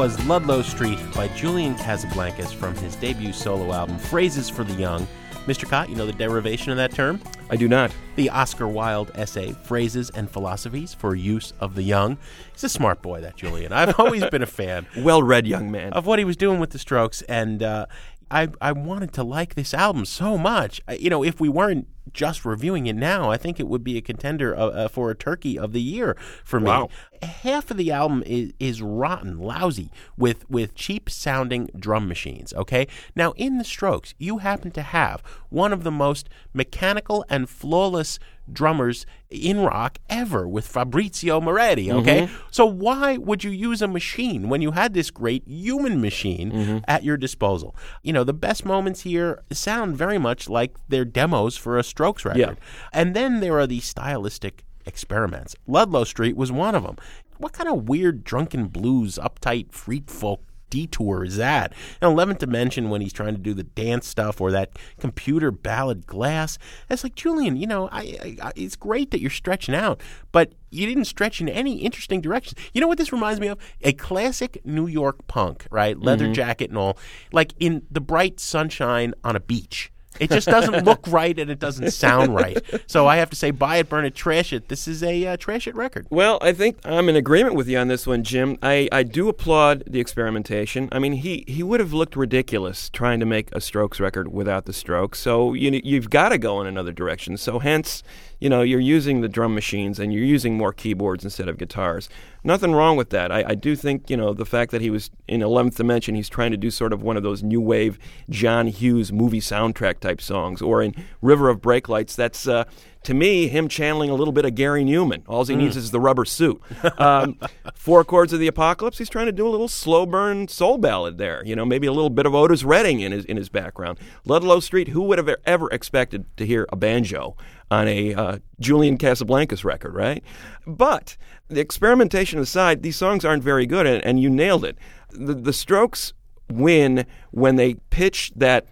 Was 0.00 0.18
Ludlow 0.24 0.62
Street 0.62 0.98
by 1.14 1.28
Julian 1.28 1.74
Casablancas 1.74 2.54
from 2.54 2.74
his 2.76 2.96
debut 2.96 3.34
solo 3.34 3.70
album, 3.70 3.98
Phrases 3.98 4.48
for 4.48 4.64
the 4.64 4.72
Young. 4.72 5.06
Mr. 5.44 5.68
Kot, 5.68 5.90
you 5.90 5.94
know 5.94 6.06
the 6.06 6.12
derivation 6.14 6.70
of 6.70 6.78
that 6.78 6.92
term? 6.92 7.20
I 7.50 7.56
do 7.56 7.68
not. 7.68 7.94
The 8.16 8.30
Oscar 8.30 8.66
Wilde 8.66 9.10
essay, 9.14 9.52
Phrases 9.52 10.08
and 10.08 10.30
Philosophies 10.30 10.94
for 10.94 11.14
Use 11.14 11.52
of 11.60 11.74
the 11.74 11.82
Young. 11.82 12.16
He's 12.52 12.64
a 12.64 12.70
smart 12.70 13.02
boy, 13.02 13.20
that 13.20 13.36
Julian. 13.36 13.74
I've 13.74 14.00
always 14.00 14.24
been 14.24 14.42
a 14.42 14.46
fan. 14.46 14.86
Well 14.96 15.22
read 15.22 15.46
young 15.46 15.70
man. 15.70 15.92
Of 15.92 16.06
what 16.06 16.18
he 16.18 16.24
was 16.24 16.38
doing 16.38 16.60
with 16.60 16.70
the 16.70 16.78
strokes, 16.78 17.20
and 17.28 17.62
uh, 17.62 17.84
I, 18.30 18.48
I 18.58 18.72
wanted 18.72 19.12
to 19.12 19.22
like 19.22 19.54
this 19.54 19.74
album 19.74 20.06
so 20.06 20.38
much. 20.38 20.80
I, 20.88 20.94
you 20.94 21.10
know, 21.10 21.22
if 21.22 21.40
we 21.40 21.50
weren't 21.50 21.88
just 22.12 22.44
reviewing 22.44 22.86
it 22.86 22.96
now, 22.96 23.30
I 23.30 23.36
think 23.36 23.60
it 23.60 23.68
would 23.68 23.84
be 23.84 23.96
a 23.96 24.00
contender 24.00 24.56
uh, 24.56 24.66
uh, 24.66 24.88
for 24.88 25.10
a 25.10 25.14
Turkey 25.14 25.58
of 25.58 25.72
the 25.72 25.82
Year 25.82 26.16
for 26.44 26.60
me. 26.60 26.66
Wow. 26.66 26.88
Half 27.22 27.70
of 27.70 27.76
the 27.76 27.92
album 27.92 28.22
is, 28.24 28.52
is 28.58 28.80
rotten, 28.80 29.38
lousy, 29.38 29.90
with, 30.16 30.48
with 30.50 30.74
cheap 30.74 31.10
sounding 31.10 31.68
drum 31.78 32.08
machines, 32.08 32.54
okay? 32.54 32.86
Now, 33.14 33.32
in 33.32 33.58
The 33.58 33.64
Strokes, 33.64 34.14
you 34.18 34.38
happen 34.38 34.70
to 34.72 34.82
have 34.82 35.22
one 35.50 35.72
of 35.72 35.84
the 35.84 35.90
most 35.90 36.28
mechanical 36.54 37.24
and 37.28 37.48
flawless 37.48 38.18
drummers 38.50 39.06
in 39.28 39.60
rock 39.60 39.98
ever 40.08 40.48
with 40.48 40.66
Fabrizio 40.66 41.40
Moretti, 41.40 41.92
okay? 41.92 42.28
So 42.50 42.66
why 42.66 43.16
would 43.16 43.44
you 43.44 43.50
use 43.50 43.80
a 43.80 43.86
machine 43.86 44.48
when 44.48 44.60
you 44.60 44.72
had 44.72 44.92
this 44.92 45.10
great 45.10 45.46
human 45.46 46.00
machine 46.00 46.50
at 46.88 47.04
your 47.04 47.16
disposal? 47.16 47.76
You 48.02 48.12
know, 48.12 48.24
the 48.24 48.32
best 48.32 48.64
moments 48.64 49.02
here 49.02 49.42
sound 49.52 49.96
very 49.96 50.18
much 50.18 50.48
like 50.48 50.74
their 50.88 51.04
demos 51.04 51.56
for 51.56 51.78
a 51.78 51.84
Strokes 51.90 52.24
record. 52.24 52.38
Yeah. 52.38 52.54
And 52.92 53.14
then 53.14 53.40
there 53.40 53.58
are 53.58 53.66
these 53.66 53.84
stylistic 53.84 54.64
experiments. 54.86 55.54
Ludlow 55.66 56.04
Street 56.04 56.36
was 56.36 56.50
one 56.50 56.74
of 56.74 56.82
them. 56.82 56.96
What 57.38 57.52
kind 57.52 57.68
of 57.68 57.88
weird 57.88 58.24
drunken 58.24 58.66
blues, 58.66 59.18
uptight 59.20 59.72
freak 59.72 60.10
folk 60.10 60.42
detour 60.70 61.24
is 61.24 61.36
that? 61.36 61.74
And 62.00 62.16
11th 62.16 62.38
Dimension 62.38 62.88
when 62.88 63.00
he's 63.00 63.12
trying 63.12 63.34
to 63.34 63.40
do 63.40 63.52
the 63.52 63.64
dance 63.64 64.06
stuff 64.06 64.40
or 64.40 64.50
that 64.52 64.70
computer 64.98 65.50
ballad 65.50 66.06
glass. 66.06 66.56
It's 66.88 67.04
like, 67.04 67.16
Julian, 67.16 67.56
you 67.56 67.66
know, 67.66 67.88
I, 67.92 68.00
I, 68.00 68.36
I, 68.42 68.52
it's 68.56 68.76
great 68.76 69.10
that 69.10 69.20
you're 69.20 69.30
stretching 69.30 69.74
out, 69.74 70.00
but 70.32 70.52
you 70.70 70.86
didn't 70.86 71.04
stretch 71.04 71.40
in 71.40 71.48
any 71.48 71.78
interesting 71.78 72.20
directions. 72.20 72.58
You 72.72 72.80
know 72.80 72.88
what 72.88 72.98
this 72.98 73.12
reminds 73.12 73.40
me 73.40 73.48
of? 73.48 73.58
A 73.82 73.92
classic 73.92 74.64
New 74.64 74.86
York 74.86 75.26
punk, 75.26 75.66
right? 75.70 75.98
Leather 75.98 76.26
mm-hmm. 76.26 76.34
jacket 76.34 76.70
and 76.70 76.78
all. 76.78 76.96
Like 77.32 77.52
in 77.58 77.82
the 77.90 78.00
bright 78.00 78.40
sunshine 78.40 79.12
on 79.24 79.36
a 79.36 79.40
beach. 79.40 79.92
It 80.18 80.30
just 80.30 80.48
doesn't 80.48 80.84
look 80.84 81.06
right 81.06 81.38
and 81.38 81.50
it 81.50 81.58
doesn't 81.58 81.92
sound 81.92 82.34
right. 82.34 82.58
So 82.86 83.06
I 83.06 83.16
have 83.16 83.30
to 83.30 83.36
say, 83.36 83.52
buy 83.52 83.76
it, 83.76 83.88
burn 83.88 84.04
it, 84.04 84.14
trash 84.14 84.52
it. 84.52 84.68
This 84.68 84.88
is 84.88 85.02
a 85.02 85.26
uh, 85.28 85.36
trash 85.36 85.66
it 85.66 85.74
record. 85.74 86.06
Well, 86.10 86.38
I 86.42 86.52
think 86.52 86.78
I'm 86.84 87.08
in 87.08 87.16
agreement 87.16 87.54
with 87.54 87.68
you 87.68 87.78
on 87.78 87.88
this 87.88 88.06
one, 88.06 88.24
Jim. 88.24 88.58
I, 88.62 88.88
I 88.92 89.02
do 89.02 89.28
applaud 89.28 89.84
the 89.86 90.00
experimentation. 90.00 90.88
I 90.92 90.98
mean, 90.98 91.12
he, 91.12 91.44
he 91.46 91.62
would 91.62 91.80
have 91.80 91.92
looked 91.92 92.16
ridiculous 92.16 92.90
trying 92.90 93.20
to 93.20 93.26
make 93.26 93.54
a 93.54 93.60
Strokes 93.60 94.00
record 94.00 94.32
without 94.32 94.64
the 94.64 94.72
Strokes. 94.72 95.20
So 95.20 95.54
you, 95.54 95.80
you've 95.84 96.10
got 96.10 96.30
to 96.30 96.38
go 96.38 96.60
in 96.60 96.66
another 96.66 96.92
direction. 96.92 97.36
So 97.36 97.58
hence, 97.58 98.02
you 98.40 98.48
know, 98.48 98.62
you're 98.62 98.80
using 98.80 99.20
the 99.20 99.28
drum 99.28 99.54
machines 99.54 99.98
and 99.98 100.12
you're 100.12 100.24
using 100.24 100.56
more 100.56 100.72
keyboards 100.72 101.24
instead 101.24 101.48
of 101.48 101.58
guitars. 101.58 102.08
Nothing 102.42 102.72
wrong 102.72 102.96
with 102.96 103.10
that. 103.10 103.30
I, 103.30 103.44
I 103.48 103.54
do 103.54 103.76
think, 103.76 104.08
you 104.08 104.16
know, 104.16 104.32
the 104.32 104.46
fact 104.46 104.70
that 104.70 104.80
he 104.80 104.88
was 104.88 105.10
in 105.28 105.40
11th 105.40 105.76
Dimension, 105.76 106.14
he's 106.14 106.30
trying 106.30 106.50
to 106.50 106.56
do 106.56 106.70
sort 106.70 106.92
of 106.92 107.02
one 107.02 107.18
of 107.18 107.22
those 107.22 107.42
new 107.42 107.60
wave 107.60 107.98
John 108.30 108.66
Hughes 108.66 109.12
movie 109.12 109.40
soundtrack 109.40 110.00
type 110.00 110.22
songs. 110.22 110.62
Or 110.62 110.82
in 110.82 110.94
River 111.20 111.50
of 111.50 111.60
Brake 111.60 111.88
Lights, 111.88 112.16
that's, 112.16 112.48
uh, 112.48 112.64
to 113.04 113.14
me, 113.14 113.48
him 113.48 113.68
channeling 113.68 114.10
a 114.10 114.14
little 114.14 114.32
bit 114.32 114.44
of 114.44 114.54
Gary 114.54 114.84
Numan. 114.84 115.22
All 115.26 115.44
he 115.44 115.56
needs 115.56 115.76
is 115.76 115.90
the 115.90 116.00
rubber 116.00 116.24
suit. 116.24 116.60
Um, 116.98 117.38
Four 117.74 118.04
Chords 118.04 118.32
of 118.32 118.40
the 118.40 118.46
Apocalypse, 118.46 118.98
he's 118.98 119.08
trying 119.08 119.26
to 119.26 119.32
do 119.32 119.46
a 119.46 119.50
little 119.50 119.68
slow 119.68 120.04
burn 120.04 120.48
soul 120.48 120.76
ballad 120.76 121.16
there. 121.16 121.42
You 121.46 121.56
know, 121.56 121.64
maybe 121.64 121.86
a 121.86 121.92
little 121.92 122.10
bit 122.10 122.26
of 122.26 122.34
Otis 122.34 122.62
Redding 122.62 123.00
in 123.00 123.12
his, 123.12 123.24
in 123.24 123.36
his 123.38 123.48
background. 123.48 123.98
Ludlow 124.26 124.60
Street, 124.60 124.88
who 124.88 125.02
would 125.02 125.18
have 125.18 125.34
ever 125.46 125.68
expected 125.70 126.24
to 126.36 126.46
hear 126.46 126.66
a 126.70 126.76
banjo? 126.76 127.36
on 127.70 127.86
a 127.86 128.14
uh, 128.14 128.38
Julian 128.58 128.98
Casablancas 128.98 129.64
record, 129.64 129.94
right? 129.94 130.24
But 130.66 131.16
the 131.48 131.60
experimentation 131.60 132.40
aside, 132.40 132.82
these 132.82 132.96
songs 132.96 133.24
aren't 133.24 133.44
very 133.44 133.66
good, 133.66 133.86
and, 133.86 134.04
and 134.04 134.20
you 134.20 134.28
nailed 134.28 134.64
it. 134.64 134.76
The, 135.10 135.34
the 135.34 135.52
Strokes 135.52 136.12
win 136.48 137.06
when 137.30 137.56
they 137.56 137.74
pitch 137.90 138.32
that 138.34 138.66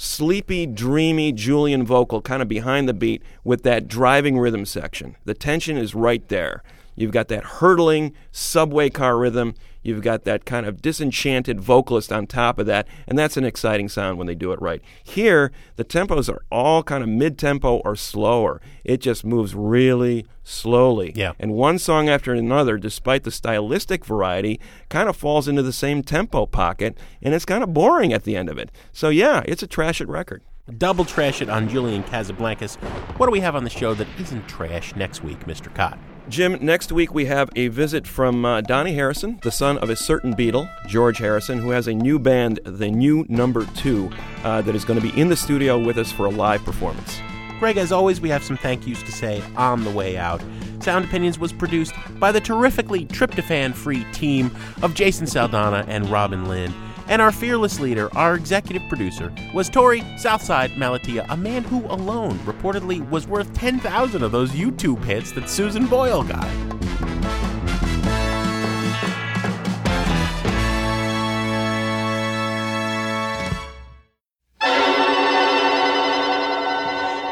sleepy, 0.00 0.64
dreamy 0.64 1.30
Julian 1.30 1.84
vocal 1.84 2.22
kind 2.22 2.40
of 2.40 2.48
behind 2.48 2.88
the 2.88 2.94
beat 2.94 3.22
with 3.44 3.62
that 3.64 3.86
driving 3.86 4.38
rhythm 4.38 4.64
section. 4.64 5.14
The 5.26 5.34
tension 5.34 5.76
is 5.76 5.94
right 5.94 6.26
there. 6.28 6.62
You've 6.96 7.12
got 7.12 7.28
that 7.28 7.44
hurtling 7.44 8.14
subway 8.32 8.88
car 8.88 9.18
rhythm. 9.18 9.54
You've 9.82 10.02
got 10.02 10.24
that 10.24 10.44
kind 10.44 10.66
of 10.66 10.82
disenchanted 10.82 11.60
vocalist 11.60 12.12
on 12.12 12.26
top 12.26 12.58
of 12.58 12.66
that, 12.66 12.86
and 13.06 13.18
that's 13.18 13.36
an 13.36 13.44
exciting 13.44 13.88
sound 13.88 14.18
when 14.18 14.26
they 14.26 14.34
do 14.34 14.52
it 14.52 14.60
right. 14.60 14.82
Here, 15.02 15.50
the 15.76 15.84
tempos 15.84 16.28
are 16.28 16.42
all 16.50 16.82
kind 16.82 17.02
of 17.02 17.08
mid 17.08 17.38
tempo 17.38 17.76
or 17.78 17.96
slower. 17.96 18.60
It 18.84 19.00
just 19.00 19.24
moves 19.24 19.54
really 19.54 20.26
slowly. 20.44 21.12
Yeah. 21.14 21.32
And 21.38 21.52
one 21.52 21.78
song 21.78 22.08
after 22.08 22.34
another, 22.34 22.76
despite 22.76 23.24
the 23.24 23.30
stylistic 23.30 24.04
variety, 24.04 24.60
kind 24.88 25.08
of 25.08 25.16
falls 25.16 25.48
into 25.48 25.62
the 25.62 25.72
same 25.72 26.02
tempo 26.02 26.46
pocket, 26.46 26.98
and 27.22 27.34
it's 27.34 27.44
kind 27.44 27.62
of 27.62 27.72
boring 27.72 28.12
at 28.12 28.24
the 28.24 28.36
end 28.36 28.48
of 28.48 28.58
it. 28.58 28.70
So, 28.92 29.08
yeah, 29.08 29.42
it's 29.46 29.62
a 29.62 29.66
trash 29.66 30.00
it 30.00 30.08
record. 30.08 30.42
Double 30.78 31.04
trash 31.04 31.42
it 31.42 31.48
on 31.48 31.68
Julian 31.68 32.02
Casablancas. 32.04 32.76
What 33.18 33.26
do 33.26 33.32
we 33.32 33.40
have 33.40 33.56
on 33.56 33.64
the 33.64 33.70
show 33.70 33.94
that 33.94 34.06
isn't 34.20 34.46
trash 34.46 34.94
next 34.94 35.24
week, 35.24 35.40
Mr. 35.40 35.74
Kot? 35.74 35.98
Jim, 36.30 36.56
next 36.60 36.92
week 36.92 37.12
we 37.12 37.24
have 37.24 37.50
a 37.56 37.66
visit 37.66 38.06
from 38.06 38.44
uh, 38.44 38.60
Dhani 38.60 38.94
Harrison, 38.94 39.40
the 39.42 39.50
son 39.50 39.78
of 39.78 39.90
a 39.90 39.96
certain 39.96 40.32
Beatle, 40.32 40.70
George 40.86 41.18
Harrison, 41.18 41.58
who 41.58 41.70
has 41.70 41.88
a 41.88 41.92
new 41.92 42.20
band, 42.20 42.60
the 42.62 42.88
New 42.88 43.26
Number 43.28 43.66
Two, 43.74 44.08
uh, 44.44 44.62
that 44.62 44.76
is 44.76 44.84
going 44.84 45.00
to 45.00 45.02
be 45.04 45.20
in 45.20 45.28
the 45.28 45.34
studio 45.34 45.76
with 45.76 45.98
us 45.98 46.12
for 46.12 46.26
a 46.26 46.30
live 46.30 46.62
performance. 46.64 47.20
Greg, 47.58 47.76
as 47.76 47.90
always, 47.90 48.20
we 48.20 48.28
have 48.28 48.44
some 48.44 48.56
thank 48.56 48.86
yous 48.86 49.02
to 49.02 49.10
say 49.10 49.42
on 49.56 49.82
the 49.82 49.90
way 49.90 50.16
out. 50.16 50.40
Sound 50.78 51.04
Opinions 51.04 51.36
was 51.36 51.52
produced 51.52 51.94
by 52.20 52.30
the 52.30 52.40
terrifically 52.40 53.06
tryptophan 53.06 53.74
free 53.74 54.04
team 54.12 54.54
of 54.82 54.94
Jason 54.94 55.26
Saldanha 55.26 55.84
and 55.88 56.08
Robin 56.10 56.46
Linn. 56.46 56.72
And 57.10 57.20
our 57.20 57.32
fearless 57.32 57.80
leader, 57.80 58.08
our 58.16 58.36
executive 58.36 58.88
producer, 58.88 59.34
was 59.52 59.68
Torey 59.68 60.16
Southside 60.16 60.70
Malatia, 60.76 61.26
a 61.28 61.36
man 61.36 61.64
who 61.64 61.84
alone 61.86 62.38
reportedly 62.46 63.06
was 63.10 63.26
worth 63.26 63.52
10,000 63.52 64.22
of 64.22 64.30
those 64.30 64.52
YouTube 64.52 65.02
hits 65.02 65.32
that 65.32 65.50
Susan 65.50 65.88
Boyle 65.88 66.22
got. 66.22 66.48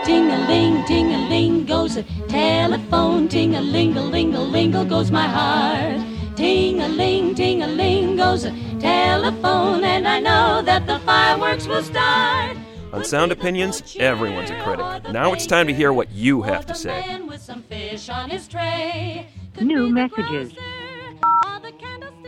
Ding 0.04 0.28
a 0.28 0.48
ling, 0.48 0.84
ding 0.86 1.14
a 1.14 1.28
ling 1.28 1.66
goes 1.66 1.96
a 1.96 2.02
telephone. 2.26 3.28
Ding 3.28 3.54
a 3.54 3.60
ling 3.60 3.96
a 3.96 4.02
ling 4.02 4.34
a 4.34 4.40
lingle 4.40 4.84
goes 4.84 5.12
my 5.12 5.28
heart. 5.28 6.07
Ding 6.38 6.80
a 6.80 6.86
ling, 6.86 7.34
ding 7.34 7.64
a 7.64 7.66
ling 7.66 8.14
goes 8.14 8.44
a 8.44 8.52
telephone, 8.78 9.82
and 9.82 10.06
I 10.06 10.20
know 10.20 10.62
that 10.62 10.86
the 10.86 11.00
fireworks 11.00 11.66
will 11.66 11.82
start. 11.82 12.56
On 12.92 13.04
Sound 13.04 13.32
Opinions, 13.32 13.96
everyone's 13.98 14.48
a 14.48 14.62
critic. 14.62 15.12
Now 15.12 15.32
it's 15.32 15.48
time 15.48 15.66
to 15.66 15.74
hear 15.74 15.92
what 15.92 16.12
you 16.12 16.42
have 16.42 16.64
to 16.66 16.76
say. 16.76 17.00
Man 17.08 17.26
with 17.26 17.42
some 17.42 17.64
fish 17.64 18.08
on 18.08 18.30
his 18.30 18.46
tray. 18.46 19.26
New 19.60 19.88
messages. 19.88 20.52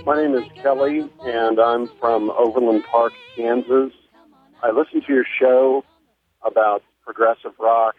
My 0.04 0.16
name 0.16 0.34
is 0.34 0.50
Kelly, 0.61 1.08
and 1.20 1.61
I'm 1.61 1.88
from 2.00 2.30
Overland 2.30 2.82
Park, 2.90 3.12
Kansas. 3.36 3.92
I 4.61 4.72
listened 4.72 5.04
to 5.06 5.12
your 5.12 5.26
show 5.38 5.84
about 6.44 6.82
progressive 7.04 7.52
rock, 7.61 7.94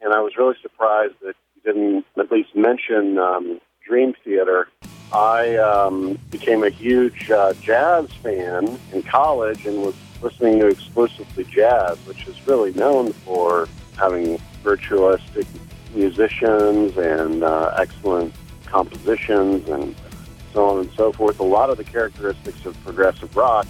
and 0.00 0.12
I 0.12 0.20
was 0.20 0.32
really 0.36 0.56
surprised 0.60 1.14
that 1.22 1.34
you 1.54 1.62
didn't 1.62 2.06
at 2.18 2.32
least 2.32 2.56
mention 2.56 3.18
um, 3.18 3.60
Dream 3.84 4.14
Theater. 4.24 4.68
I 5.12 5.56
um, 5.56 6.18
became 6.30 6.64
a 6.64 6.70
huge 6.70 7.30
uh, 7.30 7.52
jazz 7.54 8.12
fan 8.14 8.78
in 8.92 9.02
college 9.02 9.66
and 9.66 9.82
was 9.82 9.94
listening 10.22 10.58
to 10.60 10.66
exclusively 10.68 11.44
jazz, 11.44 11.98
which 12.06 12.26
is 12.26 12.46
really 12.46 12.72
known 12.72 13.12
for 13.12 13.68
having 13.96 14.38
virtuosistic 14.64 15.46
musicians 15.94 16.96
and 16.96 17.44
uh, 17.44 17.74
excellent 17.78 18.34
compositions 18.66 19.68
and 19.68 19.94
so 20.52 20.66
on 20.66 20.80
and 20.80 20.90
so 20.92 21.12
forth. 21.12 21.38
A 21.38 21.44
lot 21.44 21.70
of 21.70 21.76
the 21.76 21.84
characteristics 21.84 22.64
of 22.66 22.82
progressive 22.84 23.36
rock. 23.36 23.66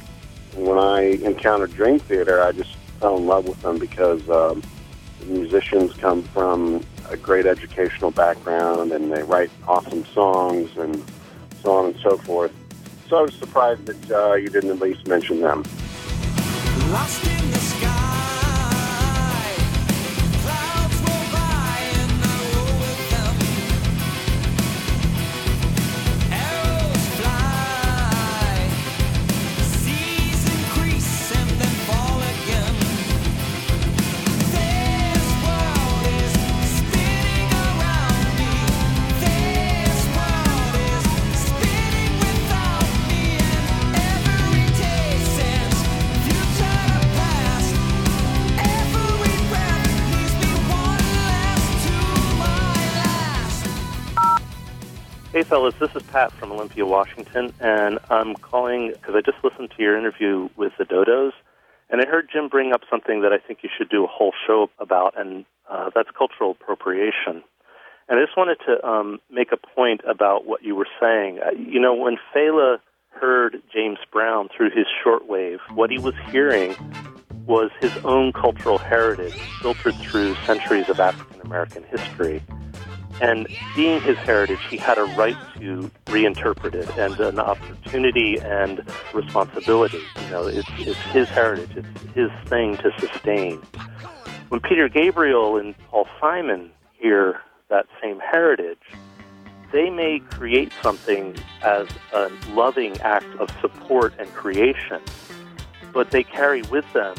And 0.54 0.66
when 0.66 0.78
I 0.78 1.18
encountered 1.24 1.74
Dream 1.74 1.98
Theater, 1.98 2.42
I 2.42 2.52
just 2.52 2.74
fell 3.00 3.16
in 3.18 3.26
love 3.26 3.46
with 3.46 3.60
them 3.62 3.78
because 3.78 4.20
um, 4.30 4.62
the 5.20 5.26
musicians 5.26 5.92
come 5.94 6.22
from 6.22 6.82
a 7.10 7.16
great 7.16 7.46
educational 7.46 8.10
background 8.10 8.92
and 8.92 9.12
they 9.12 9.22
write 9.22 9.50
awesome 9.66 10.04
songs 10.06 10.76
and 10.76 11.02
so 11.62 11.72
on 11.72 11.86
and 11.86 11.96
so 12.00 12.16
forth. 12.18 12.52
So 13.08 13.18
I 13.18 13.22
was 13.22 13.34
surprised 13.34 13.86
that 13.86 14.10
uh, 14.10 14.34
you 14.34 14.48
didn't 14.48 14.70
at 14.70 14.80
least 14.80 15.06
mention 15.06 15.40
them. 15.40 15.64
Fellas. 55.54 55.74
This 55.78 55.94
is 55.94 56.02
Pat 56.10 56.32
from 56.32 56.50
Olympia, 56.50 56.84
Washington, 56.84 57.54
and 57.60 58.00
I'm 58.10 58.34
calling 58.34 58.90
because 58.90 59.14
I 59.14 59.20
just 59.20 59.36
listened 59.44 59.70
to 59.76 59.82
your 59.84 59.96
interview 59.96 60.48
with 60.56 60.72
the 60.78 60.84
Dodos, 60.84 61.30
and 61.88 62.00
I 62.02 62.06
heard 62.06 62.28
Jim 62.32 62.48
bring 62.48 62.72
up 62.72 62.80
something 62.90 63.22
that 63.22 63.32
I 63.32 63.38
think 63.38 63.60
you 63.62 63.68
should 63.78 63.88
do 63.88 64.02
a 64.02 64.08
whole 64.08 64.32
show 64.48 64.68
about, 64.80 65.14
and 65.16 65.44
uh, 65.70 65.90
that's 65.94 66.08
cultural 66.18 66.50
appropriation. 66.50 67.44
And 68.08 68.18
I 68.18 68.24
just 68.24 68.36
wanted 68.36 68.58
to 68.66 68.84
um, 68.84 69.20
make 69.30 69.52
a 69.52 69.56
point 69.56 70.00
about 70.10 70.44
what 70.44 70.64
you 70.64 70.74
were 70.74 70.88
saying. 71.00 71.38
Uh, 71.38 71.52
you 71.52 71.78
know, 71.78 71.94
when 71.94 72.16
Fela 72.34 72.78
heard 73.10 73.62
James 73.72 73.98
Brown 74.10 74.48
through 74.56 74.70
his 74.70 74.86
shortwave, 75.06 75.58
what 75.72 75.88
he 75.88 76.00
was 76.00 76.14
hearing 76.32 76.74
was 77.46 77.70
his 77.80 77.96
own 77.98 78.32
cultural 78.32 78.78
heritage 78.78 79.38
filtered 79.62 79.94
through 79.98 80.34
centuries 80.46 80.88
of 80.88 80.98
African 80.98 81.42
American 81.42 81.84
history. 81.84 82.42
And 83.20 83.46
being 83.76 84.00
his 84.00 84.16
heritage, 84.18 84.58
he 84.68 84.76
had 84.76 84.98
a 84.98 85.04
right 85.04 85.36
to 85.58 85.90
reinterpret 86.06 86.74
it 86.74 86.90
and 86.98 87.18
an 87.20 87.38
opportunity 87.38 88.38
and 88.40 88.82
responsibility. 89.12 90.02
You 90.24 90.30
know, 90.30 90.46
it's, 90.46 90.68
it's 90.78 90.98
his 91.12 91.28
heritage, 91.28 91.70
it's 91.76 92.14
his 92.14 92.30
thing 92.46 92.76
to 92.78 92.92
sustain. 92.98 93.62
When 94.48 94.60
Peter 94.60 94.88
Gabriel 94.88 95.56
and 95.56 95.76
Paul 95.88 96.06
Simon 96.20 96.70
hear 96.92 97.40
that 97.70 97.86
same 98.02 98.20
heritage, 98.20 98.78
they 99.72 99.90
may 99.90 100.20
create 100.30 100.72
something 100.82 101.36
as 101.62 101.88
a 102.12 102.30
loving 102.50 103.00
act 103.00 103.26
of 103.40 103.50
support 103.60 104.14
and 104.18 104.32
creation, 104.34 105.00
but 105.92 106.10
they 106.10 106.22
carry 106.22 106.62
with 106.62 106.90
them 106.92 107.16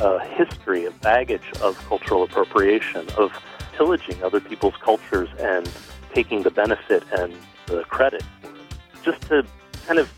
a 0.00 0.22
history, 0.24 0.84
a 0.84 0.90
baggage 0.90 1.50
of 1.62 1.78
cultural 1.86 2.22
appropriation, 2.22 3.06
of 3.16 3.32
pillaging 3.76 4.22
other 4.22 4.40
people's 4.40 4.74
cultures 4.80 5.28
and 5.38 5.68
taking 6.12 6.42
the 6.42 6.50
benefit 6.50 7.02
and 7.12 7.34
the 7.66 7.82
credit. 7.84 8.22
Just 9.04 9.20
to 9.22 9.44
kind 9.86 9.98
of 9.98 10.10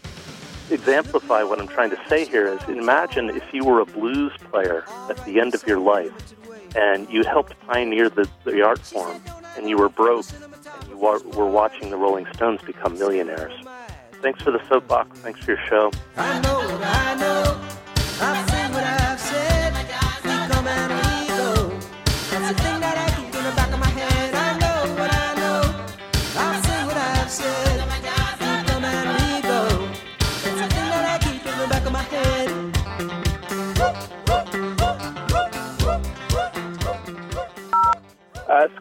exemplify 0.70 1.42
what 1.42 1.60
I'm 1.60 1.68
trying 1.68 1.90
to 1.90 1.98
say 2.08 2.24
here 2.26 2.46
is 2.48 2.62
imagine 2.68 3.30
if 3.30 3.44
you 3.52 3.64
were 3.64 3.80
a 3.80 3.86
blues 3.86 4.32
player 4.50 4.84
at 5.08 5.24
the 5.24 5.40
end 5.40 5.54
of 5.54 5.66
your 5.66 5.78
life 5.78 6.12
and 6.76 7.08
you 7.08 7.22
helped 7.24 7.58
pioneer 7.66 8.08
the, 8.10 8.28
the 8.44 8.62
art 8.62 8.80
form 8.80 9.20
and 9.56 9.68
you 9.68 9.76
were 9.78 9.88
broke 9.88 10.26
and 10.32 10.88
you 10.90 10.96
wa- 10.96 11.20
were 11.34 11.48
watching 11.48 11.90
the 11.90 11.96
Rolling 11.96 12.26
Stones 12.34 12.60
become 12.62 12.98
millionaires. 12.98 13.54
Thanks 14.22 14.42
for 14.42 14.50
the 14.50 14.66
soapbox. 14.68 15.18
Thanks 15.20 15.40
for 15.40 15.52
your 15.52 15.60
show. 15.66 15.92
I 16.16 16.40
know 16.40 16.60
I 16.82 17.14
know. 17.14 17.45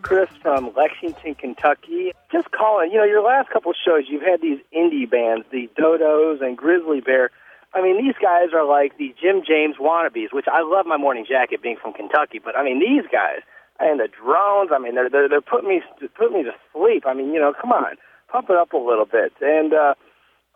Chris 0.05 0.29
from 0.39 0.71
Lexington, 0.77 1.33
Kentucky. 1.33 2.13
Just 2.31 2.51
calling. 2.51 2.91
You 2.91 2.99
know, 2.99 3.05
your 3.05 3.23
last 3.23 3.49
couple 3.49 3.73
shows, 3.73 4.03
you've 4.07 4.21
had 4.21 4.39
these 4.39 4.59
indie 4.69 5.09
bands, 5.09 5.47
the 5.51 5.67
Dodos 5.75 6.45
and 6.45 6.55
Grizzly 6.55 7.01
Bear. 7.01 7.31
I 7.73 7.81
mean, 7.81 7.97
these 7.97 8.13
guys 8.21 8.53
are 8.53 8.63
like 8.63 8.99
the 8.99 9.15
Jim 9.19 9.41
James 9.41 9.77
wannabes, 9.81 10.31
which 10.31 10.45
I 10.45 10.61
love 10.61 10.85
my 10.85 10.97
morning 10.97 11.25
jacket 11.27 11.63
being 11.63 11.77
from 11.81 11.91
Kentucky. 11.93 12.37
But 12.37 12.55
I 12.55 12.63
mean, 12.63 12.79
these 12.79 13.09
guys 13.11 13.41
and 13.79 13.99
the 13.99 14.07
drones. 14.07 14.69
I 14.71 14.77
mean, 14.77 14.93
they're 14.93 15.09
they're, 15.09 15.27
they're 15.27 15.41
putting 15.41 15.69
me 15.69 15.81
putting 16.15 16.37
me 16.37 16.43
to 16.43 16.53
sleep. 16.71 17.05
I 17.07 17.15
mean, 17.15 17.33
you 17.33 17.39
know, 17.39 17.53
come 17.59 17.71
on, 17.71 17.95
pump 18.31 18.51
it 18.51 18.55
up 18.55 18.73
a 18.73 18.77
little 18.77 19.07
bit. 19.07 19.33
And 19.41 19.73
uh, 19.73 19.95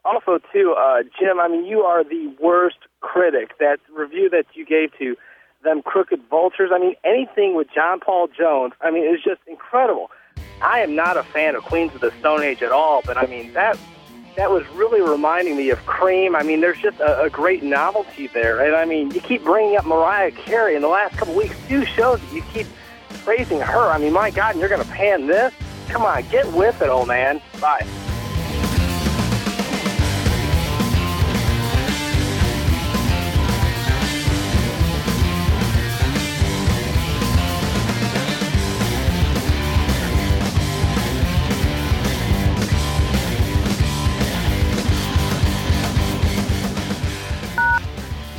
also, 0.06 0.38
too, 0.54 0.76
uh, 0.78 1.02
Jim. 1.20 1.40
I 1.40 1.48
mean, 1.48 1.66
you 1.66 1.82
are 1.82 2.04
the 2.04 2.32
worst 2.40 2.78
critic. 3.02 3.58
That 3.58 3.80
review 3.98 4.30
that 4.30 4.46
you 4.54 4.64
gave 4.64 4.96
to 5.00 5.16
them 5.64 5.82
crooked 5.82 6.22
vultures. 6.30 6.72
I 6.74 6.80
mean, 6.80 6.96
anything 7.04 7.56
with 7.56 7.68
John 7.74 8.00
Paul 8.00 8.28
Jones. 8.28 8.74
I 8.82 8.92
mean, 8.92 9.04
it's 9.04 9.24
just 9.24 9.42
incredible. 9.48 10.12
I 10.62 10.80
am 10.80 10.96
not 10.96 11.18
a 11.18 11.24
fan 11.24 11.56
of 11.56 11.64
Queens 11.64 11.94
of 11.96 12.02
the 12.02 12.12
Stone 12.20 12.44
Age 12.44 12.62
at 12.62 12.72
all, 12.72 13.02
but 13.06 13.18
I 13.18 13.26
mean 13.26 13.54
that 13.54 13.78
that 14.36 14.52
was 14.52 14.68
really 14.70 15.02
reminding 15.02 15.58
me 15.58 15.70
of 15.70 15.86
Cream. 15.86 16.36
I 16.36 16.44
mean, 16.44 16.62
there's 16.62 16.80
just 16.80 17.00
a, 17.00 17.24
a 17.24 17.30
great 17.30 17.64
novelty 17.64 18.28
there, 18.28 18.66
and 18.66 18.76
I 18.76 18.86
mean, 18.86 19.12
you 19.12 19.22
keep 19.22 19.44
bringing 19.44 19.76
up 19.76 19.86
Mariah 19.86 20.32
Carey 20.32 20.76
in 20.76 20.82
the 20.82 20.88
last 20.88 21.18
couple 21.18 21.34
weeks. 21.36 21.56
Two 21.68 21.86
shows 21.86 22.22
that 22.22 22.34
you 22.34 22.42
keep 22.54 22.68
praising 23.24 23.60
her. 23.60 23.90
I 23.90 23.98
mean, 23.98 24.14
my 24.14 24.32
God, 24.32 24.52
and 24.52 24.60
you're 24.60 24.70
going 24.70 24.84
to 24.84 24.92
pan 24.92 25.28
this? 25.28 25.54
Come 25.90 26.04
on, 26.04 26.28
get 26.30 26.52
with 26.54 26.82
it, 26.82 26.90
old 26.90 27.08
man. 27.08 27.42
Bye. 27.60 27.86